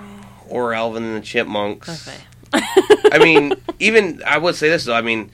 or 0.48 0.74
Alvin 0.74 1.02
and 1.02 1.16
the 1.16 1.26
Chipmunks. 1.26 2.06
Okay. 2.06 2.18
I 3.12 3.18
mean, 3.18 3.54
even 3.78 4.22
I 4.26 4.38
would 4.38 4.54
say 4.54 4.68
this 4.68 4.84
though. 4.84 4.94
I 4.94 5.00
mean, 5.02 5.30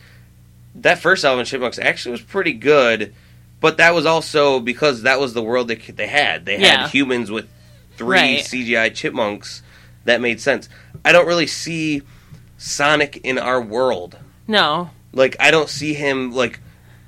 that 0.82 0.98
first 0.98 1.24
Alvin 1.24 1.40
and 1.40 1.48
Chipmunks 1.48 1.78
actually 1.78 2.12
was 2.12 2.22
pretty 2.22 2.52
good, 2.52 3.14
but 3.60 3.76
that 3.78 3.94
was 3.94 4.06
also 4.06 4.60
because 4.60 5.02
that 5.02 5.20
was 5.20 5.34
the 5.34 5.42
world 5.42 5.68
they 5.68 5.76
they 5.76 6.06
had. 6.06 6.44
They 6.46 6.54
had 6.54 6.62
Yeah. 6.62 6.88
humans 6.88 7.30
with 7.30 7.48
three 7.96 8.16
Right. 8.18 8.44
CGI 8.44 8.90
chipmunks. 8.94 9.62
That 10.04 10.20
made 10.20 10.40
sense. 10.40 10.68
I 11.04 11.12
don't 11.12 11.26
really 11.26 11.46
see 11.46 12.02
Sonic 12.56 13.18
in 13.24 13.38
our 13.38 13.60
world. 13.60 14.16
No. 14.46 14.90
Like 15.12 15.36
I 15.40 15.50
don't 15.50 15.68
see 15.68 15.94
him 15.94 16.32
like 16.32 16.60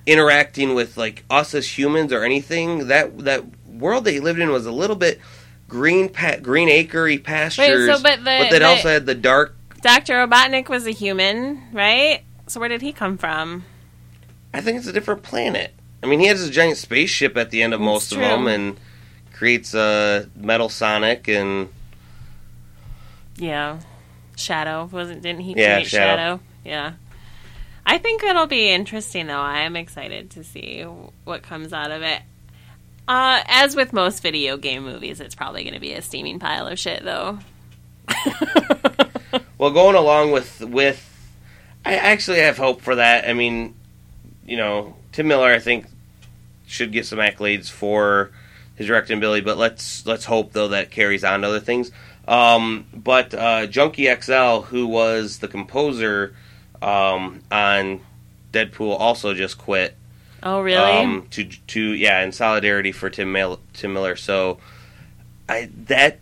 interacting 0.06 0.74
with 0.74 0.96
like 0.96 1.24
us 1.30 1.54
as 1.54 1.78
humans 1.78 2.12
or 2.12 2.24
anything. 2.24 2.88
That 2.88 3.18
that 3.24 3.44
world 3.66 4.04
they 4.04 4.20
lived 4.20 4.38
in 4.40 4.50
was 4.50 4.66
a 4.66 4.72
little 4.72 4.96
bit 4.96 5.20
green 5.68 6.08
pa- 6.08 6.36
green 6.42 6.68
acrey 6.68 7.18
pastures, 7.18 7.88
but 8.02 8.18
the- 8.20 8.24
that 8.24 8.50
the- 8.50 8.64
also 8.66 8.88
had 8.88 9.06
the 9.06 9.14
dark 9.14 9.56
Dr. 9.82 10.12
Robotnik 10.26 10.68
was 10.68 10.86
a 10.86 10.90
human, 10.90 11.62
right? 11.72 12.20
So 12.50 12.58
where 12.58 12.68
did 12.68 12.82
he 12.82 12.92
come 12.92 13.16
from? 13.16 13.64
I 14.52 14.60
think 14.60 14.78
it's 14.78 14.88
a 14.88 14.92
different 14.92 15.22
planet. 15.22 15.72
I 16.02 16.06
mean, 16.06 16.18
he 16.18 16.26
has 16.26 16.42
a 16.42 16.50
giant 16.50 16.78
spaceship 16.78 17.36
at 17.36 17.50
the 17.50 17.62
end 17.62 17.72
of 17.74 17.78
That's 17.78 17.86
most 17.86 18.12
true. 18.12 18.22
of 18.24 18.28
them, 18.28 18.48
and 18.48 18.80
creates 19.32 19.72
a 19.72 20.28
metal 20.34 20.68
Sonic, 20.68 21.28
and 21.28 21.68
Yeah, 23.36 23.78
Shadow 24.36 24.88
wasn't? 24.90 25.22
Didn't 25.22 25.42
he 25.42 25.54
Yeah, 25.56 25.76
create 25.76 25.86
Shadow. 25.86 26.16
Shadow? 26.16 26.40
Yeah. 26.64 26.92
I 27.86 27.98
think 27.98 28.24
it'll 28.24 28.46
be 28.48 28.68
interesting, 28.70 29.28
though. 29.28 29.40
I 29.40 29.60
am 29.60 29.76
excited 29.76 30.30
to 30.32 30.42
see 30.42 30.82
what 31.24 31.42
comes 31.42 31.72
out 31.72 31.92
of 31.92 32.02
it. 32.02 32.20
Uh, 33.06 33.42
as 33.46 33.76
with 33.76 33.92
most 33.92 34.22
video 34.22 34.56
game 34.56 34.84
movies, 34.84 35.20
it's 35.20 35.34
probably 35.36 35.62
going 35.62 35.74
to 35.74 35.80
be 35.80 35.92
a 35.92 36.02
steaming 36.02 36.40
pile 36.40 36.66
of 36.66 36.78
shit, 36.78 37.04
though. 37.04 37.38
well, 39.58 39.70
going 39.70 39.94
along 39.96 40.32
with 40.32 40.60
with, 40.60 41.06
I 41.84 41.94
actually 41.94 42.40
have 42.40 42.56
hope 42.56 42.82
for 42.82 42.96
that. 42.96 43.28
I 43.28 43.32
mean, 43.32 43.74
you 44.44 44.56
know, 44.56 44.96
Tim 45.12 45.28
Miller, 45.28 45.50
I 45.50 45.58
think, 45.58 45.86
should 46.66 46.92
get 46.92 47.06
some 47.06 47.18
accolades 47.18 47.70
for 47.70 48.30
his 48.76 48.86
directing 48.86 49.18
ability, 49.18 49.42
but 49.42 49.58
let's 49.58 50.06
let's 50.06 50.24
hope 50.24 50.52
though 50.52 50.68
that 50.68 50.90
carries 50.90 51.24
on 51.24 51.42
to 51.42 51.48
other 51.48 51.60
things. 51.60 51.90
Um, 52.28 52.86
but 52.94 53.34
uh, 53.34 53.66
Junkie 53.66 54.12
XL, 54.14 54.60
who 54.60 54.86
was 54.86 55.38
the 55.38 55.48
composer 55.48 56.34
um, 56.80 57.42
on 57.50 58.00
Deadpool, 58.52 58.98
also 58.98 59.34
just 59.34 59.58
quit. 59.58 59.96
oh, 60.42 60.60
really? 60.60 60.80
Um, 60.80 61.26
to 61.30 61.44
to 61.44 61.80
yeah, 61.80 62.22
in 62.22 62.32
solidarity 62.32 62.92
for 62.92 63.10
Tim 63.10 63.32
Mil- 63.32 63.60
Tim 63.72 63.92
Miller. 63.92 64.16
So, 64.16 64.58
I 65.48 65.70
that 65.86 66.20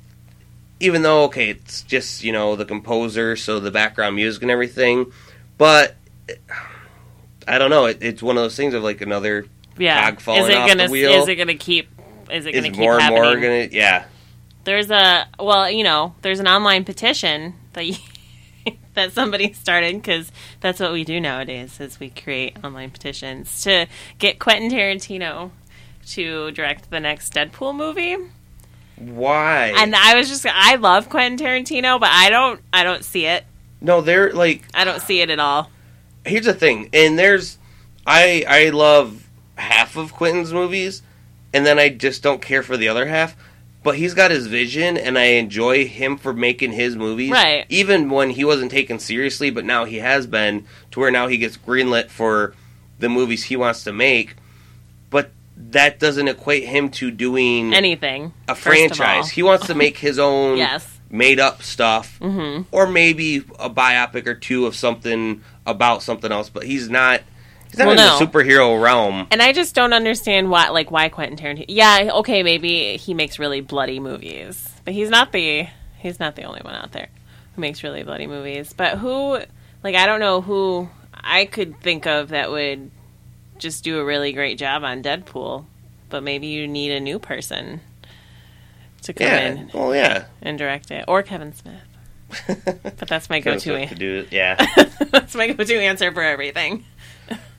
even 0.80 1.02
though 1.02 1.24
okay, 1.24 1.50
it's 1.50 1.82
just 1.82 2.24
you 2.24 2.32
know 2.32 2.56
the 2.56 2.64
composer, 2.64 3.36
so 3.36 3.60
the 3.60 3.70
background 3.70 4.16
music 4.16 4.42
and 4.42 4.50
everything, 4.50 5.12
but 5.58 5.96
I 7.46 7.58
don't 7.58 7.70
know. 7.70 7.86
It, 7.86 7.98
it's 8.00 8.22
one 8.22 8.36
of 8.36 8.42
those 8.42 8.56
things 8.56 8.74
of 8.74 8.82
like 8.82 9.00
another 9.00 9.46
yeah. 9.76 10.10
cog 10.10 10.20
falling 10.20 10.44
is 10.44 10.48
it 10.48 10.56
off 10.56 10.68
gonna 10.68 10.86
the 10.86 10.92
wheel. 10.92 11.22
is 11.22 11.28
it 11.28 11.36
gonna 11.36 11.54
keep? 11.54 11.88
Is 12.30 12.46
it 12.46 12.54
is 12.54 12.62
gonna 12.62 12.72
keep 12.72 12.80
more 12.80 12.94
and 12.94 13.02
happening? 13.02 13.22
more 13.22 13.34
gonna 13.34 13.68
yeah. 13.70 14.04
There's 14.64 14.90
a 14.90 15.26
well, 15.38 15.70
you 15.70 15.84
know, 15.84 16.14
there's 16.22 16.40
an 16.40 16.48
online 16.48 16.84
petition 16.84 17.54
that 17.72 17.86
you, 17.86 17.96
that 18.94 19.12
somebody 19.12 19.52
started 19.52 19.96
because 19.96 20.30
that's 20.60 20.80
what 20.80 20.92
we 20.92 21.04
do 21.04 21.20
nowadays 21.20 21.80
is 21.80 21.98
we 21.98 22.10
create 22.10 22.56
online 22.62 22.90
petitions 22.90 23.62
to 23.62 23.86
get 24.18 24.38
Quentin 24.38 24.70
Tarantino 24.70 25.50
to 26.08 26.50
direct 26.52 26.90
the 26.90 27.00
next 27.00 27.34
Deadpool 27.34 27.74
movie. 27.74 28.16
Why? 28.96 29.72
And 29.76 29.94
I 29.94 30.14
was 30.16 30.28
just 30.28 30.44
I 30.46 30.74
love 30.74 31.08
Quentin 31.08 31.46
Tarantino, 31.46 31.98
but 31.98 32.10
I 32.10 32.30
don't 32.30 32.60
I 32.72 32.84
don't 32.84 33.04
see 33.04 33.26
it. 33.26 33.44
No, 33.80 34.00
they're 34.00 34.32
like 34.32 34.62
I 34.74 34.84
don't 34.84 35.00
see 35.02 35.20
it 35.20 35.30
at 35.30 35.38
all. 35.38 35.70
here's 36.24 36.46
the 36.46 36.54
thing, 36.54 36.90
and 36.92 37.18
there's 37.18 37.58
I 38.06 38.44
I 38.48 38.70
love 38.70 39.28
half 39.56 39.96
of 39.96 40.12
Quentin's 40.12 40.52
movies, 40.52 41.02
and 41.52 41.64
then 41.66 41.78
I 41.78 41.88
just 41.88 42.22
don't 42.22 42.40
care 42.42 42.62
for 42.62 42.76
the 42.76 42.88
other 42.88 43.06
half. 43.06 43.36
But 43.84 43.96
he's 43.96 44.12
got 44.12 44.32
his 44.32 44.48
vision, 44.48 44.96
and 44.98 45.16
I 45.16 45.24
enjoy 45.38 45.86
him 45.86 46.16
for 46.18 46.32
making 46.32 46.72
his 46.72 46.96
movies. 46.96 47.30
Right. 47.30 47.64
Even 47.68 48.10
when 48.10 48.30
he 48.30 48.44
wasn't 48.44 48.72
taken 48.72 48.98
seriously, 48.98 49.50
but 49.50 49.64
now 49.64 49.84
he 49.84 49.98
has 49.98 50.26
been 50.26 50.66
to 50.90 51.00
where 51.00 51.12
now 51.12 51.28
he 51.28 51.38
gets 51.38 51.56
greenlit 51.56 52.10
for 52.10 52.54
the 52.98 53.08
movies 53.08 53.44
he 53.44 53.56
wants 53.56 53.84
to 53.84 53.92
make. 53.92 54.34
But 55.10 55.30
that 55.56 56.00
doesn't 56.00 56.26
equate 56.26 56.64
him 56.64 56.90
to 56.90 57.10
doing 57.12 57.72
Anything. 57.72 58.32
a 58.48 58.54
first 58.56 58.66
of 58.66 58.90
all. 58.90 58.96
franchise. 58.96 59.30
He 59.30 59.44
wants 59.44 59.68
to 59.68 59.74
make 59.76 59.96
his 59.98 60.18
own 60.18 60.58
Yes. 60.58 60.97
Made 61.10 61.40
up 61.40 61.62
stuff, 61.62 62.18
Mhm. 62.20 62.66
or 62.70 62.86
maybe 62.86 63.38
a 63.58 63.70
biopic 63.70 64.26
or 64.26 64.34
two 64.34 64.66
of 64.66 64.76
something 64.76 65.42
about 65.66 66.02
something 66.02 66.30
else. 66.30 66.48
But 66.50 66.64
he's 66.64 66.88
not. 66.90 67.22
He's 67.70 67.78
not 67.78 67.88
Well, 67.88 67.92
in 67.92 67.96
no. 67.98 68.18
the 68.18 68.24
superhero 68.26 68.80
realm. 68.82 69.26
And 69.30 69.42
I 69.42 69.52
just 69.52 69.74
don't 69.74 69.92
understand 69.92 70.50
why, 70.50 70.68
like, 70.70 70.90
why 70.90 71.10
Quentin 71.10 71.36
Tarantino? 71.36 71.66
Yeah, 71.68 72.08
okay, 72.14 72.42
maybe 72.42 72.96
he 72.96 73.12
makes 73.12 73.38
really 73.38 73.60
bloody 73.60 74.00
movies, 74.00 74.70
but 74.86 74.94
he's 74.94 75.10
not 75.10 75.32
the 75.32 75.66
he's 75.98 76.18
not 76.20 76.34
the 76.36 76.44
only 76.44 76.60
one 76.62 76.74
out 76.74 76.92
there 76.92 77.08
who 77.54 77.60
makes 77.60 77.82
really 77.82 78.02
bloody 78.04 78.26
movies. 78.26 78.72
But 78.74 78.98
who, 78.98 79.38
like, 79.84 79.94
I 79.96 80.06
don't 80.06 80.20
know 80.20 80.40
who 80.40 80.88
I 81.12 81.44
could 81.44 81.80
think 81.80 82.06
of 82.06 82.28
that 82.30 82.50
would 82.50 82.90
just 83.58 83.82
do 83.84 83.98
a 83.98 84.04
really 84.04 84.32
great 84.32 84.56
job 84.58 84.84
on 84.84 85.02
Deadpool. 85.02 85.64
But 86.08 86.22
maybe 86.22 86.46
you 86.46 86.66
need 86.66 86.92
a 86.92 87.00
new 87.00 87.18
person 87.18 87.80
to 89.08 89.12
come 89.14 89.26
Yeah. 89.26 89.46
in 89.48 89.70
Well, 89.74 89.94
yeah. 89.94 90.24
and 90.40 90.56
direct 90.56 90.90
it, 90.90 91.04
or 91.08 91.22
Kevin 91.22 91.52
Smith. 91.52 91.82
But 92.98 93.08
that's 93.08 93.28
my 93.30 93.40
go-to. 93.40 93.60
Smith 93.60 93.88
to 93.90 93.94
do 93.94 94.14
it. 94.20 94.28
Yeah. 94.32 94.64
that's 95.10 95.34
my 95.34 95.48
go-to 95.48 95.78
answer 95.80 96.12
for 96.12 96.22
everything. 96.22 96.84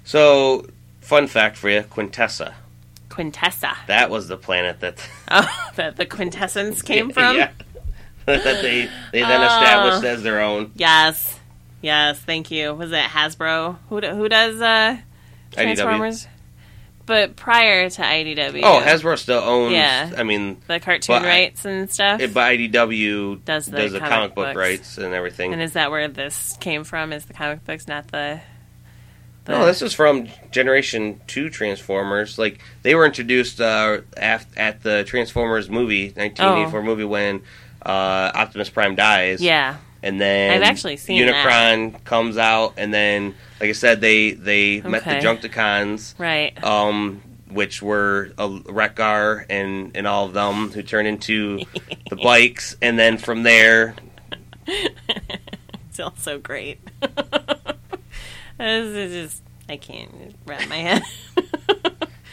so, 0.03 0.65
fun 1.01 1.27
fact 1.27 1.57
for 1.57 1.69
you: 1.69 1.81
Quintessa. 1.81 2.53
Quintessa. 3.09 3.75
That 3.87 4.09
was 4.09 4.27
the 4.27 4.37
planet 4.37 4.79
that 4.81 5.07
Oh, 5.31 5.71
that 5.75 5.95
the 5.97 6.05
Quintessons 6.05 6.81
came 6.81 7.09
from. 7.11 7.35
yeah, 7.37 7.51
that 8.25 8.43
they 8.43 8.89
they 9.11 9.21
then 9.21 9.41
Oh. 9.41 9.45
established 9.45 10.03
as 10.05 10.23
their 10.23 10.41
own. 10.41 10.71
Yes, 10.75 11.39
yes. 11.81 12.19
Thank 12.19 12.51
you. 12.51 12.73
Was 12.75 12.91
it 12.91 13.03
Hasbro? 13.05 13.77
Who 13.89 14.01
do, 14.01 14.09
who 14.11 14.29
does 14.29 14.61
uh, 14.61 14.97
Transformers? 15.51 16.27
But 17.09 17.35
prior 17.35 17.89
to 17.89 18.01
IDW, 18.03 18.61
Oh, 18.63 18.81
Hasbro 18.85 19.17
still 19.17 19.39
owns. 19.39 19.73
Yeah. 19.73 20.11
I 20.15 20.21
mean, 20.23 20.61
the 20.67 20.79
cartoon 20.79 21.15
I- 21.15 21.25
rights 21.27 21.65
and 21.65 21.91
stuff. 21.91 22.21
it, 22.21 22.33
but 22.33 22.41
IDW 22.53 23.43
Does 23.43 23.65
does 23.65 23.91
the 23.91 23.97
the, 23.97 23.99
comic 23.99 24.11
comic, 24.11 24.35
book 24.35 24.55
rights 24.55 24.97
and 24.99 25.13
everything. 25.13 25.51
and 25.51 25.61
is 25.61 25.73
that 25.73 25.89
where 25.91 26.07
this 26.07 26.55
came 26.61 26.83
from? 26.83 27.11
Is 27.11 27.25
the 27.25 27.33
comic 27.33 27.65
books 27.65 27.87
not 27.87 28.07
the? 28.11 28.39
the 29.45 29.51
No, 29.53 29.65
this 29.65 29.81
is 29.81 29.93
from 29.93 30.27
Generation 30.51 31.19
Two 31.25 31.49
Transformers. 31.49 32.37
Like 32.37 32.59
they 32.83 32.93
were 32.93 33.05
introduced 33.07 33.59
uh, 33.59 34.01
at, 34.15 34.45
at 34.55 34.83
the 34.83 35.03
Transformers 35.03 35.67
movie, 35.69 36.09
1984 36.15 36.83
movie, 36.83 37.03
when 37.05 37.41
uh, 37.83 38.31
Optimus 38.35 38.69
Prime 38.69 38.93
dies. 38.95 39.41
yeah. 39.41 39.77
And 40.01 40.19
then 40.21 40.51
I've 40.51 40.61
actually 40.61 40.95
seen 40.97 41.21
Unicron 41.27 42.03
comes 42.05 42.37
out, 42.37 42.75
and 42.77 42.93
then, 42.93 43.35
like 43.59 43.69
I 43.69 43.73
said, 43.73 43.99
they 44.01 44.31
they 44.31 44.79
met 44.81 45.03
the 45.03 45.17
Okay. 45.17 45.25
Junkticons, 45.25 46.17
Right. 46.17 46.61
um, 46.63 47.21
which 47.49 47.81
were 47.81 48.31
uh, 48.37 48.59
Wreck-Gar 48.65 49.45
and 49.49 49.91
and 49.95 50.07
all 50.07 50.25
of 50.25 50.33
them 50.33 50.71
who 50.71 50.83
turned 50.83 51.07
into 51.09 51.59
the 52.09 52.15
bikes, 52.23 52.77
and 52.81 52.97
then 52.97 53.17
from 53.17 53.43
there, 53.43 53.95
it's 54.67 55.99
also 55.99 56.39
great. 56.39 56.79
this 58.57 58.87
is 58.95 59.11
just 59.31 59.43
I 59.67 59.75
can't 59.77 60.35
wrap 60.45 60.67
my 60.69 60.77
head. 60.77 61.03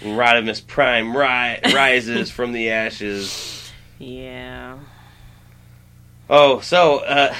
Rodimus 0.02 0.64
Prime 0.64 1.16
ri- 1.16 1.72
rises 1.74 2.30
from 2.30 2.52
the 2.52 2.70
ashes. 2.70 3.72
yeah. 3.98 4.78
Oh, 6.28 6.60
so 6.60 6.98
uh, 7.04 7.34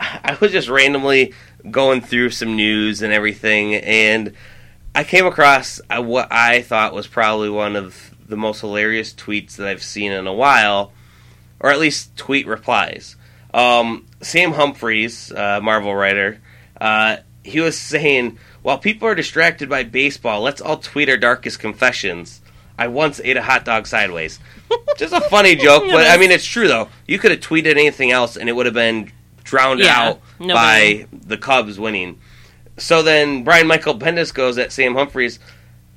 I 0.00 0.36
was 0.40 0.52
just 0.52 0.68
randomly 0.68 1.34
going 1.70 2.00
through 2.00 2.30
some 2.30 2.56
news 2.56 3.02
and 3.02 3.12
everything, 3.12 3.74
and 3.74 4.32
I 4.94 5.04
came 5.04 5.26
across 5.26 5.80
what 5.90 6.28
I 6.30 6.62
thought 6.62 6.94
was 6.94 7.06
probably 7.06 7.50
one 7.50 7.76
of 7.76 8.14
the 8.28 8.36
most 8.36 8.60
hilarious 8.60 9.12
tweets 9.12 9.56
that 9.56 9.66
I've 9.66 9.82
seen 9.82 10.12
in 10.12 10.26
a 10.26 10.32
while, 10.32 10.92
or 11.60 11.70
at 11.70 11.78
least 11.78 12.16
tweet 12.16 12.46
replies. 12.46 13.16
Um, 13.52 14.06
Sam 14.20 14.52
Humphries, 14.52 15.32
uh, 15.32 15.60
Marvel 15.62 15.94
writer, 15.94 16.40
uh, 16.80 17.18
he 17.42 17.60
was 17.60 17.78
saying, 17.78 18.38
"While 18.62 18.78
people 18.78 19.08
are 19.08 19.14
distracted 19.14 19.68
by 19.68 19.84
baseball, 19.84 20.42
let's 20.42 20.60
all 20.60 20.76
tweet 20.76 21.08
our 21.08 21.16
darkest 21.16 21.58
confessions." 21.58 22.40
I 22.78 22.86
once 22.86 23.20
ate 23.24 23.36
a 23.36 23.42
hot 23.42 23.64
dog 23.64 23.88
sideways. 23.88 24.38
Just 24.98 25.12
a 25.12 25.20
funny 25.22 25.56
joke, 25.56 25.84
but 25.90 26.06
I 26.06 26.16
mean 26.16 26.30
it's 26.30 26.44
true 26.44 26.68
though. 26.68 26.88
You 27.06 27.18
could 27.18 27.32
have 27.32 27.40
tweeted 27.40 27.72
anything 27.72 28.12
else, 28.12 28.36
and 28.36 28.48
it 28.48 28.52
would 28.52 28.66
have 28.66 28.74
been 28.74 29.10
drowned 29.48 29.80
Yeah, 29.80 29.98
out 30.00 30.20
nobody- 30.38 31.04
by 31.04 31.06
the 31.12 31.36
Cubs 31.36 31.78
winning. 31.78 32.18
So 32.76 33.02
then 33.02 33.42
Brian 33.42 33.66
Michael 33.66 33.98
Bendis 33.98 34.32
goes 34.32 34.56
at 34.58 34.70
Sam 34.72 34.94
Humphries. 34.94 35.38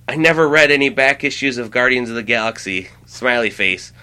I 0.08 0.16
never 0.16 0.48
read 0.50 0.72
any 0.72 0.90
back 0.90 1.24
issues 1.24 1.58
of 1.58 1.70
Guardians 1.70 2.10
of 2.10 2.16
the 2.16 2.24
Galaxy. 2.24 2.88
Smiley 3.06 3.50
face. 3.52 3.94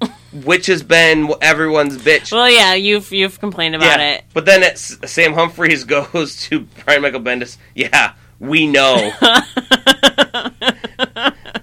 Which 0.32 0.66
has 0.66 0.82
been 0.82 1.32
everyone's 1.40 1.96
bitch. 1.96 2.32
Well, 2.32 2.50
yeah, 2.50 2.74
you've 2.74 3.12
you've 3.12 3.38
complained 3.38 3.76
about 3.76 4.00
yeah. 4.00 4.14
it. 4.14 4.24
But 4.34 4.46
then 4.46 4.62
it's, 4.64 4.98
Sam 5.10 5.32
Humphries 5.34 5.84
goes 6.12 6.36
to 6.48 6.66
Brian 6.84 7.02
Michael 7.02 7.20
Bendis. 7.20 7.56
Yeah, 7.74 8.14
we 8.40 8.66
know. 8.66 9.12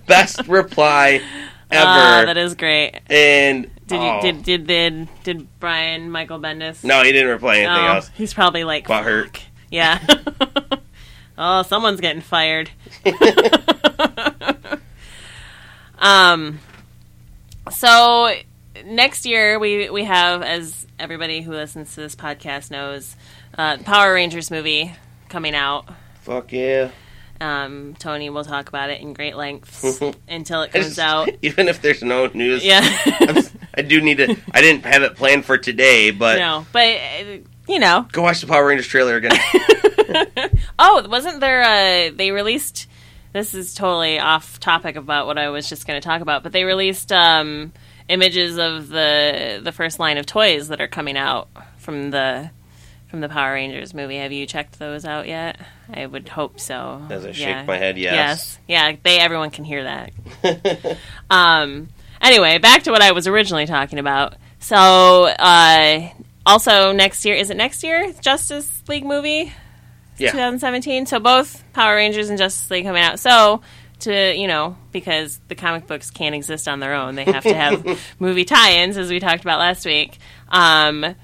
Best 0.07 0.47
reply 0.47 1.21
ever. 1.69 1.85
Ah, 1.87 2.23
that 2.25 2.37
is 2.37 2.55
great. 2.55 2.99
and 3.09 3.69
Did 3.91 3.99
oh, 3.99 4.15
you 4.15 4.21
did 4.21 4.43
did 4.43 4.67
did 4.67 5.07
did 5.23 5.59
Brian 5.59 6.09
Michael 6.09 6.39
Bendis? 6.39 6.83
no, 6.83 7.03
he 7.03 7.11
didn't 7.11 7.29
reply 7.29 7.57
anything 7.57 7.85
Oh, 7.85 7.95
else. 7.95 8.09
He's 8.15 8.33
probably 8.33 8.63
like 8.63 8.87
Butt 8.87 9.03
hurt. 9.03 9.37
"Fuck." 9.37 9.41
Yeah. 9.69 9.99
oh, 11.37 11.61
someone's 11.63 12.01
getting 12.01 12.21
fired. 12.21 12.69
um. 15.99 16.59
So 17.71 18.33
next 18.85 19.25
year 19.25 19.59
we 19.59 19.89
we 19.89 20.03
have, 20.05 20.41
as 20.41 20.87
everybody 20.99 21.41
who 21.41 21.51
listens 21.51 21.93
to 21.95 22.01
this 22.01 22.15
podcast 22.15 22.71
knows, 22.71 23.15
Uh, 23.57 23.77
the 23.77 23.83
Power 23.83 24.13
Rangers 24.13 24.49
movie 24.51 24.93
coming 25.29 25.55
out. 25.55 25.85
Fuck 26.21 26.51
yeah. 26.53 26.91
Um, 27.39 27.95
Tony 27.97 28.29
will 28.29 28.43
talk 28.43 28.69
about 28.69 28.91
it 28.91 29.01
in 29.01 29.13
great 29.13 29.35
lengths 29.35 29.83
until 30.27 30.61
it 30.61 30.69
I 30.73 30.79
comes 30.79 30.85
just- 30.87 30.99
out. 30.99 31.29
Even 31.41 31.67
if 31.67 31.81
there's 31.81 32.03
no 32.03 32.27
news, 32.27 32.63
Yeah. 32.63 32.81
I'm- 33.19 33.43
I 33.75 33.81
do 33.81 34.01
need 34.01 34.17
to. 34.17 34.35
I 34.51 34.61
didn't 34.61 34.85
have 34.85 35.03
it 35.03 35.15
planned 35.15 35.45
for 35.45 35.57
today, 35.57 36.11
but 36.11 36.37
no, 36.39 36.65
but 36.71 36.99
you 37.67 37.79
know. 37.79 38.07
go 38.11 38.21
watch 38.21 38.41
the 38.41 38.47
Power 38.47 38.67
Rangers 38.67 38.87
trailer 38.87 39.15
again. 39.15 39.37
Oh, 40.77 41.07
wasn't 41.07 41.39
there? 41.39 41.61
Uh, 41.61 42.11
they 42.13 42.31
released. 42.31 42.87
This 43.33 43.53
is 43.53 43.73
totally 43.73 44.19
off 44.19 44.59
topic 44.59 44.97
about 44.97 45.25
what 45.25 45.37
I 45.37 45.49
was 45.49 45.69
just 45.69 45.87
going 45.87 46.01
to 46.01 46.05
talk 46.05 46.21
about, 46.21 46.43
but 46.43 46.51
they 46.51 46.65
released 46.65 47.13
um, 47.13 47.71
images 48.09 48.57
of 48.57 48.89
the 48.89 49.61
the 49.63 49.71
first 49.71 49.99
line 49.99 50.17
of 50.17 50.25
toys 50.25 50.67
that 50.67 50.81
are 50.81 50.87
coming 50.87 51.15
out 51.15 51.47
from 51.77 52.11
the 52.11 52.51
from 53.07 53.21
the 53.21 53.29
Power 53.29 53.53
Rangers 53.53 53.93
movie. 53.93 54.17
Have 54.17 54.31
you 54.31 54.45
checked 54.45 54.79
those 54.79 55.05
out 55.05 55.27
yet? 55.27 55.59
I 55.93 56.05
would 56.05 56.27
hope 56.27 56.59
so. 56.59 57.05
As 57.09 57.25
I 57.25 57.31
shake 57.31 57.65
my 57.65 57.77
head, 57.77 57.97
yes. 57.97 58.13
Yes. 58.13 58.59
Yeah. 58.67 58.95
They 59.01 59.19
everyone 59.19 59.51
can 59.51 59.63
hear 59.63 59.83
that. 59.83 60.97
um. 61.29 61.89
Anyway, 62.21 62.57
back 62.59 62.83
to 62.83 62.91
what 62.91 63.01
I 63.01 63.11
was 63.11 63.27
originally 63.27 63.65
talking 63.65 63.99
about. 63.99 64.35
So, 64.59 64.77
uh, 64.77 66.09
also 66.45 66.91
next 66.91 67.25
year 67.25 67.35
is 67.35 67.49
it 67.49 67.57
next 67.57 67.83
year? 67.83 68.13
Justice 68.21 68.83
League 68.87 69.05
movie. 69.05 69.51
yeah, 70.17 70.31
2017. 70.31 71.05
So 71.07 71.19
both 71.19 71.63
Power 71.73 71.95
Rangers 71.95 72.29
and 72.29 72.37
Justice 72.37 72.69
League 72.69 72.85
coming 72.85 73.01
out. 73.01 73.19
So 73.19 73.61
to 74.01 74.35
you 74.35 74.47
know 74.47 74.75
because 74.91 75.39
the 75.47 75.55
comic 75.55 75.85
books 75.85 76.09
can't 76.09 76.33
exist 76.35 76.67
on 76.67 76.79
their 76.79 76.93
own, 76.93 77.15
they 77.15 77.25
have 77.25 77.43
to 77.43 77.53
have 77.53 77.99
movie 78.19 78.45
tie-ins, 78.45 78.97
as 78.97 79.09
we 79.09 79.19
talked 79.19 79.41
about 79.41 79.59
last 79.59 79.85
week. 79.85 80.17
Um, 80.49 81.15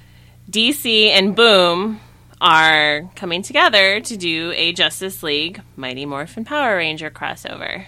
DC 0.49 1.09
and 1.09 1.35
Boom 1.35 1.99
are 2.39 3.09
coming 3.15 3.41
together 3.41 3.99
to 3.99 4.17
do 4.17 4.53
a 4.55 4.71
Justice 4.73 5.23
League 5.23 5.61
Mighty 5.75 6.05
Morphin 6.05 6.45
Power 6.45 6.77
Ranger 6.77 7.09
crossover. 7.09 7.85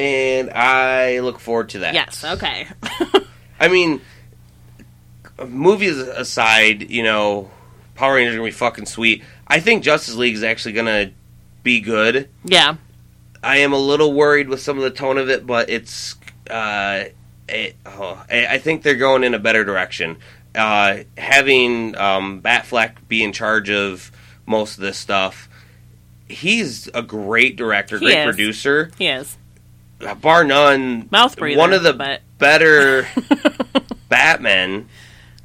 And 0.00 0.50
I 0.50 1.20
look 1.20 1.38
forward 1.38 1.68
to 1.70 1.80
that. 1.80 1.92
Yes. 1.94 2.24
Okay. 2.24 2.66
I 3.60 3.68
mean, 3.68 4.00
movies 5.46 5.98
aside, 5.98 6.90
you 6.90 7.02
know, 7.02 7.50
Power 7.94 8.14
Rangers 8.14 8.34
are 8.34 8.38
gonna 8.38 8.48
be 8.48 8.52
fucking 8.52 8.86
sweet. 8.86 9.22
I 9.46 9.60
think 9.60 9.82
Justice 9.84 10.14
League 10.14 10.34
is 10.34 10.42
actually 10.42 10.72
gonna 10.72 11.10
be 11.62 11.80
good. 11.80 12.28
yeah. 12.44 12.76
I 13.42 13.58
am 13.58 13.72
a 13.72 13.78
little 13.78 14.12
worried 14.12 14.50
with 14.50 14.60
some 14.60 14.76
of 14.76 14.82
the 14.82 14.90
tone 14.90 15.16
of 15.16 15.30
it, 15.30 15.46
but 15.46 15.70
it's. 15.70 16.14
Uh, 16.50 17.04
it, 17.48 17.74
oh, 17.86 18.22
I 18.30 18.46
I 18.46 18.58
think 18.58 18.82
they're 18.82 18.94
going 18.96 19.24
in 19.24 19.32
a 19.32 19.38
better 19.38 19.64
direction. 19.64 20.18
Uh, 20.54 20.98
having 21.16 21.96
um, 21.96 22.42
Batfleck 22.42 22.96
be 23.08 23.24
in 23.24 23.32
charge 23.32 23.70
of 23.70 24.12
most 24.44 24.76
of 24.76 24.82
this 24.82 24.98
stuff, 24.98 25.48
he's 26.28 26.88
a 26.92 27.00
great 27.02 27.56
director, 27.56 27.98
He 27.98 28.04
great 28.04 28.18
is. 28.18 28.24
producer, 28.26 28.90
He 28.98 29.06
is 29.06 29.38
Uh, 30.00 30.14
bar 30.14 30.44
none. 30.44 31.08
mouth 31.10 31.36
breather. 31.36 31.58
one 31.58 31.72
of 31.72 31.82
the 31.82 31.92
but 31.92 32.22
better 32.38 33.06
Batman. 34.08 34.88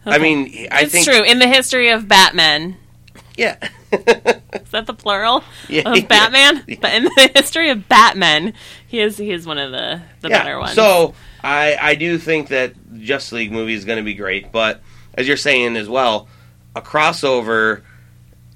I 0.06 0.18
mean, 0.20 0.68
I 0.72 0.84
it's 0.84 0.91
think 0.91 1.06
true 1.06 1.24
in 1.24 1.39
the 1.39 1.47
history 1.47 1.89
of 1.89 2.08
Batman. 2.08 2.78
yeah. 3.36 3.58
Is 3.91 4.72
that 4.72 4.86
the 4.88 4.93
plural 4.93 5.43
Yeah, 5.70 5.84
of 5.89 5.95
yeah. 5.97 6.06
Batman? 6.06 6.64
But 6.82 6.93
in 6.93 7.03
the 7.06 7.32
history 7.36 7.70
of 7.70 7.88
Batman, 7.88 8.53
he 8.88 8.99
is 8.99 9.18
he 9.18 9.32
is 9.32 9.45
one 9.47 9.58
of 9.58 9.72
the 9.72 10.01
the 10.22 10.30
yeah. 10.30 10.43
better 10.43 10.60
ones. 10.60 10.74
So 10.74 11.14
I 11.43 11.76
I 11.80 11.95
do 11.95 12.18
think 12.18 12.49
that 12.49 12.74
Justice 12.99 13.32
League 13.34 13.51
movie 13.51 13.74
is 13.74 13.86
going 13.86 13.97
to 13.97 14.03
be 14.03 14.14
great, 14.14 14.51
but 14.51 14.82
as 15.14 15.28
you're 15.28 15.38
saying 15.38 15.76
as 15.78 15.88
well, 15.89 16.28
a 16.76 16.82
crossover. 16.82 17.82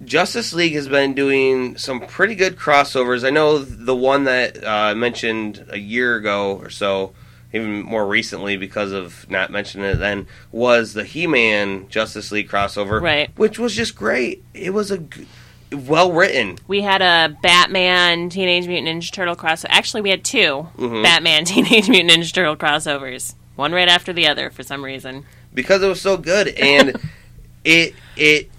Justice 0.04 0.54
League 0.54 0.74
has 0.74 0.88
been 0.88 1.14
doing 1.14 1.78
some 1.78 2.00
pretty 2.02 2.36
good 2.36 2.56
crossovers. 2.56 3.26
I 3.26 3.30
know 3.32 3.60
the 3.60 3.96
one 3.96 4.24
that 4.26 4.64
uh, 4.64 4.68
I 4.70 4.94
mentioned 4.94 5.66
a 5.70 5.78
year 5.78 6.16
ago 6.16 6.58
or 6.58 6.70
so, 6.70 7.14
even 7.52 7.82
more 7.82 8.08
recently 8.08 8.56
because 8.56 8.92
of 8.94 9.30
not 9.30 9.52
mentioning 9.52 9.90
it 9.90 9.96
then, 10.00 10.28
was 10.52 10.94
the 10.94 11.04
He-Man 11.04 11.90
Justice 11.90 12.32
League 12.32 12.50
crossover, 12.50 13.02
Right. 13.02 13.30
Which 13.36 13.60
was 13.60 13.76
just 13.76 13.96
great. 13.96 14.42
It 14.54 14.74
was 14.74 14.90
a 14.90 15.00
g- 15.00 15.28
well 15.74 16.12
written. 16.14 16.58
we 16.68 16.82
had 16.82 17.02
a 17.02 17.36
Batman 17.44 18.30
Teenage 18.30 18.68
Mutant 18.68 19.04
Ninja 19.04 19.12
Turtle 19.12 19.36
crossover. 19.36 19.68
Actually, 19.70 20.02
we 20.02 20.10
had 20.12 20.24
2 20.24 20.68
Mhm. 20.78 21.04
Batman 21.04 21.44
Teenage 21.46 21.90
Mutant 21.90 22.12
Ninja 22.12 22.34
Turtle 22.34 22.56
crossovers, 22.56 23.36
one 23.56 23.74
right 23.74 23.90
after 23.90 24.14
the 24.14 24.28
other 24.28 24.50
for 24.50 24.64
some 24.64 24.84
reason. 24.86 25.26
because 25.54 25.84
it 25.84 25.88
was 25.88 26.00
so 26.00 26.16
good 26.16 26.48
and 26.48 26.96
it 27.66 27.94
it 28.16 28.50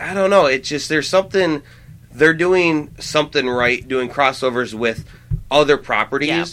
I 0.00 0.14
don't 0.14 0.30
know. 0.30 0.46
It's 0.46 0.68
just 0.68 0.88
there's 0.88 1.08
something 1.08 1.62
they're 2.12 2.34
doing 2.34 2.94
something 2.98 3.48
right 3.48 3.86
doing 3.86 4.08
crossovers 4.08 4.72
with 4.74 5.04
other 5.50 5.76
properties. 5.76 6.28
Yeah. 6.28 6.44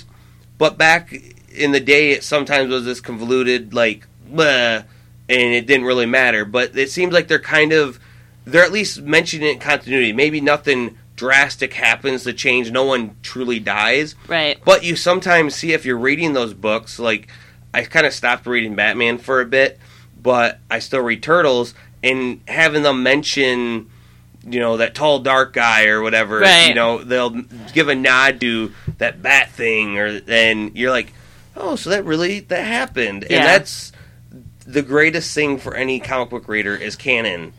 but 0.58 0.78
back 0.78 1.14
in 1.54 1.72
the 1.72 1.80
day 1.80 2.12
it 2.12 2.24
sometimes 2.24 2.70
was 2.70 2.86
this 2.86 3.00
convoluted 3.02 3.74
like 3.74 4.08
bleh, 4.30 4.84
and 5.30 5.54
it 5.54 5.66
didn't 5.68 5.86
really 5.86 6.06
matter. 6.06 6.46
But 6.46 6.78
it 6.78 6.90
seems 6.92 7.14
like 7.14 7.28
they're 7.28 7.40
kind 7.40 7.74
of 7.74 8.00
they're 8.46 8.64
at 8.64 8.72
least 8.72 9.02
mentioning 9.02 9.48
it 9.48 9.54
in 9.54 9.60
continuity. 9.60 10.12
Maybe 10.14 10.42
nothing 10.42 10.98
drastic 11.16 11.74
happens 11.74 12.24
to 12.24 12.34
change. 12.34 12.72
No 12.72 12.84
one 12.84 13.16
truly 13.22 13.60
dies. 13.60 14.16
Right. 14.28 14.60
but 14.66 14.84
you 14.84 14.96
sometimes 14.96 15.56
see 15.56 15.72
if 15.74 15.86
you're 15.86 15.98
reading 15.98 16.34
those 16.34 16.54
books, 16.54 17.00
like 17.00 17.28
I 17.74 17.84
kind 17.84 18.06
of 18.06 18.14
stopped 18.14 18.46
reading 18.48 18.76
Batman 18.76 19.18
for 19.18 19.40
a 19.40 19.46
bit, 19.46 19.80
but 20.22 20.60
I 20.70 20.80
still 20.80 21.02
read 21.02 21.24
Turtles, 21.24 21.74
and 22.04 22.42
having 22.48 22.84
them 22.84 23.02
mention, 23.02 23.90
you 24.46 24.60
know, 24.60 24.78
that 24.78 24.94
tall 24.94 25.20
dark 25.20 25.54
guy 25.54 25.86
or 25.88 26.02
whatever, 26.02 26.40
Right. 26.40 26.68
you 26.68 26.76
know, 26.76 27.04
they'll 27.04 27.30
give 27.74 27.88
a 27.88 27.96
nod 27.96 28.42
to 28.42 28.74
that 28.98 29.22
bat 29.22 29.52
thing, 29.52 29.98
or 29.98 30.20
then 30.20 30.72
you're 30.76 30.92
like, 30.92 31.14
oh, 31.56 31.76
so 31.76 31.90
that 31.92 32.04
really 32.06 32.42
that 32.42 32.66
happened, 32.66 33.26
Yeah. 33.30 33.38
and 33.38 33.46
that's 33.46 33.92
the 34.66 34.82
greatest 34.82 35.34
thing 35.34 35.58
for 35.58 35.76
any 35.76 36.00
comic 36.00 36.30
book 36.30 36.48
reader 36.48 36.76
is 36.76 36.96
canon. 36.96 37.54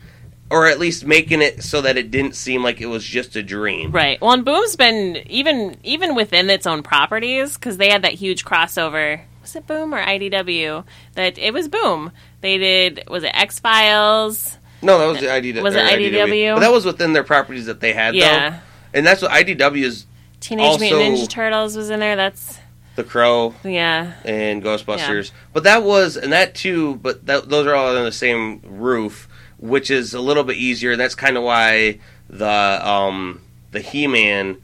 Or 0.47 0.67
at 0.67 0.77
least 0.79 1.03
making 1.05 1.41
it 1.41 1.63
so 1.63 1.81
that 1.81 1.97
it 1.97 2.11
didn't 2.11 2.35
seem 2.35 2.63
like 2.63 2.79
it 2.79 2.85
was 2.85 3.03
just 3.03 3.35
a 3.35 3.41
dream. 3.41 3.91
Right. 3.91 4.21
Well, 4.21 4.31
and 4.31 4.45
Boom's 4.45 4.75
been 4.75 5.17
even 5.27 5.75
even 5.83 6.13
within 6.13 6.51
its 6.51 6.67
own 6.67 6.83
properties 6.83 7.55
because 7.55 7.77
they 7.77 7.89
had 7.89 8.03
that 8.03 8.13
huge 8.13 8.45
crossover. 8.45 9.21
Was 9.45 9.55
it 9.55 9.67
Boom 9.67 9.93
or 9.93 10.01
IDW? 10.03 10.83
That 11.13 11.37
it 11.37 11.53
was 11.53 11.67
Boom. 11.67 12.11
They 12.41 12.57
did. 12.57 13.03
Was 13.07 13.23
it 13.23 13.29
X 13.35 13.59
Files? 13.59 14.57
No, 14.81 14.97
that 14.97 15.05
was 15.05 15.19
the 15.19 15.27
IDW. 15.27 15.61
Was 15.61 15.75
it 15.75 15.83
or 15.83 15.97
IDW? 15.99 16.55
But 16.55 16.61
that 16.61 16.71
was 16.71 16.83
within 16.83 17.13
their 17.13 17.23
properties 17.23 17.67
that 17.67 17.79
they 17.79 17.93
had, 17.93 18.15
Yeah. 18.15 18.49
though. 18.49 18.55
And 18.95 19.05
that's 19.05 19.21
what 19.21 19.29
IDW 19.29 19.83
is 19.83 20.07
Teenage 20.39 20.79
Mutant 20.79 21.15
Ninja 21.15 21.29
Turtles 21.29 21.77
was 21.77 21.91
in 21.91 21.99
there. 21.99 22.15
That's 22.15 22.57
The 22.95 23.03
Crow 23.03 23.53
yeah. 23.63 24.13
and 24.25 24.63
Ghostbusters. 24.63 25.29
But 25.53 25.61
that 25.65 25.83
was, 25.83 26.17
and 26.17 26.33
that 26.33 26.55
too, 26.55 26.95
but 26.95 27.27
that, 27.27 27.47
those 27.47 27.67
are 27.67 27.75
all 27.75 27.89
under 27.89 28.03
the 28.03 28.11
same 28.11 28.61
roof, 28.63 29.29
which 29.59 29.91
is 29.91 30.15
a 30.15 30.19
little 30.19 30.43
bit 30.43 30.57
easier. 30.57 30.95
That's 30.95 31.13
kind 31.13 31.37
of 31.37 31.43
why 31.43 31.99
the 32.31 32.49
um, 32.49 33.41
the 33.69 33.79
He 33.79 34.07
Man 34.07 34.57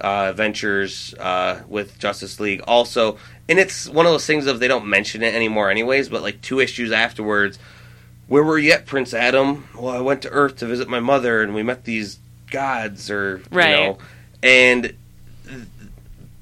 uh, 0.00 0.32
ventures 0.32 1.14
uh, 1.18 1.62
with 1.68 1.98
Justice 1.98 2.38
League 2.40 2.60
also. 2.66 3.18
And 3.48 3.58
it's 3.58 3.88
one 3.88 4.06
of 4.06 4.12
those 4.12 4.26
things 4.26 4.46
of 4.46 4.58
they 4.60 4.68
don't 4.68 4.86
mention 4.86 5.22
it 5.22 5.34
anymore, 5.34 5.70
anyways. 5.70 6.08
But 6.08 6.22
like 6.22 6.40
two 6.42 6.60
issues 6.60 6.92
afterwards, 6.92 7.58
where 8.28 8.42
were 8.42 8.58
you 8.58 8.72
at, 8.72 8.86
Prince 8.86 9.14
Adam? 9.14 9.68
Well, 9.74 9.94
I 9.94 10.00
went 10.00 10.22
to 10.22 10.30
Earth 10.30 10.56
to 10.56 10.66
visit 10.66 10.88
my 10.88 11.00
mother, 11.00 11.42
and 11.42 11.54
we 11.54 11.62
met 11.62 11.84
these 11.84 12.18
gods, 12.50 13.10
or 13.10 13.40
Right. 13.50 13.70
you 13.70 13.76
know, 13.76 13.98
and 14.42 14.94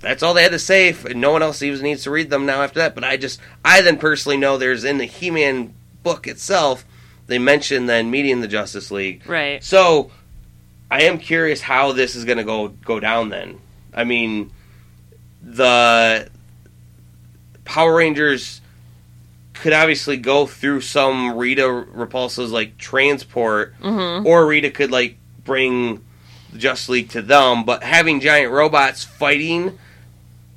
that's 0.01 0.23
all 0.23 0.35
they 0.35 0.43
had 0.43 0.53
to 0.53 0.59
say. 0.59 0.95
and 1.09 1.21
No 1.21 1.33
one 1.33 1.43
else 1.43 1.63
even 1.63 1.83
needs 1.83 2.05
to 2.05 2.11
read 2.11 2.31
them 2.31 2.47
now 2.47 2.63
after 2.63 2.81
that. 2.81 2.95
But 2.95 3.05
I 3.05 3.17
just, 3.17 3.41
I 3.65 3.81
then 3.83 3.99
personally 3.99 4.37
know 4.37 4.57
there's 4.59 4.85
in 4.85 4.99
the 4.99 5.05
He-Man 5.05 5.75
book 6.03 6.27
itself, 6.27 6.85
they 7.27 7.39
mention 7.39 7.87
then 7.87 8.11
meeting 8.11 8.41
the 8.41 8.49
Justice 8.49 8.91
League. 8.91 9.27
Right. 9.27 9.63
So 9.65 10.11
I 10.95 11.03
am 11.03 11.19
curious 11.19 11.61
how 11.61 11.91
this 11.91 12.15
is 12.15 12.25
going 12.25 12.39
to 12.39 12.45
go 12.45 12.69
go 12.69 13.01
down. 13.01 13.29
Then, 13.29 13.59
I 13.93 14.05
mean, 14.05 14.53
the 15.43 16.29
Power 17.65 17.97
Rangers 17.97 18.61
could 19.55 19.73
obviously 19.73 20.17
go 20.19 20.47
through 20.47 20.83
some 20.83 21.37
Rita 21.37 21.63
Repulsa's 21.63 22.53
like 22.53 22.79
transport, 22.79 23.75
Mm-hmm. 23.81 24.25
or 24.27 24.47
Rita 24.47 24.71
could 24.71 24.91
like 24.93 25.17
bring 25.45 26.05
the 26.53 26.59
Justice 26.59 26.89
League 26.89 27.11
to 27.11 27.23
them. 27.23 27.65
But 27.65 27.83
having 27.83 28.21
giant 28.21 28.53
robots 28.53 29.03
fighting 29.03 29.77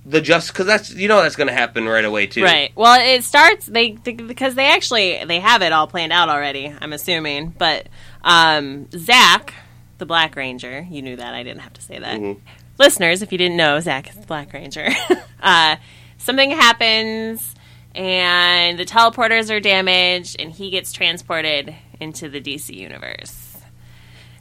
the 0.06 0.22
just 0.22 0.50
because 0.54 0.68
that's 0.68 0.94
you 0.94 1.08
know 1.08 1.22
that's 1.24 1.36
going 1.36 1.48
to 1.48 1.54
happen 1.54 1.86
right 1.88 2.06
away 2.06 2.28
too. 2.28 2.44
Right. 2.44 2.72
Well, 2.76 3.00
it 3.02 3.24
starts 3.24 3.66
they 3.66 3.92
because 3.92 4.54
they 4.54 4.68
actually 4.68 5.24
they 5.26 5.40
have 5.40 5.64
it 5.64 5.74
all 5.74 5.88
planned 5.88 6.14
out 6.14 6.30
already. 6.30 6.74
I'm 6.80 6.94
assuming, 6.94 7.56
but 7.58 7.88
um, 8.24 8.88
Zach, 8.92 9.54
the 9.98 10.06
Black 10.06 10.36
Ranger, 10.36 10.86
you 10.90 11.02
knew 11.02 11.16
that. 11.16 11.34
I 11.34 11.44
didn't 11.44 11.62
have 11.62 11.74
to 11.74 11.82
say 11.82 12.00
that. 12.00 12.20
Mhm. 12.20 12.40
Listeners, 12.78 13.22
if 13.22 13.32
you 13.32 13.38
didn't 13.38 13.58
know, 13.58 13.80
Zach 13.80 14.10
is 14.10 14.16
the 14.16 14.26
Black 14.28 14.54
Ranger. 14.54 14.90
uh, 15.42 15.78
something 16.18 16.52
happens, 16.52 17.56
and 17.96 18.78
the 18.78 18.86
teleporters 18.86 19.50
are 19.50 19.60
damaged, 19.60 20.36
and 20.40 20.52
he 20.52 20.70
gets 20.70 20.92
transported 20.92 21.74
into 22.00 22.30
the 22.30 22.40
DC 22.40 22.76
universe. 22.76 23.58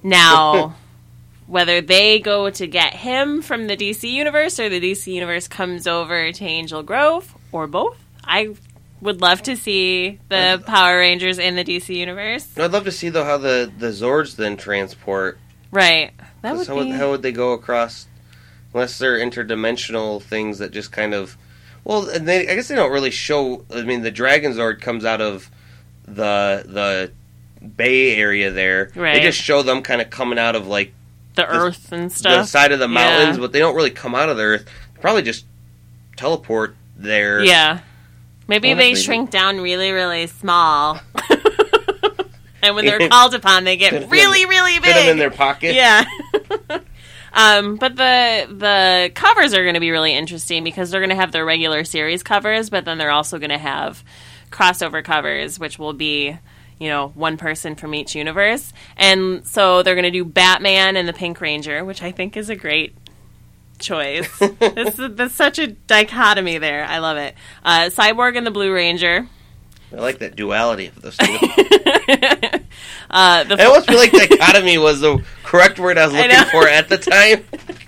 Now, 0.03 0.77
whether 1.47 1.81
they 1.81 2.19
go 2.19 2.51
to 2.51 2.67
get 2.67 2.95
him 2.95 3.41
from 3.41 3.67
the 3.67 3.77
DC 3.77 4.11
universe 4.11 4.61
or 4.61 4.69
the 4.69 4.81
DC 4.81 5.13
universe 5.13 5.49
comes 5.49 5.87
over 5.87 6.33
to 6.33 6.45
Angel 6.45 6.83
Grove 6.83 7.35
or 7.53 7.67
both, 7.67 7.99
I 8.25 8.55
would 9.01 9.21
love 9.21 9.43
to 9.45 9.57
see 9.57 10.19
the 10.29 10.63
Power 10.67 10.99
Rangers 10.99 11.39
in 11.39 11.55
the 11.57 11.65
DC 11.65 11.95
universe. 11.95 12.47
I'd 12.59 12.73
love 12.73 12.85
to 12.85 12.93
see 12.93 13.09
though 13.09 13.25
how 13.25 13.39
the 13.39 13.71
the 13.79 13.89
Zords 13.89 14.37
then 14.37 14.57
transport. 14.57 15.39
Right. 15.71 16.13
That 16.43 16.55
'Cause 16.55 16.59
would 16.61 16.67
how, 16.69 16.75
be. 16.85 16.91
would, 16.91 16.97
how 16.99 17.11
would 17.11 17.23
they 17.23 17.33
go 17.33 17.53
across? 17.53 18.07
Unless 18.75 18.99
they're 18.99 19.19
interdimensional 19.19 20.23
things 20.23 20.59
that 20.59 20.71
just 20.71 20.93
kind 20.93 21.15
of. 21.15 21.37
Well, 21.85 22.09
and 22.09 22.27
they, 22.29 22.49
I 22.49 22.55
guess 22.55 22.69
they 22.69 22.75
don't 22.75 22.93
really 22.93 23.11
show. 23.11 23.65
I 23.75 23.83
mean, 23.83 24.03
the 24.03 24.11
Dragon 24.11 24.53
Zord 24.53 24.81
comes 24.81 25.05
out 25.05 25.21
of 25.21 25.51
the 26.05 26.65
the 26.67 27.13
Bay 27.67 28.17
area 28.17 28.51
there. 28.51 28.91
Right. 28.95 29.15
They 29.15 29.21
just 29.23 29.41
show 29.41 29.63
them 29.63 29.83
kind 29.83 30.01
of 30.03 30.11
coming 30.11 30.39
out 30.39 30.55
of 30.57 30.67
like 30.67 30.93
the 31.37 31.47
Earth 31.47 31.91
and 31.93 32.13
stuff, 32.13 32.45
the 32.45 32.47
side 32.47 32.73
of 32.73 32.79
the 32.79 32.89
Yeah. 32.89 32.95
mountains, 32.95 33.39
but 33.39 33.53
they 33.53 33.59
don't 33.59 33.75
really 33.75 33.91
come 33.91 34.15
out 34.15 34.29
of 34.29 34.37
the 34.37 34.43
Earth. 34.43 34.65
They 34.95 35.01
probably 35.01 35.23
just 35.23 35.45
teleport 36.17 36.77
there. 36.97 37.43
Yeah. 37.43 37.81
Maybe 38.49 38.69
Well, 38.69 38.77
they 38.79 38.95
shrink 38.95 39.31
down 39.31 39.61
really, 39.61 39.91
really 39.91 40.27
small. 40.29 41.01
and 42.63 42.75
when 42.75 42.85
they're 42.85 43.09
called 43.11 43.35
upon, 43.35 43.65
they 43.65 43.77
get 43.77 44.11
really, 44.11 44.47
really 44.47 44.79
big. 44.79 44.95
Fit 44.95 44.95
them 44.95 45.11
in 45.11 45.19
their 45.19 45.31
pocket. 45.31 45.75
Yeah. 45.75 46.05
um, 47.33 47.77
but 47.77 47.97
the 47.97 48.47
the 48.51 49.11
covers 49.15 49.55
are 49.55 49.63
going 49.63 49.75
to 49.75 49.81
be 49.81 49.91
really 49.91 50.15
interesting 50.15 50.65
because 50.65 50.91
they're 50.91 51.01
going 51.01 51.11
to 51.11 51.17
have 51.17 51.33
their 51.33 51.45
regular 51.45 51.85
series 51.85 52.23
covers, 52.23 52.71
but 52.71 52.85
then 52.85 52.99
they're 52.99 53.11
also 53.11 53.39
going 53.39 53.51
to 53.51 53.59
have 53.59 54.03
crossover 54.51 55.03
covers, 55.03 55.59
which 55.59 55.79
will 55.79 55.93
be 55.93 56.37
you 56.79 56.89
know 56.89 57.09
one 57.09 57.37
person 57.37 57.75
from 57.75 57.95
each 57.95 58.15
universe, 58.15 58.73
and 58.97 59.47
so 59.47 59.83
they're 59.83 59.95
going 59.95 60.05
to 60.05 60.11
do 60.11 60.25
Batman 60.25 60.97
and 60.97 61.09
the 61.09 61.13
Pink 61.13 61.41
Ranger, 61.41 61.85
which 61.85 62.03
I 62.03 62.13
think 62.13 62.37
is 62.37 62.51
a 62.51 62.57
great 62.57 62.95
choice. 63.79 64.39
this 64.59 64.99
is, 64.99 65.15
there's 65.17 65.33
such 65.33 65.59
a 65.59 65.69
dichotomy 65.69 66.59
there. 66.59 66.85
I 66.85 66.99
love 66.99 67.17
it. 67.17 67.35
Uh, 67.65 67.87
Cyborg 67.87 68.37
and 68.37 68.47
the 68.47 68.51
Blue 68.51 68.73
Ranger. 68.73 69.29
I 69.93 69.97
like 69.97 70.19
that 70.19 70.37
duality 70.37 70.89
of 70.89 71.01
those 71.01 71.17
two. 71.17 71.39
Uh, 73.09 73.45
the 73.45 73.61
I 73.61 73.67
almost 73.67 73.87
feel 73.87 73.99
like 73.99 74.11
dichotomy 74.29 74.79
was 74.79 75.01
the 75.01 75.23
correct 75.45 75.79
word 75.79 75.97
I 75.97 76.07
was 76.07 76.15
looking 76.15 76.31
know. 76.31 76.45
for 76.47 76.69
at 76.69 76.89
the 76.89 76.99
time. 76.99 77.45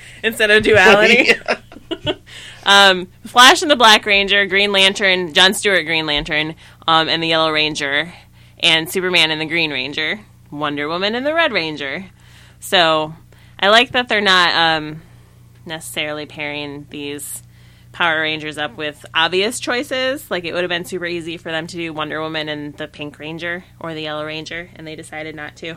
instead 0.23 0.51
of 0.51 0.63
duality. 0.63 1.33
Yeah. 2.05 2.15
Um, 2.65 3.09
Flash 3.27 3.63
and 3.63 3.71
the 3.71 3.77
Black 3.77 4.07
Ranger, 4.07 4.47
Green 4.47 4.73
Lantern, 4.73 5.33
John 5.33 5.55
Stewart 5.55 5.87
Green 5.87 6.07
Lantern, 6.07 6.55
um, 6.87 7.09
and 7.09 7.23
the 7.23 7.29
Yellow 7.29 7.51
Ranger, 7.51 8.13
and 8.61 8.91
Superman 8.91 9.31
and 9.31 9.41
the 9.41 9.47
Green 9.47 9.71
Ranger, 9.71 10.21
Wonder 10.51 10.89
Woman 10.89 11.15
and 11.15 11.27
the 11.27 11.35
Red 11.35 11.53
Ranger. 11.53 12.05
So 12.61 13.15
I 13.59 13.69
like 13.69 13.93
that 13.93 14.09
they're 14.09 14.21
not 14.21 14.55
um, 14.55 15.03
necessarily 15.67 16.27
pairing 16.27 16.87
these 16.91 17.43
Power 17.99 18.21
Rangers 18.21 18.59
up 18.59 18.77
with 18.77 19.05
obvious 19.13 19.59
choices. 19.59 20.31
Like 20.31 20.45
it 20.45 20.53
would 20.53 20.63
have 20.63 20.69
been 20.69 20.85
super 20.85 21.05
easy 21.05 21.37
for 21.37 21.51
them 21.51 21.67
to 21.67 21.77
do 21.77 21.93
Wonder 21.93 22.21
Woman 22.21 22.49
and 22.49 22.73
the 22.77 22.87
Pink 22.87 23.19
Ranger 23.19 23.65
or 23.81 23.93
the 23.93 24.03
Yellow 24.03 24.25
Ranger, 24.25 24.71
and 24.77 24.87
they 24.87 24.95
decided 24.95 25.35
not 25.35 25.57
to. 25.57 25.75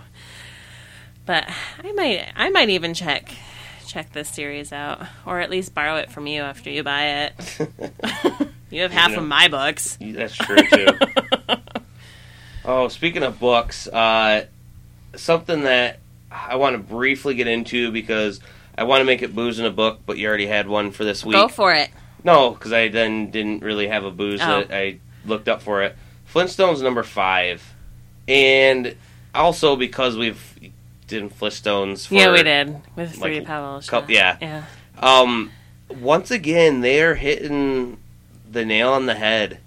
But 1.25 1.49
I 1.83 1.91
might, 1.93 2.31
I 2.35 2.49
might 2.51 2.69
even 2.69 2.93
check 2.93 3.33
check 3.87 4.13
this 4.13 4.29
series 4.29 4.71
out, 4.71 5.01
or 5.25 5.39
at 5.39 5.49
least 5.49 5.73
borrow 5.73 5.95
it 5.95 6.11
from 6.11 6.27
you 6.27 6.43
after 6.43 6.69
you 6.69 6.83
buy 6.83 7.05
it. 7.23 7.57
you 8.69 8.81
have 8.83 8.91
half 8.91 9.09
You 9.09 9.15
know. 9.15 9.23
of 9.23 9.27
my 9.27 9.47
books. 9.47 9.97
That's 9.99 10.35
true 10.35 10.57
too. 10.57 10.87
oh, 12.65 12.87
speaking 12.89 13.23
of 13.23 13.39
books, 13.39 13.87
uh, 13.87 14.45
something 15.15 15.63
that 15.63 15.97
I 16.31 16.57
want 16.57 16.75
to 16.75 16.83
briefly 16.83 17.33
get 17.33 17.47
into 17.47 17.91
because 17.91 18.41
I 18.77 18.83
want 18.83 19.01
to 19.01 19.05
make 19.05 19.23
it 19.23 19.33
booze 19.33 19.57
in 19.57 19.65
a 19.65 19.71
book, 19.71 20.01
but 20.05 20.19
you 20.19 20.27
already 20.27 20.45
had 20.45 20.67
one 20.67 20.91
for 20.91 21.03
this 21.03 21.25
week. 21.25 21.33
Go 21.33 21.47
for 21.47 21.73
it. 21.73 21.89
No, 22.23 22.51
because 22.51 22.71
I 22.71 22.89
then 22.89 23.31
didn't 23.31 23.63
really 23.63 23.87
have 23.87 24.03
a 24.03 24.11
booze 24.11 24.39
Oh. 24.41 24.61
that 24.61 24.71
I 24.71 24.99
looked 25.25 25.47
up 25.47 25.61
for 25.61 25.83
it. 25.83 25.95
Flintstones 26.31 26.81
number 26.81 27.03
five, 27.03 27.73
and 28.27 28.95
also 29.33 29.75
because 29.75 30.15
we've 30.15 30.71
did 31.07 31.29
Flintstones. 31.37 32.07
For, 32.07 32.15
yeah, 32.15 32.31
we 32.31 32.43
did 32.43 32.81
with 32.95 33.17
like, 33.17 33.33
three 33.33 33.45
Pavlos. 33.45 34.09
yeah. 34.09 34.37
yeah. 34.41 34.63
Um, 34.97 35.51
once 35.89 36.31
again, 36.31 36.81
they 36.81 37.01
are 37.01 37.15
hitting 37.15 37.97
the 38.49 38.63
nail 38.65 38.93
on 38.93 39.05
the 39.07 39.15
head 39.15 39.59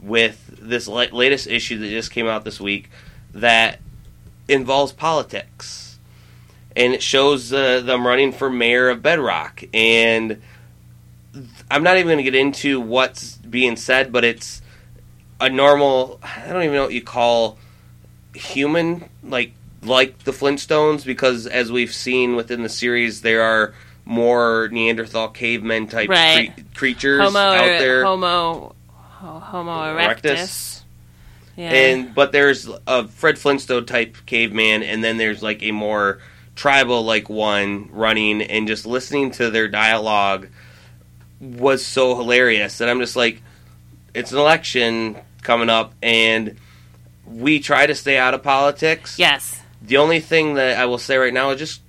with 0.00 0.58
this 0.60 0.88
latest 0.88 1.46
issue 1.46 1.78
that 1.78 1.88
just 1.88 2.10
came 2.10 2.26
out 2.26 2.44
this 2.44 2.60
week 2.60 2.90
that 3.34 3.80
involves 4.48 4.92
politics, 4.92 5.98
and 6.74 6.94
it 6.94 7.02
shows 7.02 7.52
uh, 7.52 7.80
them 7.80 8.06
running 8.06 8.32
for 8.32 8.48
mayor 8.48 8.88
of 8.88 9.02
Bedrock. 9.02 9.62
And 9.74 10.40
I'm 11.70 11.82
not 11.82 11.96
even 11.96 12.06
going 12.08 12.18
to 12.18 12.22
get 12.24 12.34
into 12.34 12.80
what's 12.80 13.36
being 13.36 13.76
said, 13.76 14.12
but 14.12 14.24
it's 14.24 14.62
a 15.40 15.48
normal. 15.48 16.20
I 16.22 16.48
don't 16.52 16.62
even 16.62 16.74
know 16.74 16.84
what 16.84 16.92
you 16.92 17.02
call 17.02 17.58
human 18.34 19.08
like 19.22 19.52
like 19.82 20.18
the 20.24 20.32
Flintstones 20.32 21.04
because 21.04 21.46
as 21.46 21.70
we've 21.72 21.92
seen 21.92 22.36
within 22.36 22.62
the 22.62 22.68
series 22.68 23.22
there 23.22 23.42
are 23.42 23.74
more 24.04 24.68
Neanderthal 24.72 25.28
cavemen 25.28 25.86
type 25.86 26.08
Right. 26.08 26.52
cre- 26.54 26.62
creatures 26.74 27.20
Homo, 27.22 27.38
out 27.38 27.64
er-, 27.68 27.78
there 27.78 28.04
Homo, 28.04 28.74
ho- 28.88 29.38
Homo 29.40 29.72
erectus. 29.94 30.22
Erectus. 30.22 30.80
Yeah. 31.56 31.70
and 31.72 32.14
but 32.14 32.30
there's 32.32 32.68
a 32.86 33.08
Fred 33.08 33.38
Flintstone 33.38 33.86
type 33.86 34.16
caveman 34.26 34.82
and 34.82 35.02
then 35.02 35.16
there's 35.16 35.42
like 35.42 35.62
a 35.62 35.72
more 35.72 36.20
tribal 36.54 37.04
like 37.04 37.28
one 37.28 37.88
running 37.92 38.42
and 38.42 38.66
just 38.68 38.86
listening 38.86 39.30
to 39.32 39.50
their 39.50 39.68
dialogue 39.68 40.48
was 41.40 41.84
so 41.84 42.16
hilarious 42.16 42.78
that 42.78 42.88
I'm 42.88 43.00
just 43.00 43.16
like 43.16 43.42
it's 44.14 44.32
an 44.32 44.38
election 44.38 45.16
coming 45.42 45.70
up 45.70 45.94
and 46.02 46.56
we 47.26 47.60
try 47.60 47.86
to 47.86 47.94
stay 47.94 48.16
out 48.18 48.34
of 48.34 48.42
politics 48.42 49.18
yes. 49.18 49.60
The 49.80 49.98
only 49.98 50.18
thing 50.20 50.54
that 50.54 50.76
I 50.76 50.86
will 50.86 50.98
say 50.98 51.16
right 51.18 51.32
now 51.32 51.50
is 51.50 51.58
just 51.60 51.82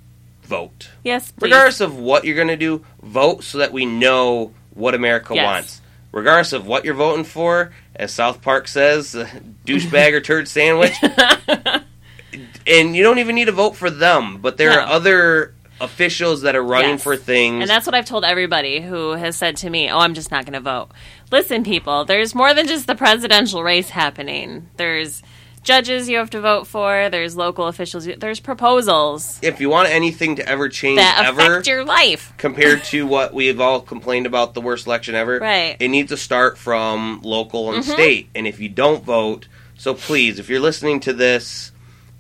vote. 0.43 0.89
Yes. 1.04 1.32
Please. 1.32 1.47
Regardless 1.50 1.82
of 1.82 1.97
what 1.97 2.24
you're 2.24 2.36
going 2.36 2.47
to 2.50 2.56
do, 2.56 2.86
vote 3.02 3.43
so 3.43 3.58
that 3.58 3.74
we 3.74 3.86
know 3.88 4.54
what 4.76 4.93
America 4.93 5.34
Yes. 5.34 5.43
wants. 5.45 5.82
Regardless 6.12 6.54
of 6.54 6.68
what 6.68 6.86
you're 6.86 6.93
voting 6.93 7.24
for, 7.26 7.72
as 7.95 8.14
South 8.14 8.41
Park 8.43 8.68
says, 8.68 9.14
douchebag 9.66 10.14
or 10.14 10.22
turd 10.22 10.47
sandwich. 10.47 10.93
and 12.68 12.95
you 12.95 13.04
don't 13.04 13.18
even 13.20 13.36
need 13.36 13.45
to 13.45 13.52
vote 13.52 13.76
for 13.76 13.89
them, 13.89 14.38
but 14.38 14.58
there 14.58 14.70
No. 14.70 14.78
are 14.80 14.88
other 14.88 15.54
officials 15.82 16.41
that 16.41 16.55
are 16.55 16.63
running 16.63 16.91
Yes. 16.91 17.03
for 17.03 17.15
things. 17.15 17.61
And 17.61 17.69
that's 17.69 17.86
what 17.86 17.95
I've 17.95 18.05
told 18.05 18.23
everybody 18.25 18.82
who 18.82 19.11
has 19.11 19.36
said 19.36 19.57
to 19.57 19.69
me, 19.69 19.89
"Oh, 19.89 19.99
I'm 19.99 20.13
just 20.13 20.32
not 20.32 20.45
going 20.45 20.53
to 20.53 20.59
vote." 20.59 20.89
Listen, 21.32 21.63
people, 21.63 22.05
there's 22.05 22.34
more 22.36 22.53
than 22.53 22.67
just 22.67 22.88
the 22.88 22.95
presidential 22.95 23.63
race 23.63 23.89
happening. 23.89 24.67
There's 24.77 25.21
judges 25.61 26.07
you 26.07 26.17
have 26.17 26.30
to 26.30 26.39
vote 26.39 26.65
for. 26.67 27.09
There's 27.09 27.36
local 27.36 27.67
officials. 27.67 28.07
There's 28.17 28.39
proposals 28.39 29.39
if 29.41 29.59
you 29.59 29.69
want 29.69 29.89
anything 29.89 30.36
to 30.38 30.47
ever 30.47 30.69
change 30.69 30.97
that 30.99 31.23
ever, 31.25 31.41
affect 31.41 31.67
your 31.67 31.84
life. 31.84 32.34
compared 32.38 32.84
to 32.86 33.05
what 33.15 33.34
we've 33.34 33.59
all 33.59 33.82
complained 33.82 34.25
about 34.25 34.53
the 34.53 34.61
worst 34.61 34.88
election 34.88 35.15
ever. 35.15 35.38
Right. 35.39 35.75
It 35.80 35.89
needs 35.89 36.09
to 36.09 36.17
start 36.17 36.57
from 36.57 37.19
local 37.23 37.73
and 37.73 37.84
Mhm. 37.84 37.91
state. 37.93 38.30
And 38.34 38.47
if 38.47 38.59
you 38.59 38.69
don't 38.69 39.03
vote, 39.03 39.47
so 39.77 39.93
please, 39.93 40.39
if 40.39 40.49
you're 40.49 40.59
listening 40.61 40.99
to 41.01 41.13
this 41.13 41.71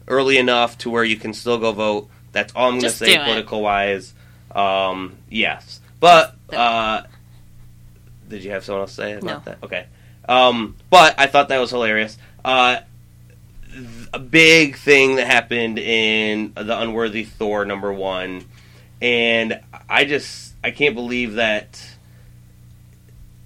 early 0.07 0.37
enough 0.37 0.77
to 0.79 0.89
where 0.89 1.03
you 1.05 1.15
can 1.15 1.33
still 1.33 1.57
go 1.57 1.71
vote, 1.71 2.09
that's 2.31 2.53
all 2.55 2.67
I'm 2.67 2.73
going 2.79 2.81
to 2.83 2.89
say 2.89 3.17
political 3.17 3.61
wise. 3.61 4.13
Um, 4.53 5.17
yes. 5.29 5.79
But 5.99 6.35
uh, 6.51 7.03
did 8.27 8.43
you 8.43 8.51
have 8.51 8.63
someone 8.63 8.81
else 8.81 8.93
say 8.93 9.13
about 9.13 9.23
No. 9.23 9.41
that? 9.45 9.57
Okay. 9.63 9.85
Um, 10.27 10.75
but 10.89 11.15
I 11.17 11.27
thought 11.27 11.49
that 11.49 11.57
was 11.59 11.71
hilarious. 11.71 12.17
Uh, 12.45 12.79
a 14.13 14.19
big 14.19 14.77
thing 14.77 15.15
that 15.17 15.27
happened 15.27 15.77
in 15.79 16.53
the 16.55 16.79
Unworthy 16.79 17.23
Thor 17.23 17.65
number 17.65 17.91
one, 17.93 18.45
and 19.01 19.59
I 19.87 20.05
just 20.05 20.53
I 20.63 20.71
can't 20.71 20.95
believe 20.95 21.33
that 21.35 21.79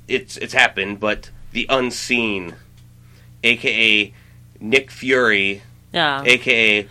it's 0.08 0.38
it's 0.38 0.54
happened. 0.54 1.00
But 1.00 1.30
the 1.52 1.66
unseen, 1.70 2.56
aka 3.44 4.14
Nick 4.60 4.92
Fury, 4.92 5.62
Yeah. 5.92 6.24
aka 6.26 6.88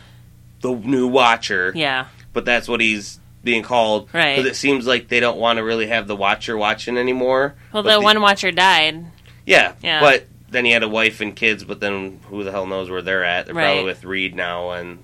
the 0.63 0.73
new 0.75 1.07
Watcher, 1.07 1.73
yeah. 1.75 2.07
but 2.33 2.45
that's 2.47 2.67
what 2.67 2.81
he's 2.81 3.21
being 3.45 3.63
called 3.63 4.09
Right. 4.15 4.37
because 4.37 4.51
it 4.51 4.55
seems 4.55 4.87
like 4.87 5.09
they 5.09 5.21
don't 5.21 5.37
want 5.39 5.59
to 5.59 5.65
really 5.65 5.89
have 5.89 6.07
the 6.07 6.17
Watcher 6.17 6.57
watching 6.57 6.97
anymore. 6.97 7.55
Well, 7.73 7.83
But 7.83 7.95
the 7.99 8.01
one 8.01 8.21
watcher 8.23 8.51
died. 8.53 9.05
yeah, 9.45 9.73
Yeah. 9.83 10.01
but 10.01 10.27
then 10.49 10.65
he 10.65 10.71
had 10.71 10.83
a 10.83 10.89
wife 10.89 11.21
and 11.21 11.35
kids, 11.37 11.65
but 11.65 11.81
then 11.81 12.21
who 12.29 12.45
the 12.45 12.53
hell 12.53 12.67
knows 12.67 12.89
where 12.89 13.03
they're 13.03 13.25
at? 13.25 13.47
They're 13.47 13.55
Right. 13.55 13.65
probably 13.67 13.85
with 13.85 14.05
Reed 14.05 14.35
now 14.37 14.71
and 14.71 14.99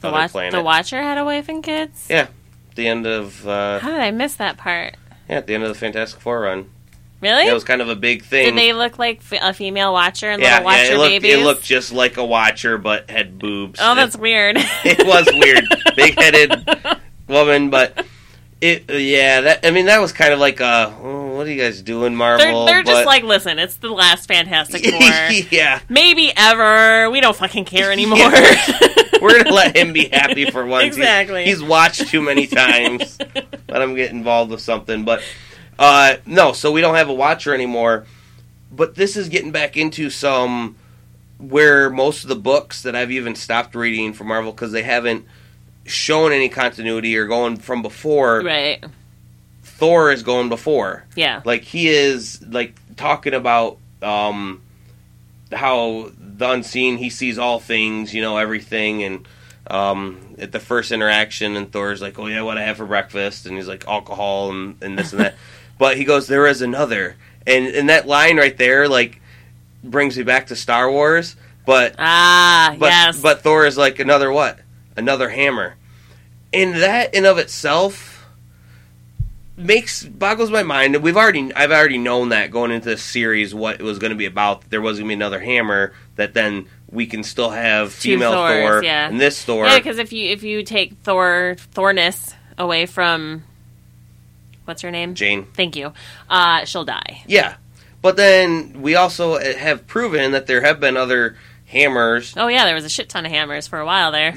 The, 0.00 0.08
other 0.08 0.16
watch- 0.16 0.32
planet. 0.32 0.52
the 0.52 0.62
watcher 0.62 1.02
had 1.02 1.16
a 1.18 1.24
wife 1.24 1.48
and 1.48 1.62
kids. 1.62 2.06
Yeah. 2.10 2.26
the 2.74 2.88
end 2.88 3.06
of 3.06 3.46
uh, 3.48 3.78
How 3.78 3.90
did 3.90 4.00
I 4.00 4.10
miss 4.10 4.34
that 4.34 4.58
part? 4.58 4.96
yeah, 5.30 5.36
at 5.36 5.46
the 5.46 5.54
end 5.54 5.62
of 5.62 5.70
the 5.70 5.74
Fantastic 5.74 6.20
Four 6.20 6.40
run. 6.40 6.68
Really? 7.26 7.46
That 7.46 7.54
was 7.54 7.64
kind 7.64 7.80
of 7.82 7.88
a 7.88 7.96
big 7.96 8.22
thing. 8.24 8.46
Did 8.54 8.56
they 8.56 8.72
look 8.72 8.98
like 8.98 9.18
f- 9.32 9.40
a 9.42 9.52
female 9.52 9.92
watcher 9.92 10.30
and 10.30 10.40
yeah, 10.40 10.52
little 10.58 10.64
watcher 10.66 10.82
yeah, 10.84 10.92
it 10.94 10.98
looked, 10.98 11.10
babies? 11.10 11.34
it 11.34 11.38
looked 11.44 11.62
just 11.64 11.92
like 11.92 12.16
a 12.18 12.24
watcher, 12.24 12.78
but 12.78 13.10
had 13.10 13.38
boobs. 13.38 13.80
oh, 13.82 13.92
It- 13.92 13.94
that's 13.96 14.16
weird. 14.16 14.56
it 14.84 15.06
was 15.06 15.26
weird. 15.32 15.64
Big 15.96 16.18
headed 16.18 16.68
woman, 17.28 17.70
but 17.70 18.06
it 18.60 18.88
yeah, 18.90 19.40
that 19.42 19.66
I 19.66 19.70
mean 19.70 19.86
that 19.86 20.00
was 20.00 20.12
kind 20.12 20.32
of 20.32 20.38
like 20.38 20.60
a. 20.60 20.94
oh, 21.02 21.36
what 21.36 21.46
are 21.46 21.50
you 21.50 21.60
guys 21.60 21.82
doing, 21.82 22.12
they're 22.12 22.16
Marvel? 22.18 22.64
they're 22.66 22.82
just 22.82 23.04
like, 23.04 23.22
listen, 23.22 23.58
it's 23.58 23.76
the 23.76 23.90
last 23.90 24.28
Fantastic 24.28 24.84
Four. 24.90 25.48
yeah. 25.50 25.80
Maybe 25.88 26.32
ever. 26.36 27.10
We 27.10 27.20
don't 27.20 27.36
fucking 27.36 27.64
care 27.66 27.92
anymore. 27.92 28.30
We're 29.20 29.42
gonna 29.42 29.54
let 29.54 29.76
him 29.76 29.92
be 29.92 30.08
happy 30.08 30.50
for 30.50 30.64
once. 30.64 30.84
He's- 30.84 30.96
Exactly. 30.96 31.44
He's, 31.44 31.62
watched 31.62 32.08
too 32.08 32.20
many 32.22 32.46
times. 32.46 33.18
let 33.68 33.82
him 33.82 33.94
get 33.94 34.10
involved 34.12 34.50
with 34.50 34.60
something. 34.60 35.04
But 35.04 35.22
uh 35.78 36.16
no, 36.26 36.52
so 36.52 36.72
we 36.72 36.80
don't 36.80 36.94
have 36.94 37.08
a 37.08 37.14
watcher 37.14 37.54
anymore. 37.54 38.06
But 38.72 38.94
this 38.94 39.16
is 39.16 39.28
getting 39.28 39.52
back 39.52 39.76
into 39.76 40.10
some 40.10 40.76
where 41.38 41.90
most 41.90 42.22
of 42.22 42.28
the 42.28 42.36
books 42.36 42.82
that 42.82 42.96
I've 42.96 43.10
even 43.10 43.34
stopped 43.34 43.74
reading 43.74 44.12
for 44.12 44.24
Marvel 44.24 44.52
because 44.52 44.72
they 44.72 44.82
haven't 44.82 45.26
shown 45.84 46.32
any 46.32 46.48
continuity 46.48 47.16
or 47.16 47.26
going 47.26 47.56
from 47.56 47.82
before. 47.82 48.40
right. 48.42 48.84
Thor 49.62 50.10
is 50.10 50.22
going 50.22 50.48
before. 50.48 51.04
Yeah. 51.14 51.42
Like 51.44 51.62
he 51.62 51.88
is 51.88 52.42
like 52.46 52.74
talking 52.96 53.34
about 53.34 53.78
um 54.02 54.62
how 55.52 56.10
the 56.18 56.50
unseen 56.50 56.96
he 56.96 57.10
sees 57.10 57.38
all 57.38 57.60
things, 57.60 58.14
you 58.14 58.22
know, 58.22 58.38
everything 58.38 59.02
and 59.02 59.28
um 59.66 60.34
at 60.38 60.52
the 60.52 60.60
first 60.60 60.92
interaction 60.92 61.56
and 61.56 61.70
Thor's 61.70 62.00
like, 62.00 62.18
Oh 62.18 62.26
yeah, 62.26 62.40
what 62.42 62.56
I 62.56 62.62
have 62.62 62.78
for 62.78 62.86
breakfast 62.86 63.44
and 63.46 63.56
he's 63.56 63.68
like 63.68 63.86
alcohol 63.86 64.50
and, 64.50 64.82
and 64.82 64.98
this 64.98 65.12
and 65.12 65.20
that. 65.20 65.34
but 65.78 65.96
he 65.96 66.04
goes, 66.04 66.26
There 66.26 66.46
is 66.46 66.62
another 66.62 67.16
and 67.46 67.66
and 67.66 67.88
that 67.88 68.06
line 68.06 68.36
right 68.36 68.56
there 68.56 68.88
like 68.88 69.20
brings 69.84 70.16
me 70.16 70.24
back 70.24 70.48
to 70.48 70.56
Star 70.56 70.90
Wars. 70.90 71.36
But 71.64 71.96
Ah, 71.98 72.76
but 72.78 72.86
yes. 72.86 73.20
but 73.20 73.42
Thor 73.42 73.66
is 73.66 73.76
like 73.76 73.98
another 73.98 74.30
what? 74.30 74.58
Another 74.96 75.28
hammer. 75.28 75.76
And 76.52 76.74
that 76.76 77.14
in 77.14 77.24
of 77.26 77.38
itself 77.38 78.26
makes 79.56 80.04
boggles 80.04 80.50
my 80.50 80.62
mind. 80.62 81.02
We've 81.02 81.16
already 81.16 81.52
I've 81.54 81.72
already 81.72 81.98
known 81.98 82.30
that 82.30 82.50
going 82.50 82.70
into 82.70 82.90
this 82.90 83.02
series 83.02 83.54
what 83.54 83.80
it 83.80 83.82
was 83.82 83.98
going 83.98 84.10
to 84.10 84.16
be 84.16 84.26
about. 84.26 84.68
There 84.70 84.80
was 84.80 84.98
going 84.98 85.06
to 85.06 85.08
be 85.08 85.14
another 85.14 85.40
hammer 85.40 85.92
that 86.16 86.34
then 86.34 86.66
we 86.90 87.06
can 87.06 87.24
still 87.24 87.50
have 87.50 87.98
Two 87.98 88.12
female 88.14 88.32
Thors, 88.32 88.52
Thor 88.52 88.84
yeah. 88.84 89.08
and 89.08 89.20
this 89.20 89.42
Thor. 89.44 89.66
yeah, 89.66 89.78
because 89.78 89.98
if 89.98 90.12
you 90.12 90.30
if 90.30 90.42
you 90.42 90.62
take 90.62 90.98
Thor 90.98 91.56
Thorness 91.72 92.34
away 92.58 92.86
from 92.86 93.42
what's 94.66 94.82
her 94.82 94.90
name? 94.90 95.14
Jane. 95.14 95.46
Thank 95.54 95.74
you. 95.76 95.92
Uh, 96.28 96.64
she'll 96.66 96.84
die. 96.84 97.22
Yeah. 97.26 97.56
But 98.02 98.16
then 98.16 98.82
we 98.82 98.94
also 98.94 99.38
have 99.38 99.86
proven 99.86 100.32
that 100.32 100.46
there 100.46 100.60
have 100.60 100.78
been 100.78 100.96
other 100.96 101.36
hammers. 101.64 102.34
Oh 102.36 102.46
yeah, 102.48 102.64
there 102.64 102.74
was 102.74 102.84
a 102.84 102.88
shit 102.88 103.08
ton 103.08 103.24
of 103.26 103.32
hammers 103.32 103.66
for 103.66 103.78
a 103.80 103.86
while 103.86 104.12
there. 104.12 104.32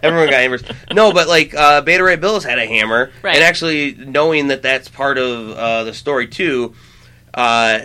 Everyone 0.00 0.30
got 0.30 0.40
hammers. 0.40 0.62
No, 0.92 1.12
but 1.12 1.26
like 1.26 1.54
uh, 1.54 1.80
Beta 1.80 2.04
Ray 2.04 2.16
Bills 2.16 2.44
had 2.44 2.58
a 2.58 2.66
hammer, 2.66 3.10
Right. 3.22 3.34
and 3.34 3.42
actually 3.44 3.94
knowing 3.94 4.48
that 4.48 4.62
that's 4.62 4.88
part 4.88 5.18
of 5.18 5.50
uh, 5.50 5.84
the 5.84 5.92
story 5.92 6.28
too, 6.28 6.74
uh, 7.34 7.80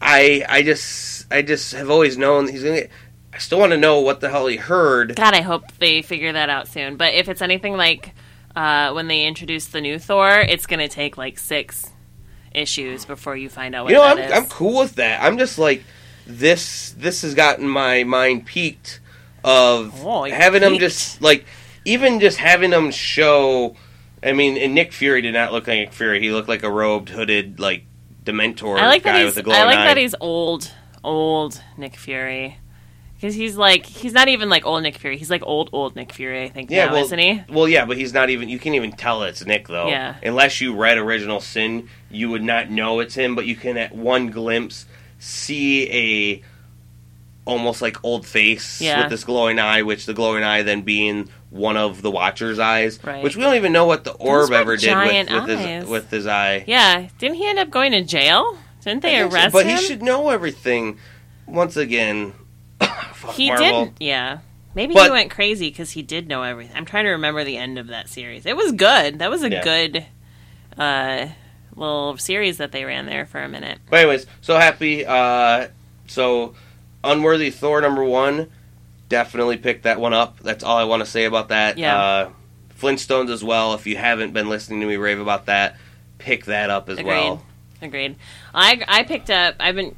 I 0.00 0.44
I 0.48 0.62
just 0.62 1.26
I 1.32 1.42
just 1.42 1.72
have 1.72 1.90
always 1.90 2.16
known 2.16 2.46
he's 2.48 2.62
gonna. 2.62 2.82
Get, 2.82 2.90
I 3.32 3.38
still 3.38 3.58
want 3.58 3.72
to 3.72 3.76
know 3.78 4.00
what 4.00 4.20
the 4.20 4.28
hell 4.30 4.46
he 4.46 4.56
heard. 4.56 5.14
God, 5.16 5.34
I 5.34 5.42
hope 5.42 5.64
they 5.78 6.02
figure 6.02 6.32
that 6.32 6.48
out 6.48 6.66
soon. 6.68 6.96
But 6.96 7.14
if 7.14 7.28
it's 7.28 7.42
anything 7.42 7.76
like 7.76 8.14
uh, 8.58 8.92
when 8.92 9.06
they 9.06 9.24
introduce 9.24 9.66
the 9.66 9.80
new 9.80 10.00
Thor, 10.00 10.40
it's 10.40 10.66
gonna 10.66 10.88
take 10.88 11.16
like 11.16 11.38
six 11.38 11.88
issues 12.52 13.04
before 13.04 13.36
you 13.36 13.48
find 13.48 13.72
out 13.74 13.84
what 13.84 13.90
You 13.92 13.98
know, 13.98 14.04
I'm 14.04 14.18
is. 14.18 14.32
I'm 14.32 14.46
cool 14.46 14.80
with 14.80 14.96
that. 14.96 15.22
I'm 15.22 15.38
just 15.38 15.58
like 15.58 15.84
this. 16.26 16.90
This 16.98 17.22
has 17.22 17.34
gotten 17.34 17.68
my 17.68 18.02
mind 18.02 18.46
peaked 18.46 18.98
of 19.44 20.04
Oh, 20.04 20.24
having 20.24 20.62
them 20.62 20.78
just 20.78 21.22
like 21.22 21.44
even 21.84 22.18
just 22.18 22.38
having 22.38 22.70
them 22.70 22.90
show. 22.90 23.76
I 24.24 24.32
mean, 24.32 24.56
and 24.56 24.74
Nick 24.74 24.92
Fury 24.92 25.22
did 25.22 25.34
not 25.34 25.52
look 25.52 25.68
like 25.68 25.78
Nick 25.78 25.92
Fury. 25.92 26.20
He 26.20 26.32
looked 26.32 26.48
like 26.48 26.64
a 26.64 26.70
robed, 26.70 27.10
hooded, 27.10 27.60
like 27.60 27.84
Dementor 28.24 28.80
I 28.80 28.88
like 28.88 29.04
guy 29.04 29.12
that 29.12 29.24
with 29.24 29.34
he's 29.34 29.40
a 29.40 29.42
glowing 29.44 29.60
I 29.60 29.64
like 29.66 29.78
eye. 29.78 29.84
that 29.84 29.96
he's 29.96 30.16
old, 30.20 30.72
old 31.04 31.62
Nick 31.76 31.94
Fury. 31.94 32.58
Because 33.20 33.34
he's 33.34 33.56
like 33.56 33.84
he's 33.84 34.12
not 34.12 34.28
even 34.28 34.48
like 34.48 34.64
old 34.64 34.82
Nick 34.84 34.96
Fury. 34.96 35.16
He's 35.18 35.30
like 35.30 35.42
old 35.44 35.70
old 35.72 35.96
Nick 35.96 36.12
Fury. 36.12 36.44
I 36.44 36.48
think 36.50 36.70
Yeah, 36.70 36.86
now, 36.86 36.92
well, 36.92 37.04
isn't 37.04 37.18
he? 37.18 37.42
Well, 37.48 37.68
yeah, 37.68 37.84
but 37.84 37.96
he's 37.96 38.12
not 38.12 38.30
even. 38.30 38.48
You 38.48 38.60
can't 38.60 38.76
even 38.76 38.92
tell 38.92 39.24
it's 39.24 39.44
Nick 39.44 39.66
though. 39.66 39.88
Yeah. 39.88 40.14
Unless 40.22 40.60
you 40.60 40.74
read 40.76 40.98
Original 40.98 41.40
Sin, 41.40 41.88
you 42.10 42.30
would 42.30 42.44
not 42.44 42.70
know 42.70 43.00
it's 43.00 43.16
him. 43.16 43.34
But 43.34 43.46
you 43.46 43.56
can 43.56 43.76
at 43.76 43.92
one 43.92 44.28
glimpse 44.30 44.86
see 45.18 45.90
a 45.90 46.42
almost 47.44 47.82
like 47.82 47.96
old 48.04 48.26
face 48.26 48.80
Yeah. 48.80 49.00
with 49.02 49.10
this 49.10 49.24
glowing 49.24 49.58
eye, 49.58 49.82
which 49.82 50.06
the 50.06 50.14
glowing 50.14 50.44
eye 50.44 50.62
then 50.62 50.82
being 50.82 51.28
one 51.50 51.76
of 51.78 52.02
the 52.02 52.10
Watcher's 52.10 52.58
eyes, 52.58 53.00
Right. 53.02 53.24
which 53.24 53.36
we 53.36 53.42
don't 53.42 53.54
even 53.56 53.72
know 53.72 53.86
what 53.86 54.04
the 54.04 54.12
orb 54.12 54.52
ever 54.52 54.76
did 54.76 54.94
with, 54.96 55.30
with 55.48 55.58
his 55.58 55.86
with 55.86 56.10
his 56.10 56.26
eye. 56.26 56.62
Yeah. 56.66 57.08
Didn't 57.18 57.36
he 57.36 57.48
end 57.48 57.58
up 57.58 57.70
going 57.70 57.92
to 57.92 58.02
jail? 58.02 58.58
Didn't 58.84 59.02
they 59.02 59.18
so, 59.18 59.28
arrest 59.28 59.52
but 59.54 59.66
him? 59.66 59.74
But 59.74 59.80
he 59.80 59.86
should 59.88 60.02
know 60.02 60.28
everything. 60.28 60.98
Once 61.46 61.76
again, 61.76 62.34
He 63.34 63.48
Marvel. 63.48 63.84
did. 63.86 63.94
Yeah. 64.00 64.38
Maybe 64.74 64.94
But- 64.94 65.04
he 65.04 65.10
went 65.10 65.30
crazy 65.30 65.68
because 65.70 65.90
he 65.92 66.02
did 66.02 66.28
know 66.28 66.42
everything. 66.42 66.76
I'm 66.76 66.84
trying 66.84 67.04
to 67.04 67.10
remember 67.12 67.44
the 67.44 67.56
end 67.56 67.78
of 67.78 67.88
that 67.88 68.08
series. 68.08 68.46
It 68.46 68.56
was 68.56 68.72
good. 68.72 69.18
That 69.18 69.30
was 69.30 69.42
a 69.42 69.50
Yeah. 69.50 69.62
good 69.64 70.06
uh, 70.76 71.26
little 71.74 72.16
series 72.18 72.58
that 72.58 72.70
they 72.72 72.84
ran 72.84 73.06
there 73.06 73.26
for 73.26 73.40
a 73.42 73.48
minute. 73.48 73.78
But 73.90 74.00
anyways, 74.00 74.26
so 74.40 74.56
happy. 74.56 75.04
Uh, 75.04 75.68
so 76.06 76.54
unworthy 77.02 77.50
Thor 77.50 77.80
number 77.80 78.04
one, 78.04 78.48
definitely 79.08 79.56
pick 79.56 79.82
that 79.82 79.98
one 79.98 80.14
up. 80.14 80.38
That's 80.40 80.62
all 80.62 80.76
I 80.76 80.84
want 80.84 81.00
to 81.04 81.06
say 81.10 81.24
about 81.24 81.48
that. 81.48 81.78
Yeah. 81.78 82.00
Uh, 82.00 82.30
Flintstones 82.78 83.30
as 83.30 83.42
well. 83.42 83.74
If 83.74 83.86
you 83.88 83.96
haven't 83.96 84.32
been 84.32 84.48
listening 84.48 84.80
to 84.82 84.86
me 84.86 84.96
rave 84.96 85.18
about 85.18 85.46
that, 85.46 85.76
pick 86.18 86.44
that 86.44 86.70
up 86.70 86.88
as 86.88 86.98
Agreed. 86.98 87.10
well. 87.12 87.44
Agreed. 87.82 88.14
I 88.54 88.80
I 88.86 89.02
picked 89.02 89.30
up. 89.30 89.56
I've 89.58 89.74
been. 89.74 89.96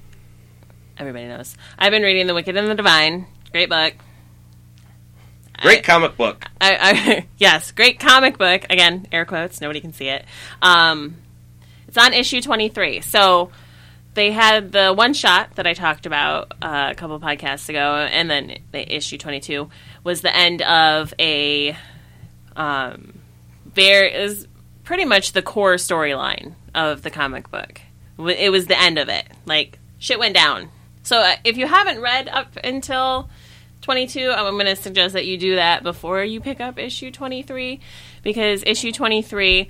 Everybody 1.00 1.28
knows. 1.28 1.56
I've 1.78 1.92
been 1.92 2.02
reading 2.02 2.26
The 2.26 2.34
Wicked 2.34 2.54
and 2.58 2.68
the 2.68 2.74
Divine. 2.74 3.24
Great 3.52 3.70
book. 3.70 3.94
Great 5.62 5.78
I- 5.78 5.82
comic 5.82 6.14
book. 6.18 6.44
I, 6.60 6.76
I, 6.78 7.26
yes, 7.38 7.72
great 7.72 7.98
comic 7.98 8.36
book. 8.36 8.66
Again, 8.68 9.06
air 9.10 9.24
quotes. 9.24 9.62
Nobody 9.62 9.80
can 9.80 9.94
see 9.94 10.08
it. 10.08 10.26
Um, 10.60 11.16
it's 11.88 11.96
on 11.96 12.12
issue 12.12 12.42
23. 12.42 13.00
So 13.00 13.50
they 14.12 14.30
had 14.30 14.72
the 14.72 14.92
one 14.92 15.14
shot 15.14 15.56
that 15.56 15.66
I 15.66 15.72
talked 15.72 16.04
about 16.04 16.52
uh, 16.60 16.88
a 16.90 16.94
couple 16.94 17.18
podcasts 17.18 17.70
ago, 17.70 18.06
and 18.10 18.30
then 18.30 18.58
the 18.70 18.94
issue 18.94 19.16
22 19.16 19.70
was 20.04 20.20
the 20.20 20.36
end 20.36 20.60
of 20.60 21.14
a. 21.18 21.74
Um, 22.54 23.20
there 23.72 24.04
is 24.04 24.46
pretty 24.84 25.06
much 25.06 25.32
the 25.32 25.40
core 25.40 25.76
storyline 25.76 26.56
of 26.74 27.00
the 27.00 27.10
comic 27.10 27.50
book. 27.50 27.80
It 28.18 28.50
was 28.50 28.66
the 28.66 28.78
end 28.78 28.98
of 28.98 29.08
it. 29.08 29.24
Like, 29.46 29.78
shit 29.98 30.18
went 30.18 30.34
down. 30.34 30.68
So 31.02 31.18
uh, 31.18 31.36
if 31.44 31.56
you 31.56 31.66
haven't 31.66 32.00
read 32.00 32.28
up 32.28 32.56
until 32.62 33.28
22, 33.82 34.30
I'm 34.30 34.54
going 34.54 34.66
to 34.66 34.76
suggest 34.76 35.14
that 35.14 35.26
you 35.26 35.38
do 35.38 35.56
that 35.56 35.82
before 35.82 36.22
you 36.22 36.40
pick 36.40 36.60
up 36.60 36.78
issue 36.78 37.10
23 37.10 37.80
because 38.22 38.62
issue 38.66 38.92
23 38.92 39.68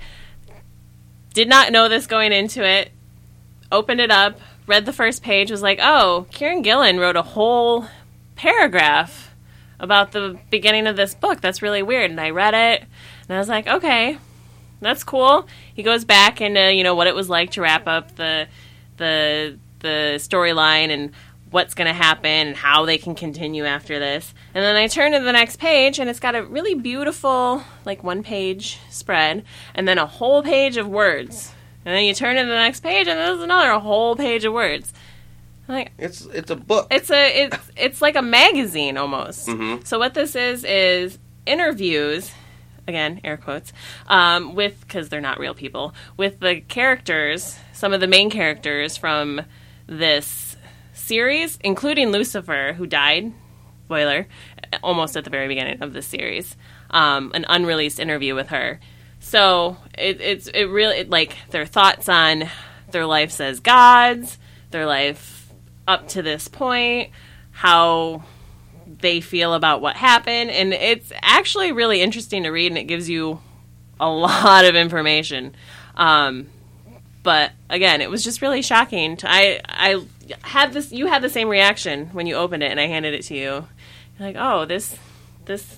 did 1.33 1.47
not 1.47 1.71
know 1.71 1.87
this 1.87 2.07
going 2.07 2.33
into 2.33 2.63
it. 2.63 2.91
Opened 3.71 4.01
it 4.01 4.11
up, 4.11 4.39
read 4.67 4.85
the 4.85 4.91
first 4.91 5.23
page, 5.23 5.49
was 5.49 5.61
like, 5.61 5.79
"Oh, 5.81 6.25
Kieron 6.31 6.61
Gillen 6.61 6.99
wrote 6.99 7.15
a 7.15 7.21
whole 7.21 7.85
paragraph 8.35 9.33
about 9.79 10.11
the 10.11 10.37
beginning 10.49 10.87
of 10.87 10.97
this 10.97 11.15
book. 11.15 11.39
That's 11.39 11.61
really 11.61 11.81
weird." 11.81 12.11
And 12.11 12.19
I 12.19 12.31
read 12.31 12.53
it, 12.53 12.81
and 12.81 13.35
I 13.35 13.39
was 13.39 13.47
like, 13.47 13.67
"Okay, 13.67 14.17
that's 14.81 15.05
cool." 15.05 15.47
He 15.73 15.83
goes 15.83 16.03
back 16.03 16.41
into 16.41 16.73
you 16.73 16.83
know 16.83 16.95
what 16.95 17.07
it 17.07 17.15
was 17.15 17.29
like 17.29 17.51
to 17.51 17.61
wrap 17.61 17.87
up 17.87 18.17
the 18.17 18.47
the 18.97 19.57
the 19.81 20.15
storyline 20.17 20.89
and 20.89 21.11
what's 21.49 21.73
going 21.73 21.87
to 21.87 21.93
happen 21.93 22.47
and 22.47 22.55
how 22.55 22.85
they 22.85 22.97
can 22.97 23.13
continue 23.13 23.65
after 23.65 23.99
this. 23.99 24.33
And 24.53 24.63
then 24.63 24.77
I 24.77 24.87
turn 24.87 25.11
to 25.11 25.19
the 25.19 25.33
next 25.33 25.57
page 25.59 25.99
and 25.99 26.09
it's 26.09 26.19
got 26.19 26.33
a 26.33 26.43
really 26.43 26.75
beautiful 26.75 27.61
like 27.83 28.03
one 28.03 28.23
page 28.23 28.79
spread 28.89 29.43
and 29.75 29.85
then 29.87 29.97
a 29.97 30.05
whole 30.05 30.41
page 30.43 30.77
of 30.77 30.87
words. 30.87 31.51
And 31.85 31.93
then 31.93 32.05
you 32.05 32.13
turn 32.13 32.37
to 32.37 32.43
the 32.43 32.47
next 32.55 32.81
page 32.81 33.07
and 33.07 33.19
there's 33.19 33.41
another 33.41 33.77
whole 33.79 34.15
page 34.15 34.45
of 34.45 34.53
words. 34.53 34.93
I'm 35.67 35.75
like 35.75 35.91
It's 35.97 36.21
it's 36.27 36.49
a 36.51 36.55
book. 36.55 36.87
it's 36.89 37.11
a 37.11 37.43
it's 37.43 37.57
it's 37.75 38.01
like 38.01 38.15
a 38.15 38.21
magazine 38.21 38.97
almost. 38.97 39.47
Mhm. 39.47 39.85
So 39.85 39.99
what 39.99 40.13
this 40.13 40.35
is 40.37 40.63
is 40.63 41.19
interviews, 41.45 42.31
again 42.87 43.19
air 43.25 43.35
quotes, 43.37 43.73
um, 44.07 44.55
with 44.55 44.79
because 44.81 45.09
they're 45.09 45.19
not 45.21 45.37
real 45.39 45.53
people, 45.53 45.93
with 46.17 46.39
the 46.39 46.61
characters, 46.61 47.57
some 47.73 47.91
of 47.93 47.99
the 47.99 48.07
main 48.07 48.29
characters 48.29 48.95
from 48.95 49.41
this 49.91 50.55
series, 50.93 51.59
including 51.61 52.11
Lucifer, 52.11 52.73
who 52.73 52.87
died. 52.87 53.33
Spoiler, 53.85 54.25
almost 54.81 55.17
at 55.17 55.25
the 55.25 55.29
very 55.29 55.49
beginning 55.49 55.81
of 55.81 55.91
this 55.91 56.07
series. 56.07 56.55
Um, 56.89 57.31
an 57.33 57.45
unreleased 57.47 57.99
interview 57.99 58.35
with 58.35 58.47
her 58.49 58.79
So 59.19 59.77
it, 59.97 60.19
it's 60.21 60.47
it 60.47 60.65
really 60.65 60.99
it, 60.99 61.09
like 61.09 61.35
their 61.49 61.65
thoughts 61.65 62.09
on 62.09 62.45
their 62.91 63.05
lives 63.05 63.39
as 63.39 63.59
gods, 63.59 64.37
their 64.71 64.85
life 64.85 65.51
up 65.87 66.07
to 66.09 66.21
this 66.21 66.47
point, 66.47 67.11
how 67.51 68.23
they 68.85 69.19
feel 69.21 69.53
about 69.53 69.81
what 69.81 69.95
happened, 69.97 70.51
and 70.51 70.73
it's 70.73 71.11
actually 71.21 71.71
really 71.71 72.01
interesting 72.01 72.43
to 72.43 72.49
read, 72.49 72.71
and 72.71 72.77
it 72.77 72.85
gives 72.85 73.09
you 73.09 73.41
a 73.99 74.09
lot 74.09 74.65
of 74.65 74.75
information. 74.75 75.53
Um, 75.95 76.47
but 77.23 77.51
again, 77.71 78.01
it 78.01 78.09
was 78.09 78.23
just 78.23 78.41
really 78.41 78.61
shocking. 78.61 79.17
I 79.23 79.59
I 79.67 80.05
had 80.43 80.73
this. 80.73 80.91
You 80.91 81.07
had 81.07 81.23
the 81.23 81.29
same 81.29 81.49
reaction 81.49 82.07
when 82.07 82.27
you 82.27 82.35
opened 82.35 82.61
it, 82.61 82.69
and 82.69 82.79
I 82.79 82.87
handed 82.87 83.15
it 83.15 83.23
to 83.23 83.33
you. 83.33 83.41
You're 83.41 83.67
like, 84.19 84.35
oh, 84.37 84.65
this 84.65 84.95
this. 85.45 85.77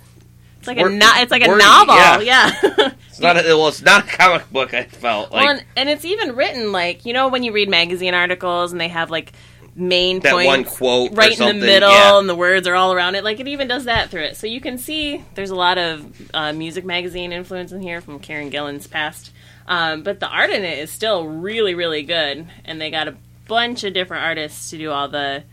It's 0.59 0.67
like 0.67 0.77
a 0.77 0.89
no, 0.89 1.11
it's 1.15 1.31
like 1.31 1.43
a 1.43 1.49
wordy, 1.49 1.61
novel, 1.61 1.95
yeah. 1.95 2.19
yeah. 2.21 2.91
It's 3.09 3.19
not. 3.19 3.37
A, 3.37 3.43
well, 3.55 3.67
it's 3.67 3.81
not 3.81 4.05
a 4.05 4.07
comic 4.07 4.49
book. 4.49 4.73
I 4.73 4.85
felt 4.85 5.31
like 5.31 5.45
well, 5.45 5.57
and, 5.57 5.65
and 5.75 5.89
it's 5.89 6.05
even 6.05 6.35
written 6.35 6.71
like 6.71 7.05
you 7.05 7.13
know 7.13 7.27
when 7.27 7.43
you 7.43 7.51
read 7.51 7.69
magazine 7.69 8.13
articles 8.13 8.71
and 8.71 8.81
they 8.81 8.87
have 8.87 9.11
like 9.11 9.33
main 9.75 10.19
that 10.21 10.33
points 10.33 10.47
one 10.47 10.63
quote 10.63 11.11
right 11.13 11.39
in 11.39 11.59
the 11.59 11.65
middle 11.65 11.89
yeah. 11.89 12.17
and 12.17 12.29
the 12.29 12.35
words 12.35 12.67
are 12.67 12.75
all 12.75 12.93
around 12.93 13.15
it 13.15 13.23
like 13.23 13.39
it 13.39 13.47
even 13.47 13.67
does 13.67 13.85
that 13.85 14.11
through 14.11 14.21
it 14.21 14.37
so 14.37 14.45
you 14.45 14.61
can 14.61 14.77
see 14.77 15.23
there's 15.33 15.49
a 15.49 15.55
lot 15.55 15.79
of 15.79 16.31
uh, 16.33 16.53
music 16.53 16.85
magazine 16.85 17.31
influence 17.31 17.71
in 17.71 17.81
here 17.81 17.99
from 17.99 18.19
Kieron 18.19 18.51
Gillen's 18.51 18.85
past 18.85 19.31
um, 19.67 20.03
but 20.03 20.19
the 20.19 20.27
art 20.27 20.49
in 20.49 20.63
it 20.63 20.79
is 20.79 20.91
still 20.91 21.25
really 21.27 21.75
really 21.75 22.03
good 22.03 22.47
and 22.65 22.79
they 22.81 22.91
got 22.91 23.07
a 23.07 23.15
bunch 23.47 23.83
of 23.83 23.93
different 23.93 24.23
artists 24.23 24.69
to 24.71 24.77
do 24.77 24.89
all 24.91 25.07
the 25.09 25.43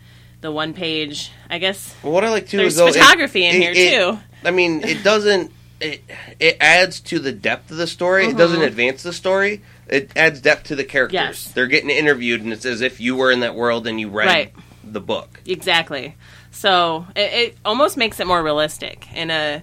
the 0.41 0.51
one 0.51 0.73
page 0.73 1.31
i 1.49 1.57
guess 1.59 1.95
Well, 2.03 2.13
what 2.13 2.23
I 2.23 2.29
like 2.29 2.47
too 2.47 2.59
is 2.61 2.75
though, 2.75 2.87
it- 2.87 2.93
photography 2.95 3.45
in 3.45 3.55
it- 3.55 3.61
here 3.61 3.71
it- 3.75 3.91
too 4.15 4.19
I 4.43 4.49
mean, 4.49 4.83
it 4.83 5.03
doesn't. 5.03 5.51
It 5.79 6.03
it 6.39 6.57
adds 6.59 6.99
to 7.01 7.19
the 7.19 7.31
depth 7.31 7.69
of 7.69 7.77
the 7.77 7.85
story. 7.85 8.23
It 8.23 8.29
Mm-hmm. 8.29 8.37
doesn't 8.39 8.61
advance 8.63 9.03
the 9.03 9.13
story. 9.13 9.61
It 9.87 10.09
adds 10.15 10.41
depth 10.41 10.63
to 10.69 10.75
the 10.75 10.83
characters. 10.83 11.13
Yes. 11.13 11.51
They're 11.51 11.67
getting 11.67 11.91
interviewed, 11.91 12.41
and 12.41 12.51
it's 12.51 12.65
as 12.65 12.81
if 12.81 12.99
you 12.99 13.15
were 13.15 13.31
in 13.31 13.41
that 13.41 13.53
world 13.53 13.85
and 13.85 13.99
you 13.99 14.09
read 14.09 14.25
Right. 14.25 14.53
the 14.83 14.99
book. 14.99 15.41
Exactly. 15.45 16.15
So 16.49 17.05
it, 17.15 17.33
it 17.33 17.57
almost 17.63 17.97
makes 17.97 18.19
it 18.19 18.25
more 18.25 18.41
realistic 18.41 19.05
in 19.13 19.29
a 19.29 19.61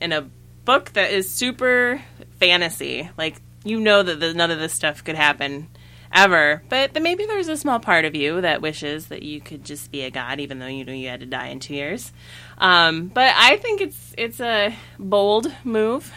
in 0.00 0.12
a 0.12 0.28
book 0.64 0.92
that 0.92 1.10
is 1.10 1.28
super 1.28 2.00
fantasy. 2.38 3.10
Like 3.18 3.42
you 3.64 3.80
know 3.80 4.02
that 4.02 4.20
the, 4.20 4.34
none 4.34 4.50
of 4.50 4.58
this 4.58 4.72
stuff 4.72 5.04
could 5.04 5.16
happen 5.16 5.68
ever, 6.12 6.62
but 6.68 7.00
maybe 7.00 7.24
there's 7.26 7.48
a 7.48 7.56
small 7.56 7.78
part 7.78 8.04
of 8.04 8.14
you 8.14 8.40
that 8.40 8.62
wishes 8.62 9.06
that 9.06 9.22
you 9.22 9.40
could 9.40 9.64
just 9.64 9.90
be 9.90 10.02
a 10.02 10.10
god, 10.10 10.40
even 10.40 10.58
though 10.58 10.66
you 10.66 10.84
knew 10.84 10.92
you 10.92 11.08
had 11.08 11.20
to 11.20 11.26
die 11.26 11.48
in 11.48 11.60
two 11.60 11.74
years. 11.74 12.12
Um, 12.58 13.08
but 13.08 13.32
I 13.36 13.56
think 13.58 13.80
it's 13.80 14.14
it's 14.18 14.40
a 14.40 14.74
bold 14.98 15.52
move 15.64 16.12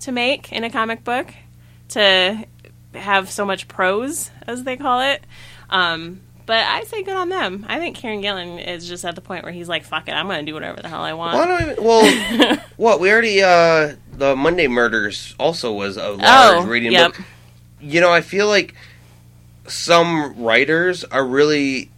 to 0.00 0.12
make 0.12 0.52
in 0.52 0.64
a 0.64 0.70
comic 0.70 1.04
book 1.04 1.32
to 1.90 2.44
have 2.94 3.30
so 3.30 3.44
much 3.44 3.68
prose, 3.68 4.30
as 4.46 4.64
they 4.64 4.76
call 4.76 5.00
it. 5.00 5.24
Um, 5.70 6.20
but 6.46 6.58
I 6.64 6.84
say 6.84 7.02
good 7.02 7.16
on 7.16 7.28
them. 7.28 7.66
I 7.68 7.78
think 7.78 7.96
Kieron 7.96 8.22
Gillen 8.22 8.58
is 8.58 8.88
just 8.88 9.04
at 9.04 9.14
the 9.14 9.20
point 9.20 9.42
where 9.44 9.52
he's 9.52 9.68
like, 9.68 9.84
"Fuck 9.84 10.08
it, 10.08 10.12
I'm 10.12 10.26
going 10.26 10.44
to 10.44 10.50
do 10.50 10.54
whatever 10.54 10.80
the 10.80 10.88
hell 10.88 11.02
I 11.02 11.12
want." 11.12 11.34
Well, 11.34 11.48
I 11.50 11.72
even, 11.72 11.84
well 11.84 12.56
what 12.76 13.00
we 13.00 13.10
already 13.10 13.42
uh 13.42 13.94
the 14.12 14.34
Monday 14.36 14.68
Murders 14.68 15.34
also 15.38 15.72
was 15.72 15.96
a 15.96 16.10
large 16.10 16.20
Oh, 16.22 16.66
reading 16.66 16.92
yep. 16.92 17.14
book. 17.14 17.24
You 17.80 18.00
know, 18.00 18.10
I 18.12 18.22
feel 18.22 18.46
like 18.48 18.74
some 19.66 20.42
writers 20.42 21.04
are 21.04 21.24
really 21.26 21.90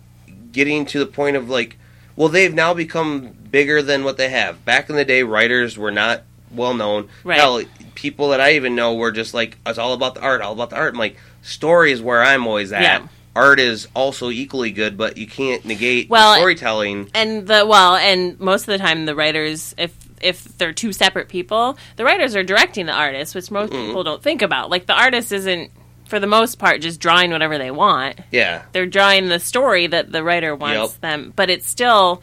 getting 0.53 0.87
to 0.87 0.99
the 0.99 1.07
point 1.07 1.37
of 1.37 1.49
like, 1.49 1.77
well, 2.17 2.29
they've 2.29 2.53
now 2.55 2.75
become 2.75 3.29
bigger 3.51 3.83
than 3.83 4.05
what 4.05 4.17
they 4.17 4.29
have. 4.31 4.65
Back 4.65 4.91
in 4.91 4.97
the 4.97 5.05
day, 5.05 5.23
writers 5.23 5.79
were 5.79 5.91
not 5.91 6.23
well 6.51 6.75
known. 6.75 7.09
Right. 7.25 7.39
Hell, 7.39 7.63
people 7.95 8.31
that 8.31 8.41
I 8.41 8.53
even 8.55 8.75
know 8.75 8.95
were 8.95 9.13
just 9.13 9.35
like, 9.35 9.59
it's 9.67 9.79
all 9.79 9.93
about 9.93 10.15
the 10.15 10.21
art, 10.23 10.41
all 10.41 10.53
about 10.53 10.71
the 10.71 10.77
art. 10.77 10.95
I'm 10.95 10.99
like, 10.99 11.17
story 11.43 11.93
is 11.93 12.03
where 12.03 12.23
I'm 12.23 12.47
always 12.47 12.73
at. 12.73 12.83
Yeah. 12.83 13.07
Art 13.37 13.61
is 13.61 13.87
also 13.95 14.31
equally 14.31 14.71
good, 14.73 14.97
but 14.97 15.17
you 15.17 15.27
can't 15.27 15.65
negate 15.65 16.11
Well, 16.11 16.33
the 16.35 16.39
storytelling. 16.41 17.11
and 17.15 17.47
the 17.47 17.65
well, 17.67 17.95
and 17.97 18.39
most 18.41 18.63
of 18.63 18.67
the 18.67 18.79
time, 18.79 19.07
the 19.07 19.15
writers, 19.15 19.75
if 19.79 19.95
if 20.21 20.43
they're 20.59 20.73
two 20.73 20.93
separate 20.93 21.29
people, 21.29 21.79
the 21.97 22.05
writers 22.05 22.35
are 22.35 22.43
directing 22.43 22.87
the 22.87 22.93
artist, 22.93 23.35
which 23.37 23.51
most 23.51 23.73
Mm-hmm. 23.73 23.87
people 23.87 24.03
don't 24.05 24.23
think 24.23 24.43
about. 24.43 24.69
Like 24.71 24.87
the 24.87 24.99
artist 25.01 25.31
isn't, 25.31 25.71
for 26.07 26.19
the 26.19 26.27
most 26.27 26.59
part, 26.59 26.81
just 26.81 26.99
drawing 26.99 27.31
whatever 27.31 27.57
they 27.59 27.71
want. 27.71 28.19
Yeah. 28.33 28.63
They're 28.73 28.87
drawing 28.87 29.29
the 29.29 29.39
story 29.39 29.87
that 29.87 30.11
the 30.11 30.25
writer 30.25 30.57
wants 30.57 30.95
Yep. 30.95 31.01
them, 31.03 31.33
but 31.37 31.51
it's 31.51 31.69
still 31.69 32.21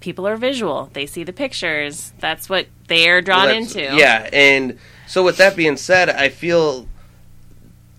people 0.00 0.26
are 0.26 0.36
visual. 0.36 0.88
They 0.94 1.04
see 1.04 1.24
the 1.24 1.32
pictures. 1.34 2.12
That's 2.20 2.48
what 2.48 2.68
they're 2.88 3.20
drawn 3.20 3.48
Well, 3.48 3.56
into. 3.56 3.80
Yeah, 3.82 4.30
and 4.32 4.78
so 5.06 5.22
with 5.22 5.36
that 5.36 5.56
being 5.56 5.76
said, 5.76 6.08
I 6.08 6.30
feel 6.30 6.86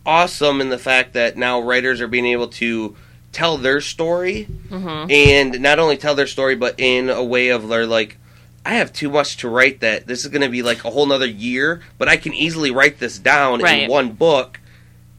awesome 0.07 0.61
in 0.61 0.69
the 0.69 0.77
fact 0.79 1.13
that 1.13 1.37
now 1.37 1.59
writers 1.59 2.01
are 2.01 2.07
being 2.07 2.25
able 2.25 2.47
to 2.47 2.95
tell 3.33 3.57
their 3.57 3.81
story 3.81 4.47
Mm-hmm. 4.69 5.11
and 5.11 5.59
not 5.61 5.77
only 5.79 5.97
tell 5.97 6.15
their 6.15 6.27
story 6.27 6.55
but 6.55 6.75
in 6.79 7.09
a 7.09 7.23
way 7.23 7.49
of 7.49 7.67
they're 7.67 7.85
like 7.85 8.17
I 8.65 8.71
have 8.75 8.91
too 8.91 9.09
much 9.09 9.37
to 9.37 9.49
write 9.49 9.79
that 9.81 10.07
this 10.07 10.23
is 10.25 10.27
going 10.31 10.41
to 10.41 10.49
be 10.49 10.61
like 10.61 10.83
a 10.83 10.89
whole 10.89 11.05
nother 11.05 11.25
year, 11.25 11.81
but 11.97 12.09
I 12.09 12.17
can 12.17 12.33
easily 12.33 12.69
write 12.69 12.99
this 12.99 13.17
down 13.17 13.61
Right. 13.61 13.83
in 13.83 13.89
one 13.89 14.11
book 14.11 14.59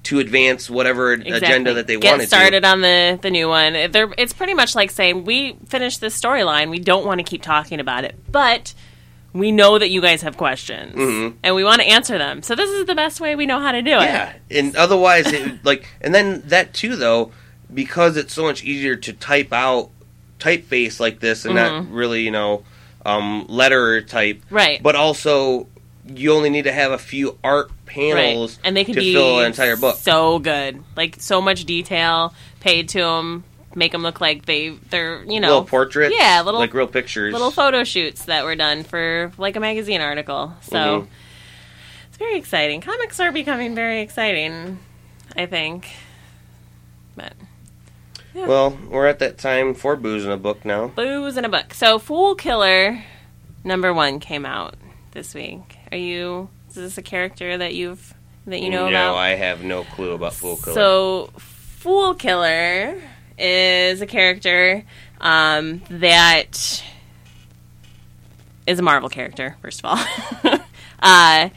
to 0.02 0.18
advance 0.18 0.68
whatever 0.68 1.12
agenda 1.12 1.72
that 1.74 1.86
they 1.86 1.96
get 1.96 2.10
wanted 2.10 2.26
started 2.28 2.60
to. 2.62 2.68
on 2.68 2.82
the 2.82 3.18
the 3.22 3.30
new 3.30 3.48
one. 3.48 3.72
They're, 3.90 4.12
it's 4.18 4.34
pretty 4.34 4.52
much 4.52 4.74
like 4.74 4.90
saying 4.90 5.24
we 5.24 5.56
finished 5.66 6.00
this 6.02 6.18
storyline. 6.20 6.68
We 6.68 6.78
don't 6.78 7.06
want 7.06 7.20
to 7.20 7.24
keep 7.24 7.40
talking 7.40 7.80
about 7.80 8.04
it, 8.04 8.16
but 8.30 8.74
we 9.32 9.52
know 9.52 9.78
that 9.78 9.90
you 9.90 10.00
guys 10.00 10.22
have 10.22 10.36
questions 10.36 10.94
Mhm. 10.96 11.34
and 11.42 11.54
we 11.54 11.62
want 11.62 11.80
to 11.82 11.86
answer 11.86 12.16
them. 12.18 12.42
So 12.42 12.54
this 12.54 12.70
is 12.70 12.86
the 12.86 12.94
best 12.94 13.20
way 13.20 13.36
we 13.36 13.46
know 13.46 13.60
how 13.60 13.72
to 13.72 13.82
do 13.82 13.92
it. 13.92 14.02
Yeah, 14.02 14.32
and 14.50 14.74
otherwise, 14.76 15.26
it, 15.32 15.58
like, 15.64 15.86
and 16.00 16.14
then 16.14 16.42
that 16.46 16.72
too, 16.74 16.96
though, 16.96 17.30
because 17.72 18.16
it's 18.16 18.32
so 18.32 18.42
much 18.44 18.64
easier 18.64 18.96
to 18.96 19.12
type 19.12 19.52
out 19.52 19.90
typeface 20.40 20.98
like 21.00 21.20
this 21.20 21.44
and 21.44 21.54
Mm-hmm. 21.56 21.76
not 21.88 21.90
really, 21.94 22.22
you 22.22 22.30
know, 22.30 22.62
um, 23.04 23.44
letter 23.48 24.00
type. 24.00 24.42
Right. 24.50 24.82
But 24.82 24.94
also, 24.96 25.66
you 26.06 26.32
only 26.32 26.48
need 26.50 26.64
to 26.64 26.72
have 26.72 26.92
a 26.92 26.98
few 26.98 27.36
art 27.44 27.68
right. 27.68 27.86
panels 27.86 28.58
And 28.64 28.76
they 28.76 28.84
can 28.84 28.94
to 28.94 29.00
fill 29.12 29.40
an 29.40 29.46
entire 29.46 29.76
book. 29.76 29.96
so 29.96 30.38
good. 30.38 30.82
Like 30.96 31.16
so 31.18 31.40
much 31.40 31.64
detail 31.64 32.32
paid 32.60 32.88
to 32.90 32.98
them. 33.00 33.44
Make 33.78 33.92
them 33.92 34.02
look 34.02 34.20
like 34.20 34.44
they 34.44 34.70
they're 34.90 35.22
you 35.22 35.38
know 35.38 35.48
little 35.48 35.64
portraits, 35.64 36.12
Yeah, 36.18 36.42
little 36.42 36.58
like 36.58 36.74
real 36.74 36.88
pictures. 36.88 37.32
little 37.32 37.52
photo 37.52 37.84
shoots 37.84 38.24
that 38.24 38.44
were 38.44 38.56
done 38.56 38.82
for 38.82 39.30
like 39.38 39.54
a 39.54 39.60
magazine 39.60 40.00
article. 40.00 40.52
So 40.62 40.76
Mhm. 40.76 41.06
it's 42.08 42.16
very 42.18 42.36
exciting. 42.36 42.80
Comics 42.80 43.20
are 43.20 43.30
becoming 43.30 43.76
very 43.76 44.00
exciting, 44.00 44.80
I 45.36 45.46
think. 45.46 45.86
But 47.14 47.34
Well, 48.34 48.76
we're 48.90 49.06
at 49.06 49.20
that 49.20 49.38
time 49.38 49.74
for 49.74 49.94
booze 49.94 50.24
in 50.24 50.32
a 50.32 50.36
book 50.36 50.64
now. 50.64 50.88
booze 50.88 51.36
in 51.36 51.44
a 51.44 51.48
book. 51.48 51.72
So 51.72 52.00
Fool 52.00 52.34
Killer 52.34 53.04
number 53.62 53.94
one 53.94 54.18
came 54.18 54.44
out 54.44 54.74
this 55.12 55.34
week. 55.34 55.76
Are 55.92 55.96
you 55.98 56.48
is 56.68 56.74
this 56.74 56.98
a 56.98 57.02
character 57.02 57.56
that 57.58 57.74
you've 57.74 58.12
that 58.46 58.60
you 58.60 58.70
know 58.70 58.88
no, 58.88 59.10
about? 59.10 59.14
I 59.18 59.36
have 59.36 59.62
no 59.62 59.84
clue 59.84 60.12
about 60.14 60.34
Fool 60.34 60.56
Killer. 60.56 60.74
So, 60.74 61.30
Fool 61.38 62.14
Killer 62.14 63.00
is 63.38 64.00
a 64.00 64.06
character 64.06 64.84
um, 65.20 65.82
that 65.90 66.82
is 68.66 68.78
a 68.78 68.82
Marvel 68.82 69.08
character. 69.08 69.56
First 69.62 69.82
of 69.82 69.86
all, 69.86 70.58
uh, 71.02 71.48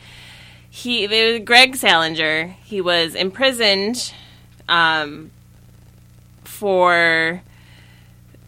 he 0.70 1.04
it 1.04 1.34
was 1.34 1.46
Greg 1.46 1.76
Salinger. 1.76 2.56
He 2.64 2.82
was 2.82 3.16
imprisoned 3.16 4.14
um, 4.70 5.32
for 6.44 7.42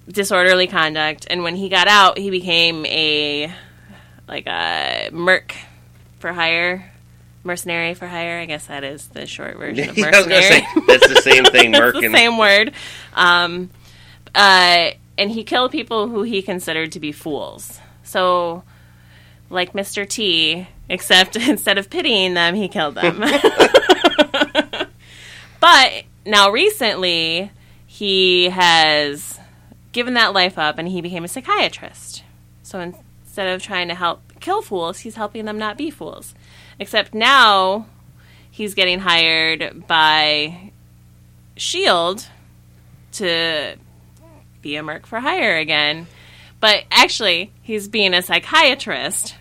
disorderly 0.07 0.67
conduct, 0.67 1.27
and 1.29 1.43
when 1.43 1.55
he 1.55 1.69
got 1.69 1.87
out, 1.87 2.17
he 2.17 2.29
became 2.29 2.85
a 2.85 3.53
like 4.27 4.47
a 4.47 5.09
merc 5.11 5.53
for 6.19 6.31
hire. 6.31 6.92
Mercenary 7.43 7.93
for 7.93 8.07
hire, 8.07 8.39
I 8.39 8.45
guess 8.45 8.67
that 8.67 8.83
is 8.83 9.07
the 9.07 9.25
short 9.25 9.57
version 9.57 9.89
of 9.89 9.97
Yeah, 9.97 10.05
I 10.05 10.17
was 10.17 10.27
gonna 10.27 10.35
mercenary. 10.41 10.61
say 10.61 10.81
that's 10.87 11.07
the 11.13 11.21
same 11.21 11.45
thing. 11.45 11.71
Merc 11.73 11.95
the 11.95 12.05
and 12.05 12.15
same 12.15 12.37
word. 12.37 12.71
Um, 13.13 13.69
uh, 14.33 14.91
and 15.17 15.29
he 15.31 15.43
killed 15.43 15.71
people 15.71 16.07
who 16.07 16.23
he 16.23 16.41
considered 16.41 16.91
to 16.93 16.99
be 16.99 17.11
fools. 17.11 17.79
So, 18.03 18.63
like 19.49 19.73
Mr. 19.73 20.07
T, 20.07 20.67
except 20.89 21.35
instead 21.35 21.77
of 21.77 21.89
pitying 21.89 22.33
them, 22.33 22.55
he 22.55 22.67
killed 22.67 22.95
them. 22.95 23.19
but 25.59 26.03
now 26.25 26.49
recently, 26.49 27.51
he 27.85 28.49
has 28.49 29.39
given 29.91 30.13
that 30.15 30.33
life 30.33 30.57
up 30.57 30.77
and 30.77 30.87
he 30.87 31.01
became 31.01 31.23
a 31.23 31.27
psychiatrist. 31.27 32.23
So 32.63 32.79
instead 32.79 33.47
of 33.49 33.61
trying 33.61 33.87
to 33.89 33.95
help 33.95 34.21
kill 34.39 34.61
fools, 34.61 34.99
he's 34.99 35.15
helping 35.15 35.45
them 35.45 35.57
not 35.59 35.77
be 35.77 35.91
fools. 35.91 36.33
Except 36.79 37.13
now 37.13 37.87
he's 38.51 38.73
getting 38.73 38.99
hired 38.99 39.87
by 39.87 40.71
Shield 41.55 42.27
to 43.13 43.75
be 44.61 44.75
a 44.75 44.83
merc 44.83 45.05
for 45.05 45.19
hire 45.19 45.57
again. 45.57 46.07
But 46.59 46.85
actually, 46.89 47.51
he's 47.61 47.87
being 47.87 48.13
a 48.13 48.21
psychiatrist 48.21 49.35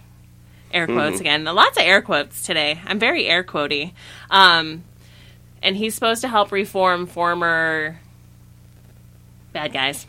Air 0.72 0.86
quotes 0.86 1.20
again. 1.20 1.44
Lots 1.44 1.76
of 1.76 1.84
air 1.84 2.00
quotes 2.00 2.42
today. 2.42 2.80
I'm 2.86 2.98
very 2.98 3.26
air 3.26 3.44
quotey. 3.44 3.92
Um, 4.30 4.84
and 5.62 5.76
he's 5.76 5.94
supposed 5.94 6.22
to 6.22 6.28
help 6.28 6.50
reform 6.50 7.06
former 7.06 8.00
bad 9.52 9.72
guys. 9.72 10.06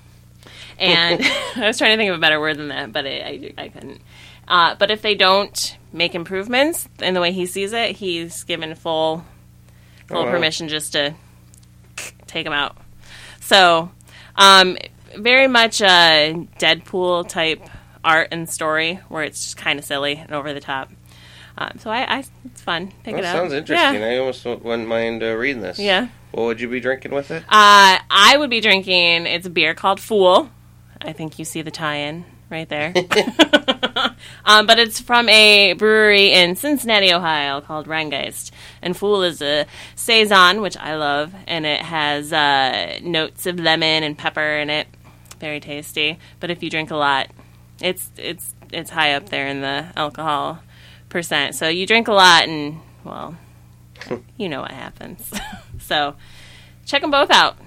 And 0.80 1.22
I 1.56 1.68
was 1.68 1.78
trying 1.78 1.92
to 1.92 1.98
think 1.98 2.12
of 2.12 2.18
a 2.18 2.22
better 2.22 2.40
word 2.40 2.58
than 2.58 2.70
that, 2.70 2.94
but 2.94 3.06
I, 3.06 3.10
I, 3.10 3.54
I 3.64 3.68
couldn't. 3.70 4.02
Uh, 4.48 4.76
but 4.78 4.91
if 4.91 5.02
they 5.02 5.16
don't 5.16 5.78
make 5.91 6.16
improvements 6.16 6.88
in 7.02 7.14
the 7.14 7.22
way 7.22 7.32
he 7.32 7.46
sees 7.46 7.72
it, 7.74 7.96
he's 7.98 8.44
given 8.44 8.74
full 8.76 9.24
full 10.08 10.18
Oh, 10.18 10.26
wow. 10.26 10.32
permission 10.32 10.68
just 10.68 10.94
to 10.94 11.14
take 12.28 12.44
them 12.44 12.54
out. 12.54 12.76
So, 13.41 13.91
um, 14.36 14.78
very 15.18 15.48
much 15.48 15.82
a 15.82 16.48
Deadpool 16.60 17.28
type 17.30 17.62
art 18.04 18.30
and 18.32 18.50
story 18.50 18.96
where 19.08 19.24
it's 19.24 19.44
just 19.44 19.58
kind 19.58 19.80
of 19.80 19.86
silly 19.86 20.16
and 20.16 20.32
over 20.32 20.54
the 20.54 20.60
top. 20.60 20.91
Um, 21.58 21.78
so 21.80 21.89
I, 21.91 22.18
I, 22.18 22.24
it's 22.46 22.62
fun. 22.62 22.88
Pick 23.04 23.14
That 23.16 23.20
it 23.20 23.26
up. 23.26 23.36
sounds 23.36 23.54
interesting. 23.54 24.02
Yeah. 24.02 24.08
I 24.08 24.18
almost 24.18 24.44
wouldn't 24.44 24.88
mind 24.88 25.22
uh, 25.24 25.36
reading 25.36 25.62
this. 25.62 25.78
yeah. 25.80 26.08
What 26.32 26.44
would 26.46 26.60
you 26.62 26.68
be 26.68 26.80
drinking 26.80 27.12
with 27.14 27.30
it? 27.30 27.44
Uh, 27.44 28.00
I 28.10 28.36
would 28.38 28.50
be 28.50 28.60
drinking. 28.60 29.28
It's 29.28 29.46
a 29.46 29.52
beer 29.52 29.76
called 29.76 30.00
Fool. 30.00 30.50
I 31.00 31.14
think 31.14 31.38
you 31.38 31.46
see 31.46 31.62
the 31.62 31.70
tie-in 31.70 32.26
right 32.50 32.68
there. 32.68 32.91
um, 34.46 34.66
but 34.66 34.80
it's 34.80 35.00
from 35.00 35.30
a 35.30 35.74
brewery 35.74 36.32
in 36.32 36.56
Cincinnati, 36.56 37.14
Ohio, 37.14 37.62
called 37.62 37.88
Rheingeist. 37.88 38.52
And 38.82 38.96
Fool 38.96 39.24
is 39.24 39.41
a 39.41 39.66
saison, 39.96 40.62
which 40.62 40.78
I 40.78 40.96
love, 40.96 41.34
and 41.48 41.66
it 41.66 41.82
has 41.82 42.34
uh, 42.34 43.00
notes 43.02 43.46
of 43.46 43.60
lemon 43.60 44.04
and 44.04 44.18
pepper 44.18 44.58
in 44.58 44.70
it. 44.70 44.88
Very 45.39 45.60
tasty. 45.60 46.20
But 46.39 46.52
if 46.52 46.64
you 46.64 46.70
drink 46.70 46.91
a 46.91 46.96
lot, 46.96 47.30
it's 47.82 48.10
it's 48.18 48.54
it's 48.72 48.89
high 48.89 49.14
up 49.14 49.30
there 49.30 49.48
in 49.48 49.62
the 49.62 49.88
alcohol 49.96 50.60
percent. 51.10 51.56
So 51.56 51.68
you 51.68 51.86
drink 51.86 52.08
a 52.08 52.14
lot, 52.14 52.48
and 52.48 52.80
well, 53.04 53.38
you 54.38 54.50
know 54.50 54.62
what 54.62 54.72
happens. 54.72 55.32
so 55.80 56.16
check 56.86 57.02
them 57.02 57.12
both 57.12 57.32
out. 57.32 57.58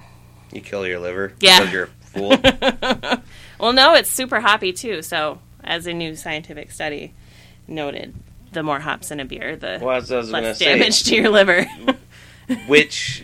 You 0.51 0.61
kill 0.61 0.87
your 0.87 0.99
liver. 0.99 1.33
Yeah. 1.39 1.69
You're 1.71 1.83
a 1.83 1.87
fool. 1.87 2.37
Well, 3.59 3.73
no, 3.73 3.95
it's 3.95 4.09
super 4.09 4.39
hoppy 4.39 4.71
too. 4.71 5.01
So, 5.01 5.39
as 5.63 5.87
a 5.87 5.93
new 5.93 6.15
scientific 6.15 6.71
study 6.71 7.13
noted, 7.67 8.13
the 8.53 8.63
more 8.63 8.79
hops 8.79 9.11
in 9.11 9.19
a 9.19 9.25
beer, 9.25 9.55
the 9.55 9.79
well, 9.81 9.97
as 9.97 10.11
I 10.11 10.17
was 10.17 10.31
going 10.31 10.43
to 10.43 10.49
less 10.49 10.59
say, 10.59 10.77
damage 10.77 11.03
to 11.03 11.15
your 11.15 11.29
liver. 11.29 11.65
which 12.67 13.23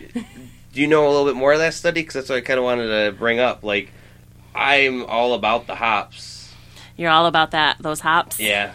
do 0.72 0.80
you 0.80 0.86
know 0.86 1.06
a 1.06 1.10
little 1.10 1.24
bit 1.24 1.36
more 1.36 1.52
of 1.52 1.58
that 1.60 1.74
study? 1.74 2.02
Because 2.02 2.14
that's 2.14 2.28
what 2.28 2.36
I 2.36 2.40
kind 2.40 2.58
of 2.58 2.64
wanted 2.64 2.86
to 2.88 3.16
bring 3.16 3.38
up. 3.38 3.62
Like, 3.62 3.90
I'm 4.54 5.04
all 5.06 5.34
about 5.34 5.66
the 5.66 5.74
hops. 5.74 6.52
You're 6.96 7.10
all 7.10 7.26
about 7.26 7.52
that 7.52 7.78
those 7.80 8.00
hops. 8.00 8.38
Yeah. 8.38 8.72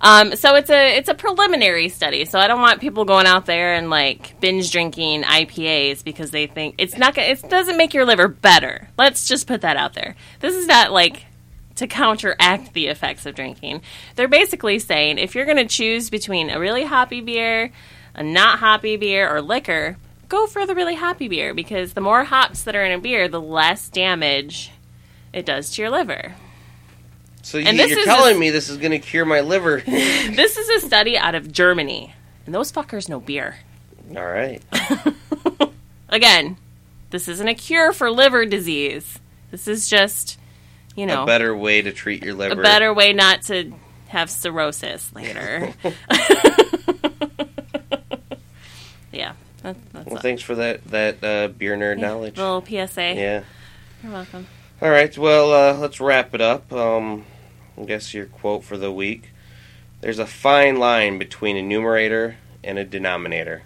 Um, 0.00 0.36
so 0.36 0.54
it's 0.54 0.70
a 0.70 0.96
it's 0.96 1.08
a 1.08 1.14
preliminary 1.14 1.88
study. 1.88 2.24
So 2.24 2.38
I 2.38 2.46
don't 2.46 2.60
want 2.60 2.80
people 2.80 3.04
going 3.04 3.26
out 3.26 3.46
there 3.46 3.74
and 3.74 3.90
like 3.90 4.38
binge 4.40 4.70
drinking 4.70 5.22
IPAs 5.22 6.04
because 6.04 6.30
they 6.30 6.46
think 6.46 6.76
it's 6.78 6.96
not 6.96 7.14
gonna, 7.14 7.28
it 7.28 7.48
doesn't 7.48 7.76
make 7.76 7.94
your 7.94 8.04
liver 8.04 8.28
better. 8.28 8.88
Let's 8.96 9.26
just 9.26 9.46
put 9.46 9.62
that 9.62 9.76
out 9.76 9.94
there. 9.94 10.14
This 10.40 10.54
is 10.54 10.66
not 10.66 10.92
like 10.92 11.24
to 11.78 11.86
counteract 11.86 12.72
the 12.74 12.86
effects 12.86 13.26
of 13.26 13.34
drinking. 13.34 13.82
They're 14.16 14.28
basically 14.28 14.78
saying 14.78 15.18
if 15.18 15.34
you're 15.34 15.44
going 15.46 15.56
to 15.56 15.66
choose 15.66 16.10
between 16.10 16.50
a 16.50 16.60
really 16.60 16.84
hoppy 16.84 17.20
beer, 17.20 17.70
a 18.14 18.22
not 18.22 18.58
hoppy 18.60 18.96
beer, 18.96 19.28
or 19.34 19.40
liquor, 19.42 19.96
go 20.28 20.46
for 20.46 20.66
the 20.66 20.74
really 20.74 20.94
hoppy 20.96 21.28
beer 21.28 21.54
because 21.54 21.94
the 21.94 22.00
more 22.00 22.24
hops 22.24 22.62
that 22.64 22.76
are 22.76 22.84
in 22.84 22.92
a 22.92 22.98
beer, 23.00 23.28
the 23.28 23.40
less 23.40 23.88
damage 23.88 24.70
it 25.32 25.44
does 25.46 25.70
to 25.74 25.82
your 25.82 25.90
liver. 25.90 26.34
So 27.42 27.58
you, 27.58 27.66
And 27.66 27.78
this 27.78 27.90
you're 27.90 28.04
telling 28.04 28.36
a- 28.36 28.38
me 28.38 28.50
this 28.50 28.68
is 28.68 28.76
going 28.76 28.90
to 28.92 28.98
cure 28.98 29.24
my 29.24 29.40
liver? 29.40 29.78
This 29.86 30.56
is 30.58 30.68
a 30.82 30.86
study 30.86 31.16
out 31.16 31.34
of 31.34 31.50
Germany, 31.52 32.12
and 32.44 32.54
those 32.54 32.70
fuckers 32.72 33.08
know 33.08 33.20
beer. 33.20 33.56
all 34.16 34.24
right. 34.26 34.62
Again, 36.08 36.56
this 37.10 37.28
isn't 37.28 37.48
a 37.48 37.54
cure 37.54 37.92
for 37.92 38.10
liver 38.10 38.44
disease. 38.46 39.18
This 39.50 39.68
is 39.68 39.88
just, 39.88 40.38
you 40.98 41.06
know, 41.06 41.22
A 41.22 41.26
better 41.26 41.56
way 41.56 41.80
to 41.82 41.92
treat 41.92 42.22
your 42.24 42.34
liver. 42.34 42.60
a 42.60 42.62
better 42.62 42.92
way 42.92 43.12
not 43.12 43.42
to 43.42 43.72
have 44.08 44.28
cirrhosis 44.30 45.12
later. 45.14 45.72
yeah. 49.12 49.32
That, 49.62 49.76
that's 49.92 50.06
Well, 50.06 50.16
a 50.16 50.20
thanks 50.20 50.42
for 50.42 50.54
that 50.56 50.84
that 50.88 51.22
uh, 51.24 51.48
beer 51.48 51.76
nerd 51.76 51.98
knowledge. 51.98 52.36
little 52.36 52.64
PSA. 52.64 53.14
Yeah. 53.14 53.42
You're 54.02 54.12
welcome. 54.12 54.46
All 54.80 54.90
right. 54.90 55.16
Well, 55.16 55.52
uh, 55.52 55.78
let's 55.78 56.00
wrap 56.00 56.34
it 56.34 56.40
up. 56.40 56.72
Um, 56.72 57.24
I 57.80 57.84
guess 57.84 58.14
your 58.14 58.26
quote 58.26 58.64
for 58.64 58.76
the 58.76 58.92
week. 58.92 59.30
There's 60.00 60.18
a 60.20 60.26
fine 60.26 60.76
line 60.78 61.18
between 61.18 61.56
a 61.56 61.62
numerator 61.62 62.36
and 62.62 62.78
a 62.78 62.84
denominator. 62.84 63.62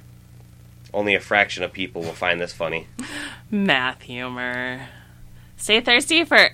Only 0.94 1.14
a 1.14 1.20
fraction 1.20 1.62
of 1.62 1.72
people 1.72 2.02
will 2.02 2.12
find 2.12 2.40
this 2.40 2.52
funny. 2.52 2.86
Math 3.50 4.02
humor. 4.02 4.88
Stay 5.56 5.80
thirsty 5.80 6.24
for 6.24 6.50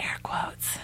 air 0.00 0.18
quotes. 0.22 0.78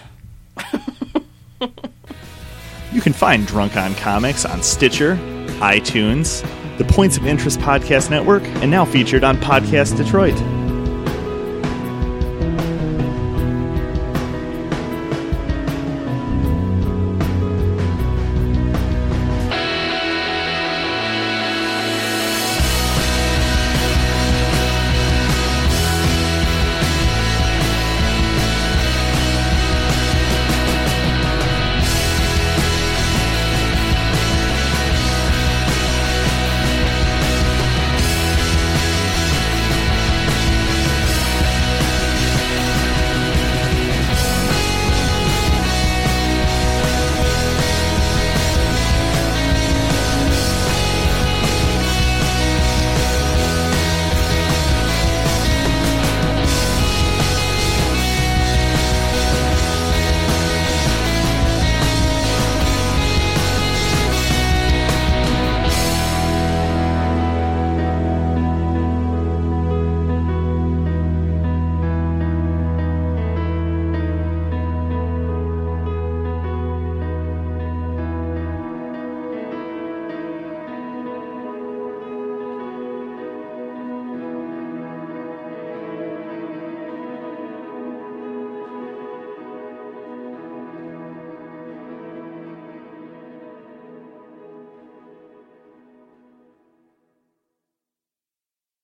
You 2.93 3.01
can 3.01 3.13
find 3.13 3.45
Drunk 3.45 3.75
on 3.75 3.93
Comics 3.95 4.45
on 4.45 4.63
Stitcher, 4.63 5.17
iTunes, 5.59 6.41
the 6.77 6.85
Points 6.85 7.17
of 7.17 7.27
Interest 7.27 7.59
Podcast 7.59 8.09
Network, 8.09 8.43
and 8.43 8.71
now 8.71 8.85
featured 8.85 9.23
on 9.23 9.37
Podcast 9.37 9.97
Detroit. 9.97 10.35